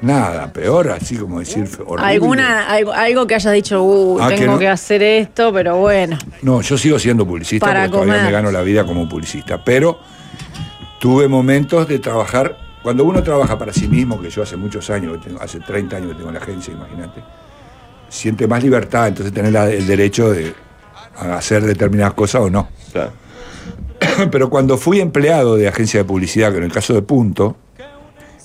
Nada, 0.00 0.52
peor, 0.52 0.90
así 0.90 1.16
como 1.16 1.40
decir 1.40 1.68
horrible. 1.84 2.06
¿Alguna, 2.12 2.66
algo, 2.68 2.92
algo 2.92 3.26
que 3.26 3.34
hayas 3.34 3.52
dicho, 3.52 3.82
uh, 3.82 4.18
Ah, 4.20 4.28
que 4.28 4.36
tengo 4.36 4.52
no. 4.52 4.58
que 4.58 4.68
hacer 4.68 5.02
esto, 5.02 5.52
pero 5.52 5.76
bueno. 5.78 6.16
No, 6.42 6.60
yo 6.60 6.78
sigo 6.78 6.98
siendo 7.00 7.26
publicista 7.26 7.66
Para 7.66 7.86
porque 7.88 8.04
todavía 8.06 8.22
me 8.24 8.30
gano 8.30 8.52
la 8.52 8.62
vida 8.62 8.84
como 8.84 9.08
publicista. 9.08 9.64
Pero 9.64 9.98
tuve 11.00 11.26
momentos 11.26 11.88
de 11.88 11.98
trabajar. 11.98 12.56
Cuando 12.82 13.04
uno 13.04 13.22
trabaja 13.24 13.58
para 13.58 13.72
sí 13.72 13.88
mismo, 13.88 14.20
que 14.20 14.30
yo 14.30 14.42
hace 14.44 14.56
muchos 14.56 14.88
años, 14.90 15.18
hace 15.40 15.58
30 15.58 15.96
años 15.96 16.12
que 16.12 16.18
tengo 16.18 16.30
la 16.30 16.38
agencia, 16.38 16.72
imagínate, 16.72 17.22
siente 18.08 18.46
más 18.46 18.62
libertad, 18.62 19.08
entonces 19.08 19.34
tener 19.34 19.52
la- 19.52 19.68
el 19.68 19.84
derecho 19.86 20.30
de 20.30 20.54
hacer 21.18 21.64
determinadas 21.64 22.14
cosas 22.14 22.42
o 22.42 22.48
no. 22.50 22.68
Claro. 22.92 23.10
Pero 24.30 24.48
cuando 24.48 24.78
fui 24.78 25.00
empleado 25.00 25.56
de 25.56 25.66
agencia 25.66 25.98
de 26.00 26.04
publicidad, 26.04 26.52
que 26.52 26.58
en 26.58 26.64
el 26.64 26.72
caso 26.72 26.94
de 26.94 27.02
Punto, 27.02 27.56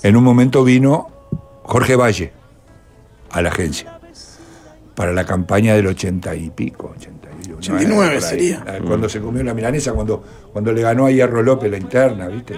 en 0.02 0.16
un 0.16 0.24
momento 0.24 0.64
vino 0.64 1.10
Jorge 1.64 1.96
Valle 1.96 2.32
a 3.30 3.42
la 3.42 3.48
agencia 3.48 3.98
para 4.94 5.12
la 5.12 5.24
campaña 5.24 5.74
del 5.74 5.88
80 5.88 6.34
y 6.36 6.50
pico, 6.50 6.94
81, 6.96 7.56
89 7.58 8.04
por 8.04 8.14
ahí. 8.14 8.20
sería. 8.20 8.64
Ah, 8.66 8.78
Cuando 8.86 9.08
se 9.08 9.20
comió 9.20 9.42
la 9.42 9.52
milanesa, 9.52 9.92
cuando, 9.92 10.22
cuando 10.52 10.72
le 10.72 10.82
ganó 10.82 11.06
a 11.06 11.10
Hierro 11.10 11.42
López 11.42 11.68
la 11.70 11.78
interna, 11.78 12.28
¿viste? 12.28 12.54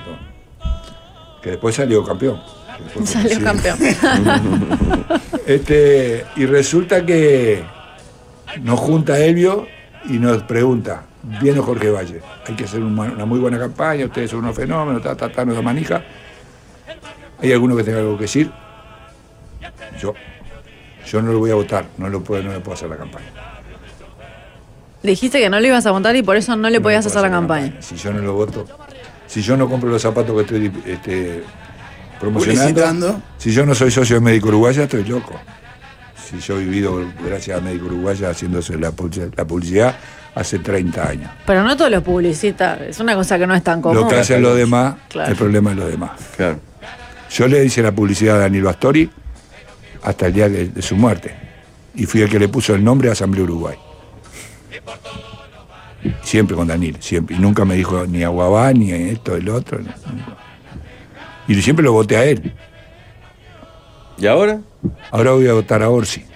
Que 1.43 1.51
después 1.53 1.75
salió 1.75 2.05
campeón. 2.05 2.39
Después 2.85 3.09
Salió 3.09 3.43
campeón. 3.43 3.79
Este, 5.47 6.25
y 6.35 6.45
resulta 6.45 7.07
que 7.07 7.63
nos 8.63 8.81
junta 8.81 9.17
Elvio 9.21 9.69
y 10.11 10.15
nos 10.19 10.43
pregunta, 10.43 11.05
viene 11.41 11.61
Jorge 11.61 11.89
Valle, 11.89 12.21
hay 12.45 12.57
que 12.57 12.65
hacer 12.65 12.83
una, 12.83 13.03
una 13.03 13.25
muy 13.27 13.39
buena 13.39 13.57
campaña, 13.57 14.07
ustedes 14.07 14.29
son 14.33 14.41
unos 14.41 14.57
fenómenos, 14.57 15.05
ta, 15.05 15.15
ta, 15.17 15.31
ta, 15.31 15.45
nos 15.45 15.55
da 15.55 15.63
manija. 15.63 16.03
¿Hay 17.41 17.53
alguno 17.53 17.77
que 17.77 17.85
tenga 17.85 17.99
algo 17.99 18.17
que 18.17 18.23
decir? 18.23 18.51
Yo. 20.01 20.15
Yo 21.11 21.23
no 21.23 21.33
lo 21.33 21.39
voy 21.39 21.51
a 21.51 21.55
votar, 21.55 21.87
no 21.99 22.09
lo 22.09 22.23
puedo, 22.23 22.43
no 22.43 22.53
le 22.53 22.61
puedo 22.61 22.75
hacer 22.75 22.89
la 22.89 22.97
campaña. 22.97 23.27
Dijiste 25.03 25.39
que 25.41 25.49
no 25.49 25.61
lo 25.61 25.67
ibas 25.67 25.87
a 25.87 25.93
montar 25.93 26.17
y 26.17 26.23
por 26.23 26.37
eso 26.37 26.57
no 26.57 26.69
le 26.69 26.81
podías 26.81 27.07
hacer 27.07 27.23
la 27.23 27.31
campaña. 27.31 27.75
Si 27.81 27.97
yo 27.97 28.13
no 28.13 28.21
lo 28.21 28.33
voto. 28.35 28.67
Si 29.27 29.43
yo 29.43 29.57
no 29.57 29.69
compro 29.69 29.89
los 29.89 30.03
zapatos 30.03 30.35
que 30.35 30.41
estoy 30.43 30.83
este, 30.87 31.43
promocionando, 32.21 33.21
si 33.39 33.53
yo 33.53 33.65
no 33.67 33.75
soy 33.75 33.91
socio 33.91 34.17
de 34.17 34.21
Médico 34.21 34.49
Uruguaya, 34.49 34.85
estoy 34.85 35.05
loco. 35.05 35.39
Si 36.29 36.39
yo 36.41 36.57
he 36.57 36.65
vivido, 36.65 37.05
gracias 37.25 37.59
a 37.59 37.61
Médico 37.61 37.87
Uruguaya, 37.87 38.31
haciéndose 38.31 38.77
la, 38.79 38.93
la 39.37 39.45
publicidad 39.45 39.97
hace 40.35 40.59
30 40.59 41.09
años. 41.09 41.31
Pero 41.47 41.63
no 41.63 41.77
todos 41.77 41.91
los 41.91 42.03
publicistas, 42.03 42.81
es 42.81 42.99
una 42.99 43.15
cosa 43.15 43.39
que 43.39 43.47
no 43.47 43.55
es 43.55 43.63
tan 43.63 43.81
común. 43.81 43.99
Lo 44.03 44.09
que 44.09 44.17
hacen 44.17 44.43
los 44.43 44.57
demás, 44.57 44.97
Claro. 45.09 45.31
el 45.31 45.37
problema 45.37 45.71
es 45.71 45.77
los 45.77 45.89
demás. 45.89 46.11
Claro. 46.37 46.59
Yo 47.31 47.47
le 47.49 47.65
hice 47.65 47.83
la 47.83 47.93
publicidad 47.93 48.37
a 48.37 48.41
Danilo 48.41 48.69
Astori 48.71 49.09
hasta 50.03 50.27
el 50.27 50.33
día 50.33 50.49
de, 50.49 50.69
de 50.69 50.83
su 50.83 50.97
muerte. 50.97 51.35
Y 51.95 52.07
fui 52.07 52.23
el 52.23 52.29
que 52.31 52.39
le 52.39 52.49
puso 52.49 52.75
el 52.75 52.85
nombre 52.85 53.09
a 53.09 53.13
Asamblea 53.13 53.45
Uruguay. 53.45 53.77
Siempre 56.23 56.57
con 56.57 56.69
Danilo, 56.69 56.99
siempre. 57.01 57.37
Y 57.37 57.39
nunca 57.39 57.65
me 57.65 57.75
dijo 57.75 58.07
ni 58.07 58.23
aguabá, 58.23 58.73
ni 58.73 58.93
esto, 58.93 59.37
el 59.37 59.49
otro. 59.49 59.79
no. 59.79 59.91
Y 61.49 61.63
siempre 61.63 61.85
lo 61.85 61.93
voté 61.93 62.17
a 62.17 62.25
él. 62.25 62.53
¿Y 64.19 64.27
ahora? 64.27 64.61
Ahora 65.11 65.33
voy 65.33 65.49
a 65.49 65.53
votar 65.53 65.83
a 65.83 65.91
Orsi. 65.91 66.25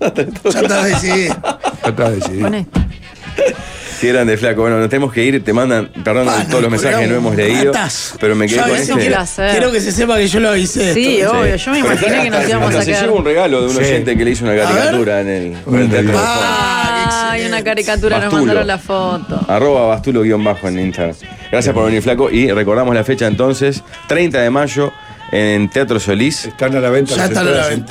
Ya 0.00 0.60
está 0.60 0.84
decidido. 0.84 1.34
Ya 1.82 1.88
está 1.88 2.10
decidido. 2.10 2.50
Qué 4.02 4.08
grande, 4.12 4.36
flaco. 4.36 4.62
Bueno, 4.62 4.80
nos 4.80 4.88
tenemos 4.88 5.12
que 5.12 5.22
ir. 5.24 5.44
Te 5.44 5.52
mandan, 5.52 5.86
perdón 6.02 6.26
Ah, 6.28 6.44
todos 6.50 6.60
los 6.60 6.72
mensajes 6.72 6.98
que 6.98 7.06
no 7.06 7.14
hemos 7.18 7.36
leído. 7.36 7.72
Ratazo. 7.72 8.16
Pero 8.18 8.34
me 8.34 8.48
quedé 8.48 8.60
con 8.60 8.70
este. 8.72 8.92
Quiero 9.52 9.70
que 9.70 9.80
se 9.80 9.92
sepa 9.92 10.16
que 10.16 10.26
yo 10.26 10.40
lo 10.40 10.48
avisé. 10.48 10.92
Sí, 10.92 11.20
esto. 11.20 11.38
obvio. 11.38 11.54
Yo 11.54 11.70
me 11.70 11.78
imaginé 11.78 12.22
que 12.24 12.30
nos 12.30 12.48
íbamos 12.48 12.68
Hasta 12.70 12.80
a 12.80 12.82
se 12.82 12.90
quedar. 12.90 13.04
lleva 13.04 13.14
un 13.16 13.24
regalo 13.24 13.60
de 13.60 13.66
un 13.68 13.72
Sí. 13.74 13.78
oyente 13.78 14.16
que 14.18 14.24
le 14.24 14.30
hizo 14.32 14.44
una 14.44 14.56
caricatura 14.56 15.20
en 15.20 15.28
el, 15.28 15.44
en 15.44 15.74
el 15.76 15.88
teatro. 15.88 16.10
de 16.12 16.18
ah, 16.18 17.04
Fondo. 17.06 17.30
Ay, 17.30 17.40
qué 17.42 17.46
una 17.46 17.62
caricatura, 17.62 18.16
nos 18.16 18.24
Bastulo. 18.24 18.40
mandaron 18.46 18.66
la 18.66 18.78
foto. 18.78 19.40
Arroba 19.46 19.86
bastulo 19.86 20.22
guion 20.22 20.42
bajo 20.42 20.66
en 20.66 20.80
Instagram. 20.80 21.14
Gracias 21.52 21.72
por 21.72 21.84
venir, 21.86 22.02
flaco. 22.02 22.28
Y 22.28 22.50
recordamos 22.50 22.94
la 22.96 23.04
fecha 23.04 23.28
entonces, 23.28 23.84
30 24.08 24.40
de 24.40 24.50
mayo 24.50 24.92
en 25.30 25.70
Teatro 25.70 26.00
Solís. 26.00 26.46
Están 26.46 26.74
a 26.74 26.80
la 26.80 26.90
venta 26.90 27.12
Ya 27.12 27.18
las 27.18 27.28
están 27.30 27.46
a 27.46 27.50
la 27.52 27.68
venta. 27.68 27.86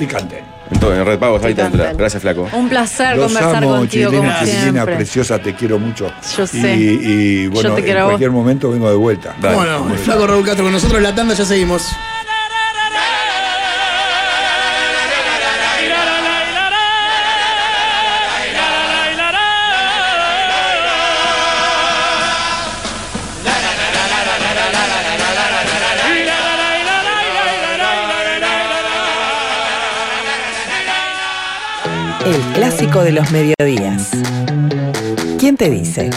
En, 0.71 0.79
todo, 0.79 0.95
en 0.95 1.05
Red 1.05 1.19
Pagos, 1.19 1.43
ahí 1.43 1.51
entrada. 1.51 1.69
Ticantel. 1.71 1.97
Gracias, 1.97 2.21
flaco. 2.21 2.47
Un 2.53 2.69
placer 2.69 3.17
Los 3.17 3.25
conversar 3.25 3.55
amo, 3.63 3.75
contigo, 3.77 4.09
como 4.11 4.21
Chilena, 4.23 4.39
Chilena, 4.45 4.71
siempre. 4.71 4.95
preciosa, 4.95 5.39
te 5.39 5.53
quiero 5.53 5.77
mucho. 5.79 6.11
Yo 6.37 6.43
Y, 6.43 6.47
sé. 6.47 6.75
y, 6.75 7.47
bueno, 7.47 7.69
Yo 7.69 7.75
te 7.75 7.83
quiero 7.83 7.99
en 7.99 8.03
vos. 8.05 8.11
cualquier 8.13 8.31
momento 8.31 8.71
vengo 8.71 8.89
de 8.89 8.95
vuelta. 8.95 9.35
Dale. 9.41 9.55
Bueno, 9.55 9.87
el 9.91 9.97
flaco 9.99 10.27
Raúl 10.27 10.45
Castro 10.45 10.63
con 10.63 10.73
nosotros, 10.73 11.01
la 11.01 11.13
tanda 11.13 11.33
ya 11.33 11.43
seguimos. 11.45 11.83
de 32.81 33.11
los 33.11 33.31
mediodías. 33.31 34.09
¿Quién 35.37 35.55
te 35.55 35.69
dice? 35.69 36.09